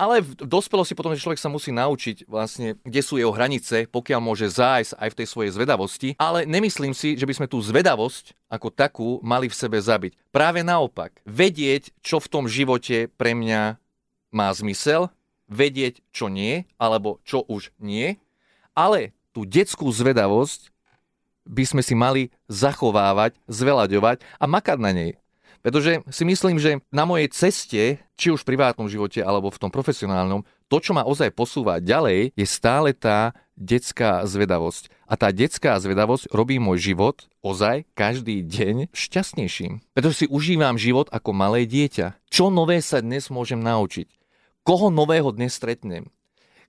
ale 0.00 0.24
v 0.24 0.32
dospelosti 0.48 0.96
potom, 0.96 1.12
že 1.12 1.20
človek 1.20 1.36
sa 1.36 1.52
musí 1.52 1.68
naučiť 1.76 2.24
vlastne, 2.24 2.80
kde 2.88 3.04
sú 3.04 3.20
jeho 3.20 3.36
hranice, 3.36 3.84
pokiaľ 3.84 4.20
môže 4.24 4.48
zájsť 4.48 4.96
aj 4.96 5.08
v 5.12 5.18
tej 5.20 5.26
svojej 5.28 5.50
zvedavosti. 5.52 6.08
Ale 6.16 6.48
nemyslím 6.48 6.96
si, 6.96 7.20
že 7.20 7.28
by 7.28 7.36
sme 7.36 7.46
tú 7.52 7.60
zvedavosť 7.60 8.32
ako 8.48 8.72
takú 8.72 9.08
mali 9.20 9.52
v 9.52 9.58
sebe 9.60 9.76
zabiť. 9.76 10.16
Práve 10.32 10.64
naopak, 10.64 11.20
vedieť, 11.28 11.92
čo 12.00 12.16
v 12.16 12.30
tom 12.32 12.48
živote 12.48 13.12
pre 13.12 13.36
mňa 13.36 13.76
má 14.32 14.48
zmysel, 14.56 15.12
vedieť, 15.50 16.00
čo 16.14 16.30
nie, 16.30 16.64
alebo 16.78 17.18
čo 17.26 17.42
už 17.44 17.74
nie, 17.82 18.16
ale 18.72 19.12
tú 19.34 19.42
detskú 19.44 19.90
zvedavosť 19.90 20.70
by 21.44 21.64
sme 21.66 21.82
si 21.82 21.98
mali 21.98 22.30
zachovávať, 22.46 23.34
zvelaďovať 23.50 24.22
a 24.38 24.44
makať 24.46 24.78
na 24.78 24.94
nej. 24.94 25.12
Pretože 25.60 26.00
si 26.08 26.24
myslím, 26.24 26.56
že 26.56 26.80
na 26.88 27.04
mojej 27.04 27.28
ceste, 27.28 28.00
či 28.16 28.32
už 28.32 28.40
v 28.40 28.56
privátnom 28.56 28.88
živote 28.88 29.20
alebo 29.20 29.52
v 29.52 29.60
tom 29.60 29.68
profesionálnom, 29.68 30.48
to, 30.72 30.76
čo 30.80 30.96
ma 30.96 31.04
ozaj 31.04 31.36
posúva 31.36 31.84
ďalej, 31.84 32.32
je 32.32 32.46
stále 32.48 32.96
tá 32.96 33.36
detská 33.60 34.24
zvedavosť. 34.24 34.88
A 35.04 35.20
tá 35.20 35.28
detská 35.28 35.76
zvedavosť 35.76 36.32
robí 36.32 36.56
môj 36.56 36.94
život 36.94 37.28
ozaj 37.44 37.84
každý 37.92 38.40
deň 38.40 38.88
šťastnejším. 38.96 39.84
Pretože 39.92 40.24
si 40.24 40.26
užívam 40.32 40.80
život 40.80 41.12
ako 41.12 41.36
malé 41.36 41.68
dieťa. 41.68 42.16
Čo 42.32 42.48
nové 42.48 42.80
sa 42.80 43.04
dnes 43.04 43.28
môžem 43.28 43.60
naučiť? 43.60 44.19
Koho 44.70 44.86
nového 44.86 45.34
dnes 45.34 45.58
stretnem? 45.58 46.06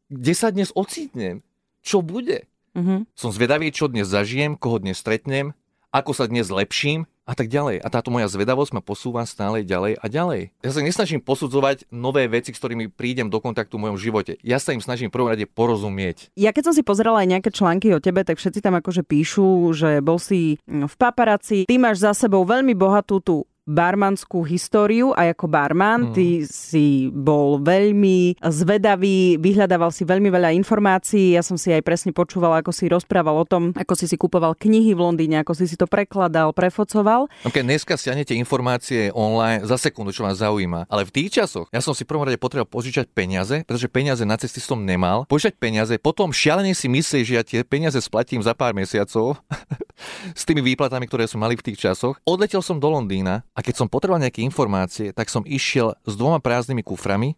Kde 0.09 0.33
sa 0.33 0.49
dnes 0.49 0.73
ocitnem? 0.73 1.45
Čo 1.85 2.01
bude? 2.01 2.49
Mm-hmm. 2.73 3.13
Som 3.13 3.29
zvedavý, 3.29 3.69
čo 3.69 3.85
dnes 3.93 4.09
zažijem, 4.09 4.57
koho 4.57 4.81
dnes 4.81 4.97
stretnem, 4.97 5.53
ako 5.93 6.17
sa 6.17 6.25
dnes 6.25 6.49
lepším 6.49 7.05
a 7.29 7.37
tak 7.37 7.53
ďalej. 7.53 7.77
A 7.77 7.87
táto 7.93 8.09
moja 8.09 8.25
zvedavosť 8.25 8.73
ma 8.73 8.81
posúva 8.81 9.21
stále 9.29 9.61
ďalej 9.61 10.01
a 10.01 10.05
ďalej. 10.09 10.49
Ja 10.65 10.73
sa 10.73 10.81
nesnažím 10.81 11.21
posudzovať 11.21 11.93
nové 11.93 12.25
veci, 12.25 12.49
s 12.49 12.57
ktorými 12.57 12.89
prídem 12.89 13.29
do 13.29 13.37
kontaktu 13.37 13.77
v 13.77 13.85
mojom 13.85 14.01
živote. 14.01 14.41
Ja 14.41 14.57
sa 14.57 14.73
im 14.73 14.81
snažím 14.81 15.13
prvom 15.13 15.29
rade 15.29 15.45
porozumieť. 15.45 16.33
Ja 16.33 16.57
keď 16.57 16.71
som 16.71 16.75
si 16.75 16.81
pozerala 16.81 17.21
aj 17.21 17.37
nejaké 17.37 17.53
články 17.53 17.93
o 17.93 18.01
tebe, 18.01 18.25
tak 18.25 18.41
všetci 18.41 18.65
tam 18.65 18.81
akože 18.81 19.05
píšu, 19.05 19.77
že 19.77 20.01
bol 20.01 20.17
si 20.17 20.57
v 20.65 20.95
paparaci, 20.97 21.69
ty 21.69 21.77
máš 21.77 22.01
za 22.01 22.17
sebou 22.17 22.49
veľmi 22.49 22.73
bohatú 22.73 23.21
tú 23.21 23.45
barmanskú 23.65 24.41
históriu 24.41 25.13
a 25.13 25.29
ako 25.31 25.45
barman 25.45 26.09
mm. 26.09 26.13
ty 26.17 26.27
si 26.49 27.07
bol 27.13 27.61
veľmi 27.61 28.41
zvedavý, 28.41 29.37
vyhľadával 29.37 29.93
si 29.93 30.03
veľmi 30.03 30.33
veľa 30.33 30.49
informácií. 30.57 31.37
Ja 31.37 31.45
som 31.45 31.55
si 31.55 31.69
aj 31.69 31.85
presne 31.85 32.11
počúvala, 32.11 32.65
ako 32.65 32.73
si 32.73 32.89
rozprával 32.89 33.37
o 33.37 33.45
tom, 33.45 33.71
ako 33.77 33.93
si 33.93 34.09
si 34.09 34.17
kupoval 34.17 34.57
knihy 34.57 34.97
v 34.97 35.01
Londýne, 35.01 35.45
ako 35.45 35.53
si 35.53 35.69
si 35.69 35.77
to 35.77 35.85
prekladal, 35.85 36.51
prefocoval. 36.51 37.29
Ok, 37.45 37.61
dneska 37.61 37.95
stiahnete 37.95 38.33
informácie 38.33 39.13
online 39.13 39.63
za 39.63 39.77
sekundu, 39.77 40.09
čo 40.09 40.25
vás 40.25 40.41
zaujíma. 40.41 40.89
Ale 40.89 41.05
v 41.05 41.13
tých 41.13 41.41
časoch 41.41 41.69
ja 41.69 41.79
som 41.79 41.93
si 41.93 42.03
prvom 42.03 42.25
rade 42.25 42.41
potreboval 42.41 42.67
požičať 42.67 43.13
peniaze, 43.13 43.61
pretože 43.63 43.87
peniaze 43.87 44.25
na 44.25 44.35
cesty 44.35 44.57
som 44.57 44.81
nemal. 44.81 45.29
Požičať 45.29 45.61
peniaze, 45.61 45.93
potom 46.01 46.33
šialene 46.33 46.73
si 46.73 46.89
myslí, 46.89 47.19
že 47.23 47.33
ja 47.37 47.43
tie 47.45 47.61
peniaze 47.61 48.01
splatím 48.01 48.41
za 48.41 48.57
pár 48.57 48.73
mesiacov 48.73 49.37
s 50.39 50.43
tými 50.43 50.65
výplatami, 50.65 51.05
ktoré 51.05 51.29
som 51.29 51.39
mali 51.39 51.53
v 51.53 51.71
tých 51.71 51.77
časoch. 51.77 52.17
Odletel 52.25 52.59
som 52.65 52.81
do 52.81 52.89
Londýna 52.89 53.45
a 53.51 53.59
keď 53.59 53.83
som 53.83 53.91
potreboval 53.91 54.23
nejaké 54.23 54.39
informácie, 54.43 55.11
tak 55.11 55.27
som 55.27 55.43
išiel 55.43 55.99
s 56.07 56.13
dvoma 56.15 56.39
prázdnymi 56.39 56.83
kuframi 56.87 57.35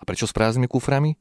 A 0.00 0.08
prečo 0.08 0.24
s 0.24 0.32
prázdnymi 0.32 0.64
kuframi? 0.64 1.20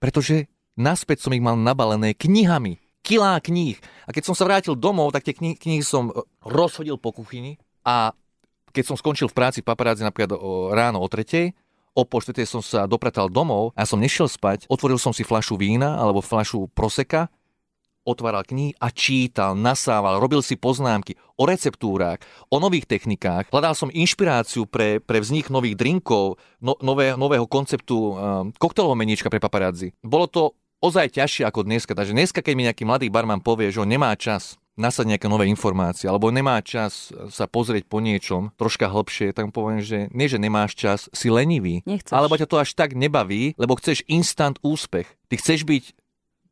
Pretože 0.00 0.48
naspäť 0.80 1.28
som 1.28 1.36
ich 1.36 1.44
mal 1.44 1.60
nabalené 1.60 2.16
knihami. 2.16 2.80
Kilá 3.04 3.36
kníh. 3.36 3.76
A 4.08 4.16
keď 4.16 4.32
som 4.32 4.36
sa 4.36 4.48
vrátil 4.48 4.72
domov, 4.72 5.12
tak 5.12 5.28
tie 5.28 5.36
knihy, 5.36 5.56
knihy 5.60 5.84
som 5.84 6.08
e, 6.08 6.24
rozhodil 6.40 6.96
po 6.96 7.12
kuchyni 7.12 7.60
a 7.84 8.16
keď 8.72 8.84
som 8.86 8.96
skončil 8.96 9.28
v 9.28 9.36
práci 9.36 9.60
paparáci 9.60 10.04
napríklad 10.06 10.36
o, 10.36 10.72
ráno 10.72 11.02
o 11.02 11.08
tretej, 11.10 11.52
o 11.92 12.06
pol 12.06 12.22
som 12.22 12.62
sa 12.62 12.86
dopretal 12.86 13.26
domov 13.28 13.74
a 13.74 13.82
som 13.84 13.98
nešiel 13.98 14.30
spať, 14.30 14.70
otvoril 14.70 14.96
som 14.96 15.10
si 15.10 15.26
flašu 15.26 15.58
vína 15.58 15.98
alebo 15.98 16.22
flašu 16.22 16.70
proseka, 16.70 17.28
otváral 18.10 18.42
knihy 18.42 18.74
a 18.82 18.90
čítal, 18.90 19.54
nasával, 19.54 20.18
robil 20.18 20.42
si 20.42 20.58
poznámky 20.58 21.14
o 21.38 21.46
receptúrach, 21.46 22.18
o 22.50 22.58
nových 22.58 22.90
technikách, 22.90 23.48
hľadal 23.54 23.78
som 23.78 23.88
inšpiráciu 23.94 24.66
pre, 24.66 24.98
pre 24.98 25.22
vznik 25.22 25.48
nových 25.48 25.78
drinkov, 25.78 26.42
no, 26.58 26.74
nové, 26.82 27.14
nového 27.14 27.46
konceptu 27.46 27.96
um, 27.96 28.14
koktelového 28.58 28.98
meníčka 28.98 29.30
pre 29.32 29.38
paparazzi. 29.38 29.94
Bolo 30.02 30.26
to 30.26 30.42
ozaj 30.82 31.16
ťažšie 31.16 31.46
ako 31.46 31.64
dneska, 31.64 31.92
takže 31.94 32.16
dneska, 32.16 32.40
keď 32.42 32.54
mi 32.56 32.66
nejaký 32.66 32.84
mladý 32.88 33.06
barman 33.12 33.40
povie, 33.40 33.70
že 33.70 33.80
on 33.80 33.88
nemá 33.88 34.12
čas 34.18 34.60
nasať 34.80 35.12
nejaké 35.12 35.28
nové 35.28 35.44
informácie, 35.52 36.08
alebo 36.08 36.32
nemá 36.32 36.56
čas 36.64 37.12
sa 37.28 37.44
pozrieť 37.44 37.84
po 37.84 38.00
niečom 38.00 38.48
troška 38.56 38.88
hlbšie, 38.88 39.36
tak 39.36 39.50
mu 39.50 39.52
poviem, 39.52 39.84
že 39.84 40.08
nie, 40.16 40.24
že 40.24 40.40
nemáš 40.40 40.72
čas, 40.72 41.12
si 41.12 41.28
lenivý. 41.28 41.84
Nechceš. 41.84 42.16
Alebo 42.16 42.40
ťa 42.40 42.48
to 42.48 42.56
až 42.56 42.72
tak 42.72 42.96
nebaví, 42.96 43.52
lebo 43.60 43.76
chceš 43.76 44.00
instant 44.08 44.56
úspech. 44.64 45.04
Ty 45.28 45.34
chceš 45.36 45.68
byť 45.68 45.84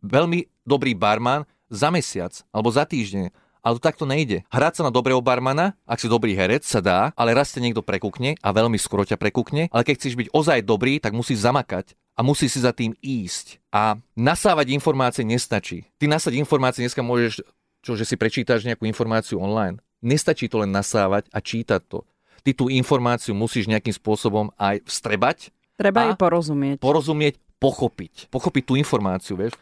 veľmi 0.04 0.44
dobrý 0.68 0.92
barman 0.92 1.48
za 1.72 1.88
mesiac 1.88 2.36
alebo 2.52 2.68
za 2.68 2.84
týždeň. 2.84 3.32
Ale 3.58 3.76
to 3.76 3.82
takto 3.82 4.06
nejde. 4.06 4.46
Hrať 4.54 4.80
sa 4.80 4.82
na 4.86 4.92
dobrého 4.94 5.18
barmana, 5.18 5.74
ak 5.82 5.98
si 5.98 6.06
dobrý 6.06 6.32
herec, 6.32 6.62
sa 6.62 6.78
dá, 6.78 7.10
ale 7.18 7.34
raz 7.34 7.50
ťa 7.52 7.64
niekto 7.64 7.82
prekúkne 7.82 8.38
a 8.38 8.48
veľmi 8.54 8.78
skoro 8.78 9.02
ťa 9.02 9.18
prekúkne, 9.18 9.66
ale 9.74 9.82
keď 9.82 9.94
chceš 9.98 10.14
byť 10.14 10.28
ozaj 10.30 10.62
dobrý, 10.62 11.02
tak 11.02 11.12
musíš 11.12 11.42
zamakať 11.42 11.98
a 12.14 12.22
musí 12.22 12.46
si 12.46 12.62
za 12.62 12.70
tým 12.70 12.94
ísť. 13.02 13.58
A 13.74 13.98
nasávať 14.14 14.70
informácie 14.72 15.26
nestačí. 15.26 15.90
Ty 15.98 16.06
nasať 16.06 16.38
informácie 16.38 16.86
dneska 16.86 17.02
môžeš 17.02 17.42
čo, 17.82 17.92
že 17.98 18.06
si 18.06 18.14
prečítaš 18.18 18.66
nejakú 18.66 18.86
informáciu 18.86 19.42
online. 19.42 19.82
Nestačí 20.02 20.46
to 20.46 20.62
len 20.62 20.70
nasávať 20.70 21.26
a 21.34 21.38
čítať 21.42 21.82
to. 21.86 22.06
Ty 22.46 22.50
tú 22.54 22.70
informáciu 22.70 23.34
musíš 23.34 23.66
nejakým 23.66 23.94
spôsobom 23.94 24.54
aj 24.58 24.86
vstrebať. 24.86 25.50
Treba 25.74 26.10
jej 26.10 26.16
porozumieť. 26.18 26.76
Porozumieť, 26.82 27.34
pochopiť. 27.58 28.30
Pochopiť 28.30 28.62
tú 28.66 28.74
informáciu, 28.78 29.34
vieš. 29.38 29.54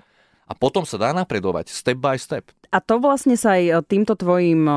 A 0.47 0.55
potom 0.55 0.87
sa 0.87 0.95
dá 0.97 1.11
napredovať, 1.11 1.75
step 1.75 1.99
by 1.99 2.17
step. 2.17 2.55
A 2.71 2.79
to 2.79 3.03
vlastne 3.03 3.35
sa 3.35 3.59
aj 3.59 3.65
e, 3.67 3.73
týmto 3.83 4.15
tvojim, 4.15 4.63
e, 4.63 4.75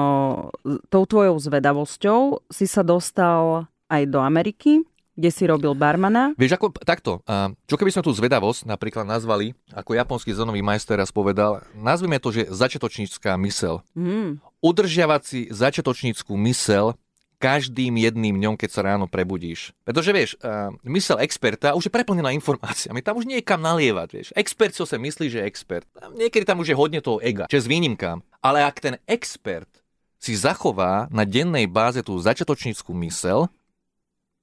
tou 0.90 1.04
tvojou 1.06 1.38
zvedavosťou 1.38 2.50
si 2.50 2.66
sa 2.66 2.82
dostal 2.82 3.70
aj 3.90 4.04
do 4.10 4.22
Ameriky 4.22 4.86
kde 5.20 5.36
si 5.36 5.44
robil 5.44 5.76
barmana. 5.76 6.32
Vieš, 6.40 6.56
ako 6.56 6.72
takto, 6.80 7.20
čo 7.68 7.76
keby 7.76 7.92
sme 7.92 8.08
tú 8.08 8.16
zvedavosť 8.16 8.64
napríklad 8.64 9.04
nazvali, 9.04 9.52
ako 9.76 10.00
japonský 10.00 10.32
zonový 10.32 10.64
majster 10.64 10.96
raz 10.96 11.12
povedal, 11.12 11.60
nazvime 11.76 12.24
to, 12.24 12.32
že 12.32 12.48
začiatočnícká 12.48 13.36
mysel. 13.44 13.84
Mm. 14.00 14.40
Udržiavať 14.64 15.22
si 15.28 15.40
začiatočníckú 15.52 16.40
mysel 16.48 16.96
každým 17.40 17.96
jedným 17.96 18.36
dňom, 18.36 18.56
keď 18.60 18.70
sa 18.70 18.84
ráno 18.84 19.08
prebudíš. 19.08 19.72
Pretože 19.88 20.12
vieš, 20.12 20.30
uh, 20.44 20.76
mysel 20.84 21.24
experta 21.24 21.72
už 21.72 21.88
je 21.88 21.96
preplnená 21.96 22.36
informáciami, 22.36 23.00
tam 23.00 23.16
už 23.16 23.26
nie 23.26 23.40
je 23.40 23.48
kam 23.48 23.64
nalievať, 23.64 24.08
vieš. 24.12 24.30
Expert 24.36 24.76
čo 24.76 24.84
sa 24.84 25.00
myslí, 25.00 25.32
že 25.32 25.40
je 25.40 25.48
expert. 25.48 25.88
Niekedy 26.20 26.44
tam 26.44 26.60
už 26.60 26.76
je 26.76 26.78
hodne 26.78 27.00
toho 27.00 27.24
ega, 27.24 27.48
čo 27.48 27.64
s 27.64 27.72
výnimkám. 27.72 28.20
Ale 28.44 28.62
ak 28.62 28.84
ten 28.84 28.96
expert 29.08 29.72
si 30.20 30.36
zachová 30.36 31.08
na 31.10 31.24
dennej 31.24 31.66
báze 31.66 32.04
tú 32.04 32.20
začiatočníckú 32.20 32.92
mysel, 33.08 33.48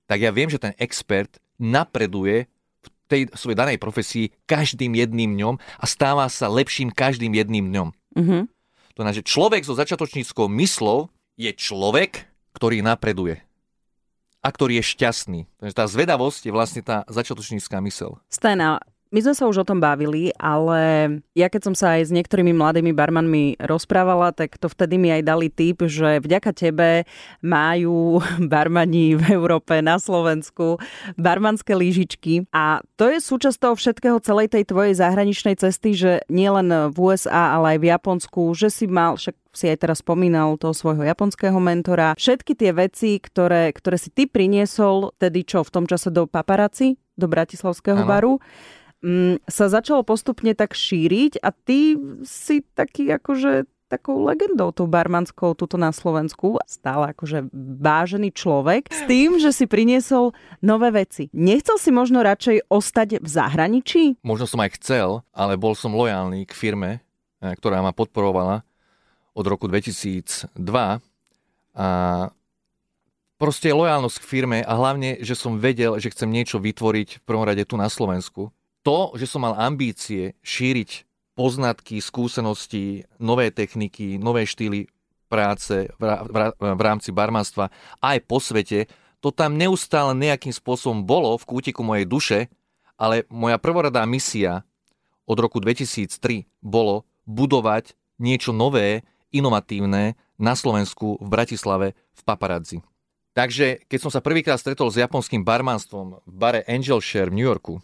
tak 0.09 0.25
ja 0.25 0.33
viem, 0.33 0.49
že 0.49 0.57
ten 0.57 0.73
expert 0.81 1.37
napreduje 1.61 2.49
v 2.81 2.89
tej 3.07 3.23
svojej 3.37 3.59
danej 3.61 3.79
profesii 3.79 4.33
každým 4.49 4.97
jedným 4.97 5.37
dňom 5.37 5.55
a 5.61 5.85
stáva 5.85 6.25
sa 6.33 6.49
lepším 6.49 6.91
každým 6.91 7.37
jedným 7.37 7.69
dňom. 7.71 7.89
Mm-hmm. 8.17 8.43
To 8.97 8.99
znamená, 9.05 9.13
že 9.13 9.29
človek 9.29 9.63
so 9.69 9.77
začiatočníckou 9.77 10.49
myslou 10.65 11.13
je 11.37 11.53
človek, 11.53 12.25
ktorý 12.57 12.81
napreduje 12.81 13.45
a 14.41 14.49
ktorý 14.49 14.81
je 14.81 14.85
šťastný. 14.97 15.41
Takže 15.61 15.75
tá 15.77 15.85
zvedavosť 15.85 16.49
je 16.49 16.53
vlastne 16.55 16.81
tá 16.81 17.05
začiatočnícká 17.11 17.77
mysel. 17.85 18.17
Stajna, 18.33 18.81
my 19.15 19.19
sme 19.23 19.35
sa 19.39 19.47
už 19.47 19.63
o 19.63 19.69
tom 19.69 19.79
bavili, 19.79 20.35
ale 20.35 21.09
ja 21.39 21.47
keď 21.47 21.71
som 21.71 21.75
sa 21.79 21.95
aj 21.95 22.11
s 22.11 22.15
niektorými 22.15 22.51
mladými 22.51 22.91
barmanmi 22.91 23.55
rozprávala, 23.63 24.35
tak 24.35 24.59
to 24.59 24.67
vtedy 24.67 24.99
mi 24.99 25.15
aj 25.15 25.23
dali 25.23 25.47
tip, 25.47 25.79
že 25.87 26.19
vďaka 26.19 26.51
tebe 26.51 27.07
majú 27.39 28.19
barmani 28.53 29.15
v 29.15 29.25
Európe, 29.31 29.79
na 29.79 30.03
Slovensku, 30.03 30.83
barmanské 31.15 31.79
lížičky. 31.79 32.51
A 32.51 32.83
to 32.99 33.07
je 33.07 33.23
súčasť 33.23 33.59
toho 33.63 33.75
všetkého 33.79 34.19
celej 34.19 34.51
tej 34.51 34.67
tvojej 34.67 34.99
zahraničnej 34.99 35.55
cesty, 35.55 35.95
že 35.95 36.13
nielen 36.27 36.91
v 36.91 36.97
USA, 36.99 37.55
ale 37.55 37.77
aj 37.77 37.79
v 37.79 37.89
Japonsku, 37.95 38.43
že 38.59 38.69
si 38.75 38.91
mal, 38.91 39.15
však 39.15 39.37
si 39.57 39.73
aj 39.73 39.89
teraz 39.89 40.05
spomínal 40.05 40.61
toho 40.61 40.77
svojho 40.77 41.01
japonského 41.09 41.57
mentora. 41.57 42.13
Všetky 42.21 42.53
tie 42.53 42.77
veci, 42.77 43.17
ktoré, 43.17 43.73
ktoré 43.73 43.97
si 43.97 44.13
ty 44.13 44.29
priniesol, 44.29 45.17
tedy 45.17 45.49
čo, 45.49 45.65
v 45.65 45.73
tom 45.73 45.85
čase 45.89 46.13
do 46.13 46.29
paparazzi, 46.29 47.01
do 47.17 47.25
Bratislavského 47.25 48.05
ano. 48.05 48.09
baru, 48.09 48.33
sa 49.47 49.67
začalo 49.71 50.03
postupne 50.03 50.51
tak 50.59 50.75
šíriť 50.75 51.39
a 51.39 51.55
ty 51.55 51.95
si 52.27 52.67
taký 52.75 53.07
akože 53.15 53.71
takou 53.87 54.19
legendou 54.27 54.75
tou 54.75 54.91
barmanskou 54.91 55.55
tuto 55.55 55.79
na 55.79 55.95
Slovensku. 55.95 56.59
Stále 56.67 57.15
akože 57.15 57.47
vážený 57.79 58.35
človek 58.35 58.91
s 58.91 59.07
tým, 59.07 59.39
že 59.39 59.55
si 59.55 59.71
priniesol 59.71 60.35
nové 60.59 60.91
veci. 60.91 61.31
Nechcel 61.31 61.79
si 61.79 61.95
možno 61.95 62.27
radšej 62.27 62.67
ostať 62.67 63.23
v 63.23 63.29
zahraničí? 63.31 64.03
Možno 64.27 64.51
som 64.51 64.59
aj 64.59 64.75
chcel, 64.83 65.23
ale 65.31 65.55
bol 65.55 65.79
som 65.79 65.95
lojálny 65.95 66.51
k 66.51 66.53
firme, 66.53 66.91
eh, 66.99 67.55
ktorá 67.55 67.79
ma 67.79 67.95
podporovala 67.95 68.67
od 69.39 69.45
roku 69.47 69.71
2002 69.71 70.51
a 71.77 71.89
proste 73.37 73.69
lojálnosť 73.69 74.17
k 74.19 74.27
firme 74.27 74.59
a 74.65 74.73
hlavne, 74.75 75.21
že 75.21 75.37
som 75.37 75.61
vedel, 75.61 76.01
že 76.01 76.09
chcem 76.11 76.27
niečo 76.27 76.57
vytvoriť 76.57 77.21
v 77.21 77.25
prvom 77.29 77.45
rade 77.45 77.63
tu 77.69 77.77
na 77.77 77.87
Slovensku 77.93 78.56
to, 78.87 79.19
že 79.19 79.27
som 79.27 79.43
mal 79.43 79.59
ambície 79.59 80.39
šíriť 80.47 81.03
poznatky, 81.35 81.99
skúsenosti, 81.99 83.03
nové 83.19 83.51
techniky, 83.51 84.15
nové 84.15 84.47
štýly 84.47 84.87
práce 85.27 85.91
v, 85.99 86.03
rámci 86.79 87.11
barmanstva 87.11 87.75
aj 87.99 88.19
po 88.31 88.39
svete, 88.39 88.87
to 89.19 89.35
tam 89.35 89.59
neustále 89.59 90.15
nejakým 90.15 90.55
spôsobom 90.55 91.03
bolo 91.03 91.35
v 91.35 91.45
kútiku 91.51 91.83
mojej 91.83 92.07
duše, 92.07 92.39
ale 92.95 93.27
moja 93.27 93.59
prvoradá 93.59 94.07
misia 94.07 94.63
od 95.27 95.37
roku 95.43 95.59
2003 95.59 96.47
bolo 96.63 97.03
budovať 97.27 97.99
niečo 98.23 98.55
nové, 98.55 99.03
inovatívne 99.35 100.15
na 100.39 100.55
Slovensku 100.55 101.19
v 101.19 101.27
Bratislave 101.27 101.99
v 102.15 102.21
Paparazzi. 102.23 102.79
Takže 103.35 103.85
keď 103.91 103.99
som 103.99 104.15
sa 104.15 104.25
prvýkrát 104.25 104.57
stretol 104.57 104.89
s 104.89 104.97
japonským 104.97 105.43
barmanstvom 105.45 106.25
v 106.25 106.35
bare 106.39 106.63
Angel 106.65 107.03
Share 107.03 107.29
v 107.29 107.37
New 107.37 107.45
Yorku, 107.45 107.83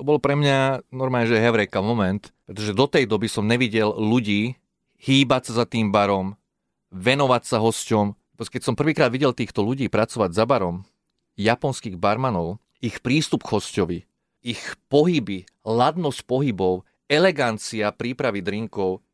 to 0.00 0.08
bol 0.08 0.16
pre 0.16 0.32
mňa 0.32 0.88
normálne, 0.96 1.28
že 1.28 1.36
hevrejka 1.36 1.84
moment, 1.84 2.32
pretože 2.48 2.72
do 2.72 2.88
tej 2.88 3.04
doby 3.04 3.28
som 3.28 3.44
nevidel 3.44 3.92
ľudí 3.92 4.56
hýbať 4.96 5.52
sa 5.52 5.60
za 5.60 5.64
tým 5.68 5.92
barom, 5.92 6.40
venovať 6.88 7.42
sa 7.44 7.60
hosťom. 7.60 8.16
Keď 8.40 8.64
som 8.64 8.72
prvýkrát 8.72 9.12
videl 9.12 9.36
týchto 9.36 9.60
ľudí 9.60 9.92
pracovať 9.92 10.32
za 10.32 10.48
barom, 10.48 10.88
japonských 11.36 12.00
barmanov, 12.00 12.64
ich 12.80 13.04
prístup 13.04 13.44
k 13.44 13.60
hosťovi, 13.60 13.98
ich 14.40 14.62
pohyby, 14.88 15.44
ladnosť 15.68 16.24
pohybov, 16.24 16.88
elegancia 17.04 17.92
prípravy 17.92 18.40
drinkov, 18.40 19.04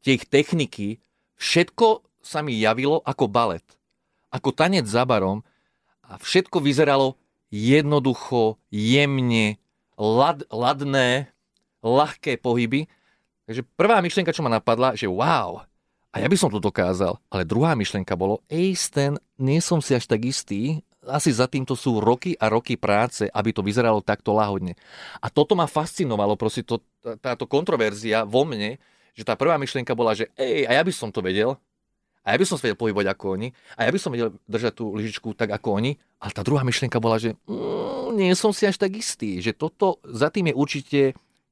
tie 0.00 0.16
ich 0.16 0.24
techniky, 0.24 1.04
všetko 1.36 2.00
sa 2.24 2.40
mi 2.40 2.56
javilo 2.56 3.04
ako 3.04 3.28
balet, 3.28 3.68
ako 4.32 4.48
tanec 4.56 4.88
za 4.88 5.04
barom 5.04 5.44
a 6.08 6.16
všetko 6.16 6.64
vyzeralo 6.64 7.20
jednoducho, 7.52 8.56
jemne, 8.72 9.60
lad, 9.96 10.44
ladné, 10.52 11.32
ľahké 11.80 12.38
pohyby. 12.40 12.88
Takže 13.48 13.62
prvá 13.76 13.98
myšlienka, 14.00 14.34
čo 14.34 14.44
ma 14.44 14.50
napadla, 14.52 14.96
že 14.96 15.08
wow, 15.08 15.64
a 16.16 16.24
ja 16.24 16.32
by 16.32 16.36
som 16.40 16.48
to 16.48 16.56
dokázal. 16.56 17.20
Ale 17.28 17.44
druhá 17.44 17.76
myšlienka 17.76 18.16
bolo, 18.16 18.40
Sten, 18.48 19.20
nie 19.36 19.60
som 19.60 19.84
si 19.84 19.92
až 19.92 20.08
tak 20.08 20.24
istý, 20.24 20.80
asi 21.06 21.30
za 21.30 21.46
týmto 21.46 21.78
sú 21.78 22.02
roky 22.02 22.34
a 22.40 22.50
roky 22.50 22.74
práce, 22.74 23.28
aby 23.30 23.52
to 23.52 23.60
vyzeralo 23.60 24.02
takto 24.02 24.34
lahodne. 24.34 24.74
A 25.22 25.30
toto 25.30 25.52
ma 25.52 25.68
fascinovalo, 25.70 26.34
proste 26.34 26.66
to, 26.66 26.82
táto 27.22 27.46
kontroverzia 27.46 28.26
vo 28.26 28.42
mne, 28.48 28.80
že 29.12 29.22
tá 29.22 29.38
prvá 29.38 29.60
myšlienka 29.60 29.94
bola, 29.94 30.16
že 30.16 30.32
ej, 30.34 30.66
a 30.66 30.74
ja 30.74 30.82
by 30.82 30.92
som 30.92 31.12
to 31.14 31.22
vedel, 31.22 31.60
a 32.26 32.34
ja 32.34 32.36
by 32.40 32.46
som 32.48 32.58
sa 32.58 32.66
vedel 32.66 32.80
pohybovať 32.80 33.06
ako 33.12 33.24
oni, 33.38 33.48
a 33.78 33.80
ja 33.86 33.90
by 33.94 34.00
som 34.00 34.10
vedel 34.10 34.34
držať 34.50 34.72
tú 34.74 34.96
lyžičku 34.98 35.30
tak 35.38 35.54
ako 35.54 35.78
oni, 35.78 35.94
ale 36.18 36.32
tá 36.34 36.42
druhá 36.42 36.66
myšlienka 36.66 36.98
bola, 36.98 37.22
že 37.22 37.38
mm, 37.46 37.95
nie 38.16 38.32
som 38.32 38.50
si 38.50 38.64
až 38.64 38.80
tak 38.80 38.96
istý, 38.96 39.38
že 39.44 39.52
toto, 39.52 40.00
za 40.02 40.32
tým 40.32 40.50
je 40.50 40.54
určite, 40.56 41.00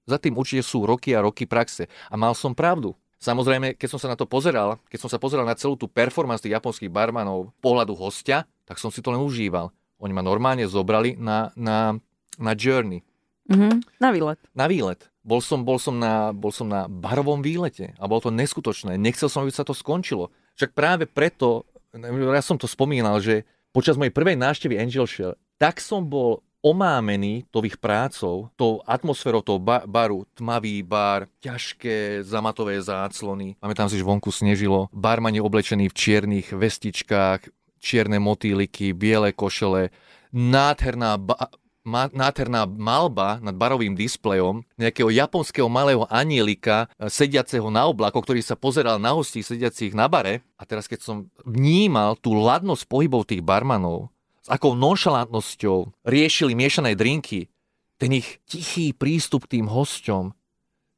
za 0.08 0.16
tým 0.16 0.34
určite 0.34 0.64
sú 0.64 0.88
roky 0.88 1.12
a 1.12 1.20
roky 1.20 1.44
praxe. 1.44 1.86
A 2.08 2.16
mal 2.16 2.32
som 2.32 2.56
pravdu. 2.56 2.96
Samozrejme, 3.20 3.76
keď 3.76 3.88
som 3.88 4.00
sa 4.00 4.08
na 4.12 4.16
to 4.16 4.24
pozeral, 4.28 4.80
keď 4.88 4.98
som 5.00 5.10
sa 5.12 5.16
pozeral 5.16 5.48
na 5.48 5.56
celú 5.56 5.76
tú 5.76 5.88
performance 5.88 6.44
tých 6.44 6.56
japonských 6.56 6.92
barmanov 6.92 7.52
pohľadu 7.64 7.96
hostia, 7.96 8.44
tak 8.64 8.76
som 8.76 8.92
si 8.92 9.00
to 9.00 9.12
len 9.12 9.20
užíval. 9.20 9.72
Oni 10.00 10.12
ma 10.12 10.20
normálne 10.20 10.64
zobrali 10.68 11.16
na, 11.16 11.52
na 11.56 11.96
na 12.38 12.52
journey, 12.58 13.02
Mhm. 13.44 13.84
Na 14.00 14.08
výlet. 14.10 14.40
na 14.56 14.66
výlet. 14.66 15.04
Bol 15.20 15.40
som, 15.44 15.64
bol, 15.64 15.76
som 15.76 15.96
na, 15.96 16.32
bol 16.32 16.48
som 16.48 16.64
na 16.64 16.88
barovom 16.88 17.40
výlete 17.44 17.92
a 18.00 18.08
bolo 18.08 18.24
to 18.24 18.30
neskutočné. 18.32 18.96
Nechcel 18.96 19.28
som, 19.28 19.44
aby 19.44 19.52
sa 19.52 19.64
to 19.64 19.76
skončilo. 19.76 20.32
Však 20.56 20.72
práve 20.72 21.04
preto, 21.04 21.64
ja 21.94 22.42
som 22.44 22.56
to 22.56 22.64
spomínal, 22.64 23.20
že 23.20 23.44
počas 23.72 23.96
mojej 23.96 24.12
prvej 24.12 24.36
návštevy 24.36 24.80
Angel 24.80 25.04
Shell, 25.04 25.36
tak 25.56 25.80
som 25.80 26.08
bol 26.08 26.40
omámený 26.64 27.44
tou 27.52 27.60
ich 27.68 27.76
prácou, 27.76 28.48
tou 28.56 28.80
atmosférou 28.88 29.44
toho 29.44 29.60
ba- 29.60 29.84
baru, 29.84 30.24
tmavý 30.32 30.80
bar, 30.80 31.28
ťažké 31.44 32.24
zamatové 32.24 32.80
záclony. 32.80 33.60
Pamätám 33.60 33.92
si, 33.92 34.00
že 34.00 34.08
vonku 34.08 34.32
snežilo, 34.32 34.88
barmani 34.88 35.44
oblečení 35.44 35.92
v 35.92 35.94
čiernych 35.94 36.56
vestičkách, 36.56 37.52
čierne 37.84 38.16
motýliky, 38.16 38.96
biele 38.96 39.36
košele, 39.36 39.92
nádherná 40.32 41.20
ba- 41.20 41.52
ma- 41.84 42.08
nádherná 42.10 42.64
malba 42.64 43.38
nad 43.44 43.52
barovým 43.52 43.92
displejom 43.92 44.64
nejakého 44.80 45.12
japonského 45.12 45.68
malého 45.68 46.08
anielika 46.08 46.88
e, 46.96 47.12
sediaceho 47.12 47.68
na 47.68 47.84
oblaku, 47.84 48.24
ktorý 48.24 48.40
sa 48.40 48.56
pozeral 48.56 48.96
na 48.96 49.12
hostí 49.12 49.44
sediacich 49.44 49.92
na 49.92 50.08
bare. 50.08 50.40
A 50.56 50.64
teraz 50.64 50.88
keď 50.88 51.04
som 51.04 51.16
vnímal 51.44 52.16
tú 52.16 52.32
ladnosť 52.32 52.88
pohybov 52.88 53.28
tých 53.28 53.44
barmanov, 53.44 54.08
s 54.45 54.49
akou 54.53 54.76
nonšalantnosťou 54.76 56.05
riešili 56.05 56.53
miešané 56.53 56.92
drinky, 56.92 57.49
ten 57.97 58.12
ich 58.12 58.45
tichý 58.45 58.92
prístup 58.92 59.49
k 59.49 59.59
tým 59.59 59.66
hosťom, 59.72 60.36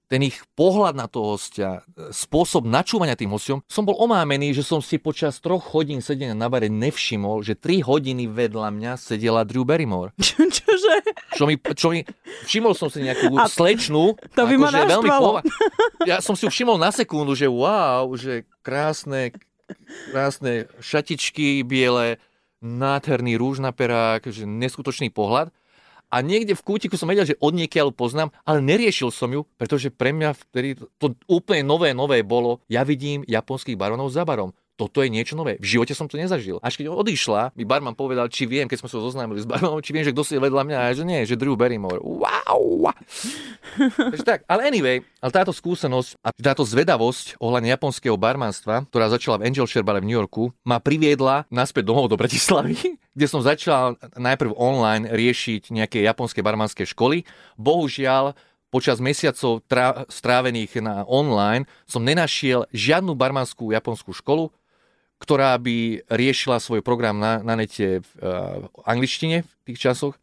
ten 0.06 0.22
ich 0.22 0.38
pohľad 0.54 0.94
na 0.94 1.06
toho 1.10 1.34
hostia, 1.34 1.82
spôsob 2.14 2.62
načúvania 2.62 3.18
tým 3.18 3.30
hosťom, 3.30 3.66
som 3.66 3.82
bol 3.82 3.98
omámený, 3.98 4.54
že 4.54 4.62
som 4.62 4.78
si 4.78 5.02
počas 5.02 5.38
troch 5.42 5.62
hodín 5.74 5.98
sedenia 5.98 6.34
na 6.34 6.46
bare 6.46 6.70
nevšimol, 6.70 7.42
že 7.42 7.58
3 7.58 7.82
hodiny 7.82 8.30
vedľa 8.30 8.70
mňa 8.70 8.92
sedela 8.98 9.42
Drew 9.42 9.66
Barrymore. 9.66 10.14
Čože? 10.56 10.96
Čo 11.34 11.50
mi, 11.50 11.58
čo 11.58 11.90
mi, 11.90 12.06
všimol 12.46 12.74
som 12.78 12.86
si 12.86 13.02
nejakú 13.02 13.34
A 13.34 13.50
slečnu. 13.50 14.14
to 14.34 14.42
by 14.46 14.54
ma 14.54 14.70
akože 14.70 14.90
veľmi 14.90 15.10
pova- 15.10 15.42
Ja 16.06 16.22
som 16.22 16.38
si 16.38 16.46
ju 16.46 16.54
všimol 16.54 16.78
na 16.78 16.94
sekundu, 16.94 17.34
že 17.34 17.50
wow, 17.50 18.06
že 18.14 18.46
krásne, 18.62 19.34
krásne 20.14 20.70
šatičky 20.78 21.66
biele, 21.66 22.22
nádherný 22.64 23.36
rúž 23.36 23.60
na 23.60 23.72
perák, 23.72 24.28
že 24.28 24.48
neskutočný 24.48 25.12
pohľad. 25.12 25.52
A 26.06 26.22
niekde 26.22 26.54
v 26.54 26.62
kútiku 26.62 26.94
som 26.94 27.10
vedel, 27.10 27.26
že 27.26 27.38
od 27.42 27.50
niekiaľ 27.50 27.90
poznám, 27.90 28.30
ale 28.46 28.62
neriešil 28.62 29.10
som 29.10 29.26
ju, 29.34 29.42
pretože 29.58 29.90
pre 29.90 30.14
mňa 30.14 30.38
vtedy 30.38 30.78
to 31.02 31.18
úplne 31.26 31.66
nové, 31.66 31.90
nové 31.90 32.22
bolo, 32.22 32.62
ja 32.70 32.86
vidím 32.86 33.26
japonských 33.26 33.74
baronov 33.74 34.14
za 34.14 34.22
barom. 34.22 34.54
Toto 34.76 35.00
je 35.00 35.08
niečo 35.08 35.40
nové. 35.40 35.56
V 35.56 35.76
živote 35.76 35.96
som 35.96 36.04
to 36.04 36.20
nezažil. 36.20 36.60
Až 36.60 36.76
keď 36.76 36.92
odišla, 36.92 37.56
mi 37.56 37.64
barman 37.64 37.96
povedal, 37.96 38.28
či 38.28 38.44
viem, 38.44 38.68
keď 38.68 38.84
sme 38.84 38.92
sa 38.92 39.00
zoznámili 39.00 39.40
s 39.40 39.48
barmanom, 39.48 39.80
či 39.80 39.96
viem, 39.96 40.04
že 40.04 40.12
kto 40.12 40.20
si 40.20 40.36
je 40.36 40.44
vedľa 40.44 40.62
mňa, 40.68 40.76
a 40.76 40.92
že 40.92 41.04
nie, 41.08 41.24
že 41.24 41.40
Drew 41.40 41.56
Barrymore. 41.56 42.04
Wow! 42.04 42.92
Takže 44.12 44.24
tak, 44.24 44.44
ale 44.44 44.68
anyway, 44.68 45.00
ale 45.24 45.32
táto 45.32 45.48
skúsenosť 45.56 46.20
a 46.20 46.28
táto 46.36 46.60
zvedavosť 46.60 47.40
ohľadne 47.40 47.72
japonského 47.72 48.20
barmanstva, 48.20 48.84
ktorá 48.92 49.08
začala 49.08 49.40
v 49.40 49.48
Angel 49.48 49.64
Share 49.64 49.80
bare 49.80 50.04
v 50.04 50.12
New 50.12 50.18
Yorku, 50.20 50.52
ma 50.60 50.76
priviedla 50.76 51.48
naspäť 51.48 51.88
domov 51.88 52.12
do 52.12 52.20
Bratislavy, 52.20 52.76
kde 53.16 53.26
som 53.32 53.40
začal 53.40 53.96
najprv 54.20 54.52
online 54.60 55.08
riešiť 55.08 55.72
nejaké 55.72 56.04
japonské 56.04 56.44
barmanské 56.44 56.84
školy. 56.84 57.24
Bohužiaľ, 57.56 58.36
počas 58.68 59.00
mesiacov 59.00 59.64
trá- 59.64 60.04
strávených 60.12 60.84
na 60.84 61.08
online 61.08 61.64
som 61.88 62.04
nenašiel 62.04 62.68
žiadnu 62.76 63.16
barmanskú 63.16 63.72
japonskú 63.72 64.12
školu, 64.12 64.52
ktorá 65.16 65.56
by 65.56 66.06
riešila 66.12 66.60
svoj 66.60 66.84
program 66.84 67.16
na, 67.16 67.40
na 67.40 67.56
nete 67.56 68.04
v 68.04 68.10
uh, 68.20 68.68
angličtine 68.84 69.42
v 69.42 69.52
tých 69.64 69.80
časoch. 69.80 70.14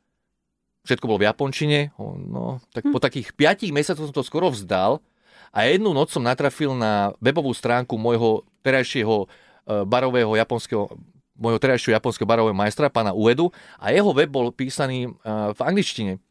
Všetko 0.86 1.08
bolo 1.10 1.24
v 1.24 1.28
japončine. 1.32 1.96
No, 2.28 2.60
tak 2.76 2.86
po 2.92 3.00
takých 3.00 3.32
5 3.34 3.72
mesiacoch 3.74 4.12
som 4.12 4.16
to 4.16 4.22
skoro 4.22 4.52
vzdal 4.52 5.02
a 5.50 5.66
jednu 5.66 5.96
noc 5.96 6.12
som 6.12 6.22
natrafil 6.22 6.76
na 6.78 7.16
webovú 7.24 7.56
stránku 7.56 7.98
môjho 7.98 8.46
terajšieho 8.62 9.26
uh, 9.26 9.88
barového 9.88 10.38
japonského 10.38 10.92
môjho 11.34 11.58
terajšieho 11.58 11.98
japonského 11.98 12.30
barového 12.30 12.54
majstra, 12.54 12.94
pána 12.94 13.12
Uedu, 13.12 13.50
a 13.82 13.90
jeho 13.90 14.14
web 14.14 14.30
bol 14.30 14.54
písaný 14.54 15.10
uh, 15.10 15.50
v 15.58 15.60
angličtine. 15.66 16.22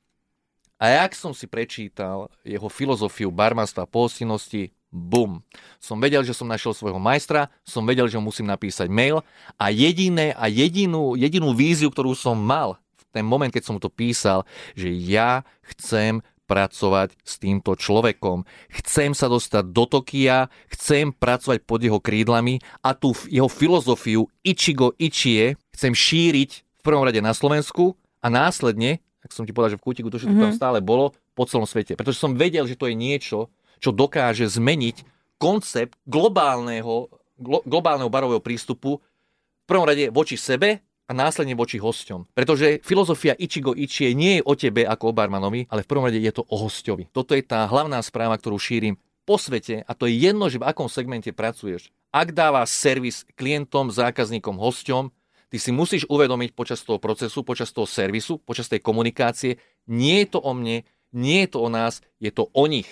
A 0.78 1.06
jak 1.06 1.14
som 1.14 1.30
si 1.30 1.46
prečítal 1.46 2.26
jeho 2.42 2.66
filozofiu 2.66 3.30
barmanstva 3.30 3.86
pohostinnosti, 3.86 4.74
bum. 4.93 5.40
Som 5.80 5.99
vedel, 5.99 6.20
že 6.22 6.36
som 6.36 6.47
našiel 6.47 6.76
svojho 6.76 7.01
majstra, 7.01 7.49
som 7.64 7.88
vedel, 7.88 8.07
že 8.07 8.20
mu 8.20 8.28
musím 8.28 8.47
napísať 8.53 8.93
mail 8.93 9.24
a 9.57 9.72
jediné 9.72 10.36
a 10.36 10.47
jedinú, 10.47 11.16
jedinú 11.16 11.57
víziu, 11.57 11.88
ktorú 11.88 12.12
som 12.12 12.36
mal 12.36 12.76
v 13.01 13.03
ten 13.11 13.24
moment, 13.24 13.49
keď 13.49 13.64
som 13.64 13.76
to 13.80 13.88
písal, 13.88 14.45
že 14.76 14.93
ja 14.93 15.49
chcem 15.64 16.20
pracovať 16.45 17.16
s 17.24 17.40
týmto 17.40 17.72
človekom. 17.72 18.45
Chcem 18.68 19.16
sa 19.16 19.32
dostať 19.32 19.72
do 19.72 19.88
Tokia, 19.88 20.53
chcem 20.68 21.16
pracovať 21.16 21.64
pod 21.64 21.80
jeho 21.80 21.97
krídlami 21.97 22.61
a 22.84 22.93
tú 22.93 23.16
jeho 23.32 23.49
filozofiu 23.49 24.28
Ichigo 24.45 24.93
Ichie 25.01 25.57
chcem 25.72 25.97
šíriť 25.97 26.51
v 26.61 26.82
prvom 26.84 27.09
rade 27.09 27.24
na 27.24 27.32
Slovensku 27.32 27.97
a 28.20 28.28
následne, 28.28 29.01
ak 29.24 29.32
som 29.32 29.49
ti 29.49 29.57
povedal, 29.57 29.78
že 29.78 29.80
v 29.80 29.86
kútiku 29.86 30.12
to 30.12 30.20
všetko 30.20 30.34
mm-hmm. 30.34 30.53
tam 30.53 30.61
stále 30.61 30.78
bolo, 30.84 31.16
po 31.32 31.49
celom 31.49 31.64
svete. 31.64 31.97
Pretože 31.97 32.20
som 32.20 32.36
vedel, 32.36 32.68
že 32.68 32.76
to 32.76 32.84
je 32.90 32.97
niečo, 32.97 33.49
čo 33.83 33.91
dokáže 33.91 34.47
zmeniť 34.47 35.03
koncept 35.43 35.99
globálneho, 36.07 37.11
glo, 37.35 37.59
globálneho 37.66 38.07
barového 38.07 38.39
prístupu 38.39 39.03
v 39.03 39.64
prvom 39.66 39.83
rade 39.83 40.07
voči 40.14 40.39
sebe 40.39 40.87
a 41.11 41.12
následne 41.12 41.59
voči 41.59 41.83
hosťom. 41.83 42.30
Pretože 42.30 42.78
filozofia 42.87 43.35
Ichigo 43.35 43.74
Ichie 43.74 44.14
nie 44.14 44.39
je 44.39 44.47
o 44.47 44.55
tebe 44.55 44.87
ako 44.87 45.11
o 45.11 45.16
barmanovi, 45.16 45.66
ale 45.66 45.83
v 45.83 45.91
prvom 45.91 46.07
rade 46.07 46.22
je 46.22 46.30
to 46.30 46.47
o 46.47 46.57
hosťovi. 46.62 47.11
Toto 47.11 47.35
je 47.35 47.43
tá 47.43 47.66
hlavná 47.66 47.99
správa, 48.07 48.39
ktorú 48.39 48.55
šírim 48.57 48.95
po 49.26 49.35
svete 49.35 49.83
a 49.83 49.93
to 49.99 50.07
je 50.07 50.14
jedno, 50.14 50.47
že 50.47 50.62
v 50.62 50.66
akom 50.70 50.87
segmente 50.87 51.35
pracuješ. 51.35 51.91
Ak 52.14 52.30
dáva 52.30 52.62
servis 52.70 53.26
klientom, 53.35 53.91
zákazníkom, 53.91 54.59
hosťom, 54.62 55.11
ty 55.51 55.57
si 55.59 55.74
musíš 55.74 56.07
uvedomiť 56.07 56.55
počas 56.55 56.87
toho 56.87 57.03
procesu, 57.03 57.43
počas 57.43 57.74
toho 57.74 57.89
servisu, 57.89 58.39
počas 58.39 58.70
tej 58.70 58.78
komunikácie, 58.78 59.59
nie 59.91 60.22
je 60.22 60.39
to 60.39 60.39
o 60.39 60.53
mne, 60.55 60.87
nie 61.12 61.39
je 61.45 61.49
to 61.55 61.59
o 61.61 61.68
nás, 61.68 62.01
je 62.22 62.30
to 62.30 62.49
o 62.53 62.64
nich. 62.70 62.89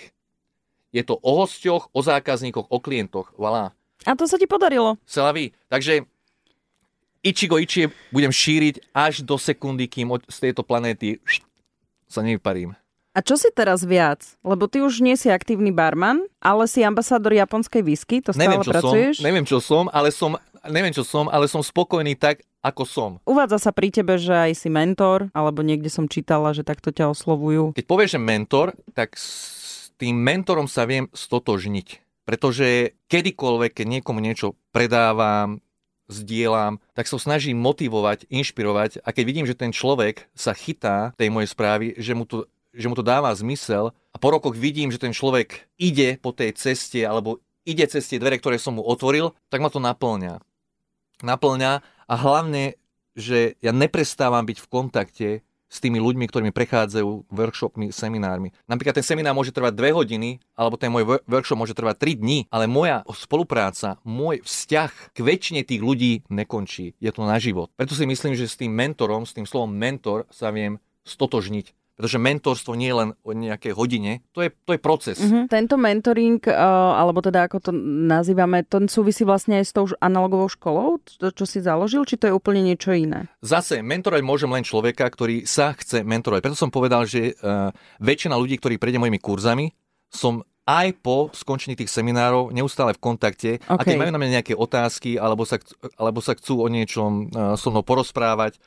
Je 0.91 1.01
to 1.01 1.15
o 1.15 1.31
hosťoch, 1.39 1.89
o 1.89 1.99
zákazníkoch, 1.99 2.67
o 2.67 2.77
klientoch. 2.77 3.31
Voilà. 3.35 3.71
A 4.03 4.11
to 4.13 4.27
sa 4.27 4.35
ti 4.35 4.45
podarilo. 4.45 4.99
Selaví. 5.03 5.55
Takže 5.67 6.03
Ichigo 7.21 7.55
Ichie 7.55 7.93
budem 8.09 8.29
šíriť 8.29 8.91
až 8.91 9.21
do 9.21 9.37
sekundy, 9.37 9.85
kým 9.85 10.09
od- 10.09 10.25
z 10.25 10.49
tejto 10.49 10.65
planéty 10.65 11.21
sa 12.09 12.19
nevyparím. 12.19 12.73
A 13.11 13.19
čo 13.19 13.35
si 13.35 13.51
teraz 13.51 13.83
viac? 13.83 14.23
Lebo 14.41 14.71
ty 14.71 14.79
už 14.79 15.03
nie 15.03 15.13
si 15.13 15.27
aktívny 15.27 15.69
barman, 15.69 16.23
ale 16.39 16.63
si 16.65 16.79
ambasádor 16.79 17.35
japonskej 17.35 17.83
whisky, 17.83 18.23
to 18.23 18.31
stále 18.31 18.47
Neviem 18.47 18.63
čo, 18.63 18.71
som, 18.71 18.73
pracuješ? 18.73 19.15
neviem, 19.19 19.45
čo 19.45 19.57
som, 19.59 19.83
ale 19.91 20.09
som, 20.09 20.31
neviem, 20.65 20.93
čo 20.95 21.03
som, 21.03 21.27
ale 21.27 21.45
som 21.45 21.59
spokojný 21.59 22.15
tak, 22.15 22.39
ako 22.63 22.83
som. 22.87 23.09
Uvádza 23.27 23.59
sa 23.59 23.71
pri 23.73 23.91
tebe, 23.91 24.15
že 24.15 24.31
aj 24.31 24.51
si 24.55 24.69
mentor, 24.71 25.27
alebo 25.31 25.59
niekde 25.59 25.91
som 25.91 26.07
čítala, 26.07 26.55
že 26.55 26.63
takto 26.63 26.89
ťa 26.89 27.11
oslovujú. 27.11 27.75
Keď 27.75 27.85
povieš, 27.85 28.15
že 28.15 28.19
mentor, 28.21 28.67
tak 28.93 29.19
tým 30.01 30.17
mentorom 30.17 30.65
sa 30.65 30.89
viem 30.89 31.05
stotožniť. 31.13 32.01
Pretože 32.25 32.97
kedykoľvek, 33.05 33.71
keď 33.77 33.85
niekomu 33.85 34.17
niečo 34.17 34.57
predávam, 34.73 35.61
zdieľam, 36.11 36.81
tak 36.97 37.07
sa 37.07 37.21
snažím 37.21 37.61
motivovať, 37.61 38.27
inšpirovať 38.27 39.05
a 39.05 39.09
keď 39.13 39.23
vidím, 39.23 39.45
že 39.47 39.55
ten 39.55 39.71
človek 39.71 40.27
sa 40.35 40.51
chytá 40.51 41.15
tej 41.15 41.31
mojej 41.31 41.49
správy, 41.49 41.85
že 41.95 42.11
mu 42.11 42.27
to, 42.27 42.49
že 42.75 42.91
mu 42.91 42.95
to 42.99 43.05
dáva 43.05 43.31
zmysel 43.31 43.95
a 44.11 44.17
po 44.19 44.27
rokoch 44.35 44.59
vidím, 44.59 44.91
že 44.91 44.99
ten 44.99 45.15
človek 45.15 45.71
ide 45.79 46.19
po 46.19 46.35
tej 46.35 46.51
ceste 46.59 46.99
alebo 47.07 47.39
ide 47.63 47.87
cez 47.87 48.03
tie 48.11 48.19
dvere, 48.19 48.41
ktoré 48.41 48.59
som 48.59 48.75
mu 48.75 48.83
otvoril, 48.83 49.31
tak 49.47 49.63
ma 49.63 49.71
to 49.71 49.79
naplňa. 49.79 50.43
Naplňa 51.23 51.71
a 52.09 52.15
hlavne, 52.17 52.75
že 53.15 53.55
ja 53.63 53.71
neprestávam 53.71 54.43
byť 54.43 54.57
v 54.59 54.67
kontakte 54.71 55.29
s 55.71 55.79
tými 55.79 56.03
ľuďmi, 56.03 56.27
ktorí 56.27 56.51
mi 56.51 56.53
prechádzajú 56.53 57.31
workshopmi, 57.31 57.95
seminármi. 57.95 58.51
Napríklad 58.67 58.99
ten 58.99 59.07
seminár 59.07 59.31
môže 59.31 59.55
trvať 59.55 59.71
2 59.71 59.95
hodiny, 59.95 60.43
alebo 60.51 60.75
ten 60.75 60.91
môj 60.91 61.07
wor- 61.07 61.23
workshop 61.23 61.55
môže 61.55 61.71
trvať 61.71 62.19
3 62.19 62.19
dní, 62.19 62.39
ale 62.51 62.67
moja 62.67 63.07
spolupráca, 63.15 64.03
môj 64.03 64.43
vzťah 64.43 65.15
k 65.15 65.17
väčšine 65.23 65.63
tých 65.63 65.79
ľudí 65.79 66.27
nekončí. 66.27 66.99
Je 66.99 67.11
to 67.15 67.23
na 67.23 67.39
život. 67.39 67.71
Preto 67.79 67.95
si 67.95 68.03
myslím, 68.03 68.35
že 68.35 68.51
s 68.51 68.59
tým 68.59 68.75
mentorom, 68.75 69.23
s 69.23 69.31
tým 69.31 69.47
slovom 69.47 69.71
mentor 69.71 70.27
sa 70.27 70.51
viem 70.51 70.83
stotožniť. 71.07 71.80
Pretože 72.01 72.17
mentorstvo 72.17 72.73
nie 72.73 72.89
je 72.89 72.97
len 72.97 73.09
o 73.21 73.37
nejakej 73.37 73.77
hodine, 73.77 74.25
to 74.33 74.41
je, 74.41 74.49
to 74.65 74.73
je 74.73 74.81
proces. 74.81 75.21
Mhm. 75.21 75.53
Tento 75.53 75.77
mentoring, 75.77 76.41
uh, 76.49 76.97
alebo 76.97 77.21
teda 77.21 77.45
ako 77.45 77.69
to 77.69 77.71
nazývame, 78.09 78.65
to 78.65 78.81
súvisí 78.89 79.21
vlastne 79.21 79.61
aj 79.61 79.65
s 79.69 79.71
tou 79.77 79.85
analogovou 80.01 80.49
školou, 80.49 80.97
to, 81.05 81.29
čo 81.29 81.45
si 81.45 81.61
založil, 81.61 82.01
či 82.09 82.17
to 82.17 82.25
je 82.25 82.33
úplne 82.33 82.65
niečo 82.65 82.89
iné? 82.89 83.29
Zase, 83.45 83.85
mentorovať 83.85 84.25
môžem 84.25 84.49
len 84.49 84.65
človeka, 84.65 85.05
ktorý 85.05 85.45
sa 85.45 85.77
chce 85.77 86.01
mentorovať. 86.01 86.41
Preto 86.41 86.57
som 86.57 86.73
povedal, 86.73 87.05
že 87.05 87.37
uh, 87.37 87.69
väčšina 88.01 88.33
ľudí, 88.33 88.57
ktorí 88.57 88.81
prejde 88.81 88.97
mojimi 88.97 89.21
kurzami, 89.21 89.69
som 90.09 90.41
aj 90.65 90.87
po 91.05 91.29
skončení 91.33 91.77
tých 91.77 91.93
seminárov 91.93 92.49
neustále 92.49 92.97
v 92.97 93.01
kontakte. 93.01 93.51
A 93.69 93.81
keď 93.81 93.97
majú 93.97 94.11
na 94.13 94.19
mňa 94.21 94.41
nejaké 94.41 94.53
otázky, 94.57 95.21
alebo 95.21 95.45
sa, 95.45 95.61
alebo 96.01 96.21
sa 96.21 96.33
chcú 96.33 96.65
o 96.65 96.67
niečom 96.69 97.29
uh, 97.29 97.53
so 97.59 97.69
mnou 97.69 97.85
porozprávať, 97.85 98.57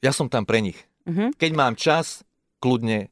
ja 0.00 0.10
som 0.10 0.26
tam 0.32 0.42
pre 0.48 0.64
nich. 0.64 0.78
Mhm. 1.08 1.36
Keď 1.36 1.50
mám 1.54 1.74
čas, 1.74 2.26
kľudne 2.62 3.10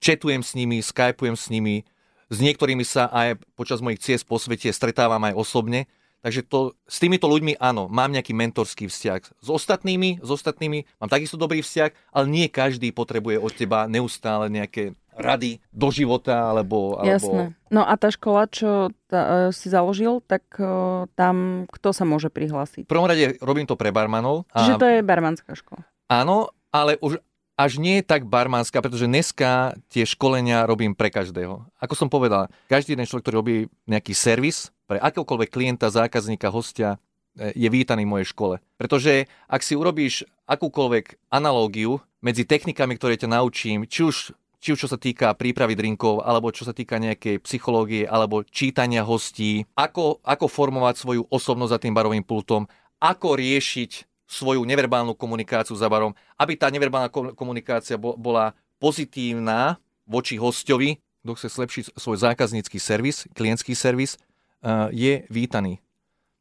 četujem 0.00 0.40
s 0.40 0.56
nimi, 0.56 0.80
skypujem 0.80 1.36
s 1.36 1.52
nimi, 1.52 1.84
s 2.30 2.38
niektorými 2.40 2.86
sa 2.86 3.10
aj 3.10 3.42
počas 3.58 3.84
mojich 3.84 4.00
ciest 4.00 4.24
po 4.24 4.40
svete 4.40 4.72
stretávam 4.72 5.20
aj 5.28 5.34
osobne, 5.36 5.90
Takže 6.20 6.44
to, 6.44 6.76
s 6.84 7.00
týmito 7.00 7.24
ľuďmi 7.24 7.56
áno, 7.56 7.88
mám 7.88 8.12
nejaký 8.12 8.36
mentorský 8.36 8.92
vzťah. 8.92 9.40
S 9.40 9.48
ostatnými, 9.48 10.20
s 10.20 10.28
ostatnými 10.28 10.84
mám 11.00 11.08
takisto 11.08 11.40
dobrý 11.40 11.64
vzťah, 11.64 12.12
ale 12.12 12.24
nie 12.28 12.46
každý 12.52 12.92
potrebuje 12.92 13.40
od 13.40 13.52
teba 13.56 13.88
neustále 13.88 14.52
nejaké 14.52 14.92
rady 15.16 15.64
do 15.72 15.88
života, 15.88 16.52
alebo... 16.52 17.00
alebo... 17.00 17.08
Jasné. 17.08 17.44
No 17.72 17.88
a 17.88 17.96
tá 17.96 18.12
škola, 18.12 18.48
čo 18.52 18.92
tá, 19.08 19.48
e, 19.48 19.56
si 19.56 19.72
založil, 19.72 20.20
tak 20.24 20.44
e, 20.60 21.08
tam 21.16 21.64
kto 21.68 21.92
sa 21.92 22.04
môže 22.04 22.28
prihlásiť? 22.28 22.84
V 22.84 22.92
prvom 22.92 23.08
rade 23.08 23.40
robím 23.40 23.64
to 23.64 23.76
pre 23.76 23.88
barmanov. 23.88 24.44
Čiže 24.52 24.80
to 24.80 24.86
je 24.88 24.98
barmanská 25.00 25.56
škola. 25.56 25.88
Áno, 26.08 26.52
ale 26.70 26.96
už 27.02 27.18
až 27.60 27.76
nie 27.76 28.00
je 28.00 28.08
tak 28.08 28.24
barmanská, 28.24 28.80
pretože 28.80 29.04
dneska 29.04 29.76
tie 29.92 30.08
školenia 30.08 30.64
robím 30.64 30.96
pre 30.96 31.12
každého. 31.12 31.68
Ako 31.76 31.92
som 31.92 32.08
povedal, 32.08 32.48
každý 32.72 32.96
jeden 32.96 33.04
človek, 33.04 33.28
ktorý 33.28 33.36
robí 33.36 33.56
nejaký 33.84 34.16
servis 34.16 34.72
pre 34.88 34.96
akéhokoľvek 34.96 35.52
klienta, 35.52 35.92
zákazníka, 35.92 36.48
hostia, 36.48 36.96
e, 37.36 37.52
je 37.52 37.68
vítaný 37.68 38.08
v 38.08 38.12
mojej 38.16 38.32
škole. 38.32 38.64
Pretože 38.80 39.28
ak 39.44 39.60
si 39.60 39.76
urobíš 39.76 40.24
akúkoľvek 40.48 41.28
analógiu 41.28 42.00
medzi 42.24 42.48
technikami, 42.48 42.96
ktoré 42.96 43.20
ťa 43.20 43.28
naučím, 43.28 43.84
či 43.84 44.08
už, 44.08 44.32
či 44.56 44.68
už 44.72 44.78
čo 44.80 44.88
sa 44.88 44.96
týka 44.96 45.36
prípravy 45.36 45.76
drinkov, 45.76 46.24
alebo 46.24 46.48
čo 46.56 46.64
sa 46.64 46.72
týka 46.72 46.96
nejakej 46.96 47.44
psychológie, 47.44 48.08
alebo 48.08 48.40
čítania 48.40 49.04
hostí, 49.04 49.68
ako, 49.76 50.24
ako 50.24 50.48
formovať 50.48 50.96
svoju 50.96 51.22
osobnosť 51.28 51.72
za 51.76 51.82
tým 51.84 51.92
barovým 51.92 52.24
pultom, 52.24 52.64
ako 53.04 53.36
riešiť 53.36 54.09
svoju 54.30 54.62
neverbálnu 54.62 55.18
komunikáciu 55.18 55.74
za 55.74 55.90
barom, 55.90 56.14
aby 56.38 56.54
tá 56.54 56.70
neverbálna 56.70 57.10
komunikácia 57.34 57.98
bola 57.98 58.54
pozitívna 58.78 59.82
voči 60.06 60.38
hostovi, 60.38 61.02
kto 61.26 61.34
chce 61.34 61.48
zlepšiť 61.50 61.84
svoj 61.98 62.16
zákaznícky 62.22 62.78
servis, 62.78 63.26
klientský 63.34 63.74
servis, 63.74 64.14
eh, 64.14 64.88
je 64.94 65.12
vítaný. 65.26 65.82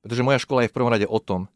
Pretože 0.06 0.24
moja 0.24 0.40
škola 0.40 0.64
je 0.64 0.72
v 0.72 0.76
prvom 0.78 0.94
rade 0.94 1.10
o 1.10 1.20
tom, 1.20 1.50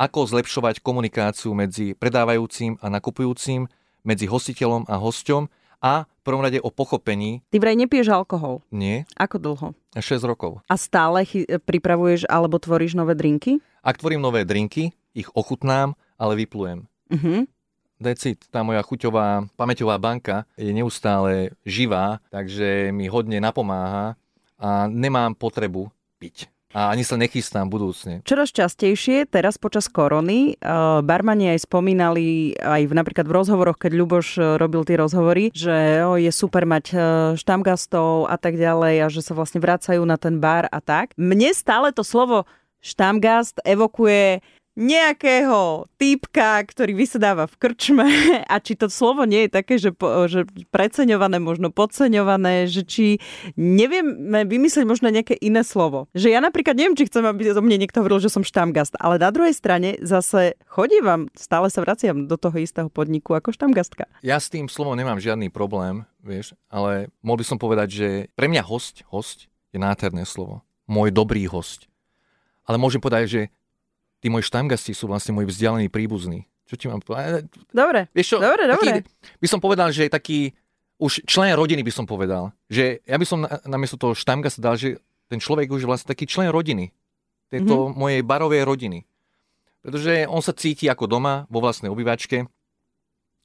ako 0.00 0.24
zlepšovať 0.30 0.80
komunikáciu 0.80 1.52
medzi 1.52 1.92
predávajúcim 1.92 2.80
a 2.80 2.88
nakupujúcim, 2.88 3.68
medzi 4.00 4.24
hostiteľom 4.24 4.88
a 4.88 4.96
hosťom 4.96 5.52
a 5.84 6.08
v 6.08 6.22
prvom 6.24 6.40
rade 6.40 6.56
o 6.60 6.72
pochopení. 6.72 7.44
Ty 7.52 7.60
vraj 7.60 7.76
nepiješ 7.76 8.08
alkohol. 8.08 8.64
Nie. 8.72 9.04
Ako 9.20 9.36
dlho? 9.36 9.68
6 9.92 10.24
rokov. 10.24 10.64
A 10.72 10.80
stále 10.80 11.24
chy- 11.28 11.44
pripravuješ 11.44 12.24
alebo 12.32 12.56
tvoríš 12.56 12.96
nové 12.96 13.12
drinky? 13.12 13.60
Ak 13.84 14.00
tvorím 14.00 14.24
nové 14.24 14.44
drinky, 14.48 14.92
ich 15.14 15.28
ochutnám, 15.34 15.98
ale 16.20 16.36
vyplujem. 16.36 16.86
Uh-huh. 17.10 17.46
Decit, 18.00 18.48
tá 18.48 18.64
moja 18.64 18.80
chuťová 18.80 19.44
pamäťová 19.60 20.00
banka 20.00 20.48
je 20.56 20.72
neustále 20.72 21.52
živá, 21.68 22.24
takže 22.32 22.88
mi 22.96 23.12
hodne 23.12 23.36
napomáha 23.44 24.16
a 24.56 24.88
nemám 24.88 25.36
potrebu 25.36 25.92
piť. 26.16 26.48
A 26.70 26.94
ani 26.94 27.02
sa 27.02 27.18
nechystám 27.18 27.66
budúcne. 27.66 28.22
Čoraz 28.22 28.54
častejšie, 28.54 29.26
teraz 29.26 29.58
počas 29.58 29.90
korony, 29.90 30.54
uh, 30.62 31.02
barmani 31.02 31.50
aj 31.50 31.66
spomínali, 31.66 32.54
aj 32.62 32.86
v, 32.86 32.92
napríklad 32.94 33.26
v 33.26 33.36
rozhovoroch, 33.42 33.74
keď 33.74 33.92
Ľuboš 33.98 34.28
eh, 34.38 34.44
robil 34.54 34.86
tie 34.86 34.94
rozhovory, 34.94 35.50
že 35.50 36.06
oh, 36.06 36.14
je 36.14 36.30
super 36.30 36.70
mať 36.70 36.84
uh, 36.94 37.00
štamgastov 37.34 38.30
a 38.30 38.38
tak 38.38 38.54
ďalej 38.54 39.02
a 39.02 39.06
že 39.10 39.18
sa 39.18 39.34
vlastne 39.34 39.58
vracajú 39.58 39.98
na 40.06 40.14
ten 40.14 40.38
bar 40.38 40.70
a 40.70 40.78
tak. 40.78 41.10
Mne 41.18 41.50
stále 41.58 41.90
to 41.90 42.06
slovo 42.06 42.46
štamgast 42.78 43.58
evokuje 43.66 44.38
nejakého 44.80 45.86
týpka, 46.00 46.64
ktorý 46.64 46.96
vysedáva 46.96 47.44
v 47.44 47.54
krčme 47.60 48.08
a 48.52 48.56
či 48.58 48.74
to 48.74 48.88
slovo 48.88 49.28
nie 49.28 49.46
je 49.46 49.50
také, 49.52 49.76
že, 49.76 49.92
že 50.26 50.48
preceňované, 50.72 51.36
možno 51.36 51.68
podceňované, 51.68 52.64
že 52.66 52.82
či 52.88 53.06
nevieme 53.60 54.48
vymyslieť 54.48 54.88
možno 54.88 55.12
nejaké 55.12 55.36
iné 55.36 55.60
slovo. 55.60 56.08
Že 56.16 56.32
ja 56.32 56.40
napríklad 56.40 56.74
neviem, 56.74 56.96
či 56.96 57.06
chcem, 57.06 57.22
aby 57.28 57.52
o 57.52 57.62
mne 57.62 57.76
niekto 57.84 58.00
hovoril, 58.00 58.24
že 58.24 58.32
som 58.32 58.40
štamgast, 58.40 58.96
ale 58.96 59.20
na 59.20 59.28
druhej 59.28 59.52
strane 59.52 60.00
zase 60.00 60.56
chodím, 60.64 61.28
stále 61.36 61.68
sa 61.68 61.84
vraciam 61.84 62.24
do 62.24 62.40
toho 62.40 62.56
istého 62.56 62.88
podniku 62.88 63.36
ako 63.36 63.52
štamgastka. 63.52 64.08
Ja 64.24 64.40
s 64.40 64.48
tým 64.48 64.72
slovom 64.72 64.96
nemám 64.96 65.20
žiadny 65.20 65.52
problém, 65.52 66.08
vieš, 66.24 66.56
ale 66.72 67.12
mohol 67.20 67.44
by 67.44 67.46
som 67.46 67.58
povedať, 67.60 67.88
že 67.92 68.08
pre 68.32 68.48
mňa 68.48 68.64
host, 68.64 69.04
host 69.12 69.52
je 69.70 69.78
nádherné 69.78 70.24
slovo. 70.24 70.64
Môj 70.88 71.12
dobrý 71.14 71.46
host. 71.46 71.86
Ale 72.66 72.78
môžem 72.78 73.02
povedať, 73.02 73.24
že 73.26 73.40
tí 74.20 74.28
moji 74.28 74.44
štamgasti 74.46 74.92
sú 74.92 75.08
vlastne 75.08 75.34
moji 75.34 75.48
vzdialení 75.48 75.88
príbuzní. 75.88 76.46
Čo 76.70 76.78
ti 76.78 76.86
mám 76.86 77.02
povedať? 77.02 77.50
Dobre, 77.74 78.06
Vieš 78.14 78.26
čo, 78.30 78.38
dobre, 78.38 78.70
taký, 78.70 79.02
dobre. 79.02 79.10
By 79.42 79.48
som 79.50 79.58
povedal, 79.58 79.90
že 79.90 80.06
taký 80.06 80.54
už 81.00 81.24
člen 81.24 81.56
rodiny 81.56 81.80
by 81.80 81.90
som 81.90 82.04
povedal. 82.04 82.52
Že 82.68 83.00
ja 83.02 83.16
by 83.16 83.26
som 83.26 83.42
na, 83.42 83.58
namiesto 83.64 83.96
toho 83.96 84.12
štamgasta 84.12 84.60
dal, 84.60 84.76
že 84.76 85.00
ten 85.32 85.40
človek 85.40 85.72
už 85.72 85.82
je 85.82 85.88
vlastne 85.88 86.12
taký 86.12 86.28
člen 86.28 86.52
rodiny. 86.52 86.92
Tejto 87.48 87.90
mm-hmm. 87.90 87.96
mojej 87.96 88.22
barovej 88.22 88.62
rodiny. 88.62 89.08
Pretože 89.80 90.28
on 90.28 90.44
sa 90.44 90.52
cíti 90.52 90.86
ako 90.86 91.08
doma, 91.08 91.48
vo 91.48 91.64
vlastnej 91.64 91.88
obývačke. 91.88 92.46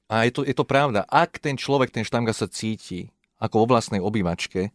A 0.06 0.28
je 0.28 0.32
to, 0.36 0.40
je 0.44 0.54
to 0.54 0.68
pravda. 0.68 1.02
Ak 1.08 1.40
ten 1.40 1.56
človek, 1.58 1.90
ten 1.90 2.04
štamgast 2.06 2.44
sa 2.44 2.48
cíti 2.52 3.10
ako 3.40 3.64
vo 3.64 3.74
vlastnej 3.74 3.98
obývačke, 3.98 4.70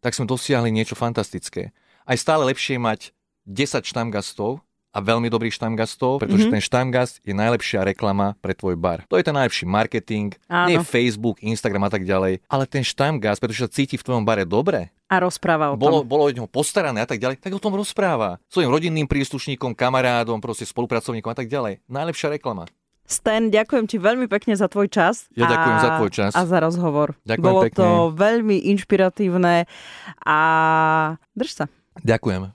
tak 0.00 0.16
sme 0.16 0.26
dosiahli 0.26 0.72
niečo 0.72 0.96
fantastické. 0.98 1.76
Aj 2.08 2.16
stále 2.16 2.48
lepšie 2.48 2.80
mať 2.80 3.12
10 3.44 3.84
štamgastov, 3.84 4.64
a 4.92 4.98
veľmi 5.04 5.28
dobrých 5.28 5.54
štamgastov, 5.54 6.24
pretože 6.24 6.48
mm-hmm. 6.48 6.58
ten 6.58 6.62
štamgast 6.64 7.14
je 7.22 7.34
najlepšia 7.36 7.84
reklama 7.84 8.34
pre 8.40 8.56
tvoj 8.56 8.74
bar. 8.74 9.04
To 9.12 9.20
je 9.20 9.24
ten 9.24 9.36
najlepší 9.36 9.68
marketing, 9.68 10.34
Áno. 10.48 10.68
nie 10.72 10.78
Facebook, 10.80 11.38
Instagram 11.44 11.86
a 11.86 11.90
tak 11.92 12.08
ďalej, 12.08 12.40
ale 12.48 12.64
ten 12.64 12.82
štamgast, 12.82 13.38
pretože 13.38 13.64
sa 13.64 13.70
cíti 13.70 14.00
v 14.00 14.04
tvojom 14.04 14.24
bare 14.24 14.48
dobre, 14.48 14.92
a 15.08 15.24
rozpráva 15.24 15.72
o 15.72 15.74
tom. 15.74 15.80
Bolo, 15.80 15.98
bolo 16.04 16.28
o 16.28 16.32
neho 16.32 16.44
postarané 16.44 17.00
a 17.00 17.08
tak 17.08 17.16
ďalej, 17.16 17.40
tak 17.40 17.56
o 17.56 17.60
tom 17.60 17.72
rozpráva. 17.72 18.36
Svojim 18.52 18.68
rodinným 18.68 19.08
príslušníkom, 19.08 19.72
kamarádom, 19.72 20.36
proste 20.36 20.68
spolupracovníkom 20.68 21.32
a 21.32 21.36
tak 21.36 21.48
ďalej. 21.48 21.80
Najlepšia 21.88 22.36
reklama. 22.36 22.68
Stan, 23.08 23.48
ďakujem 23.48 23.88
ti 23.88 23.96
veľmi 23.96 24.28
pekne 24.28 24.52
za 24.52 24.68
tvoj 24.68 24.92
čas. 24.92 25.32
Ja 25.32 25.48
a, 25.48 25.52
ďakujem 25.56 25.78
za 25.80 25.90
tvoj 25.96 26.10
čas. 26.12 26.32
A 26.36 26.44
za 26.44 26.60
rozhovor. 26.60 27.16
Ďakujem 27.24 27.40
Bolo 27.48 27.60
pekne. 27.64 27.78
to 27.80 27.88
veľmi 28.12 28.56
inšpiratívne 28.76 29.64
a 30.28 30.38
drž 31.32 31.64
sa. 31.64 31.64
Ďakujem. 32.04 32.52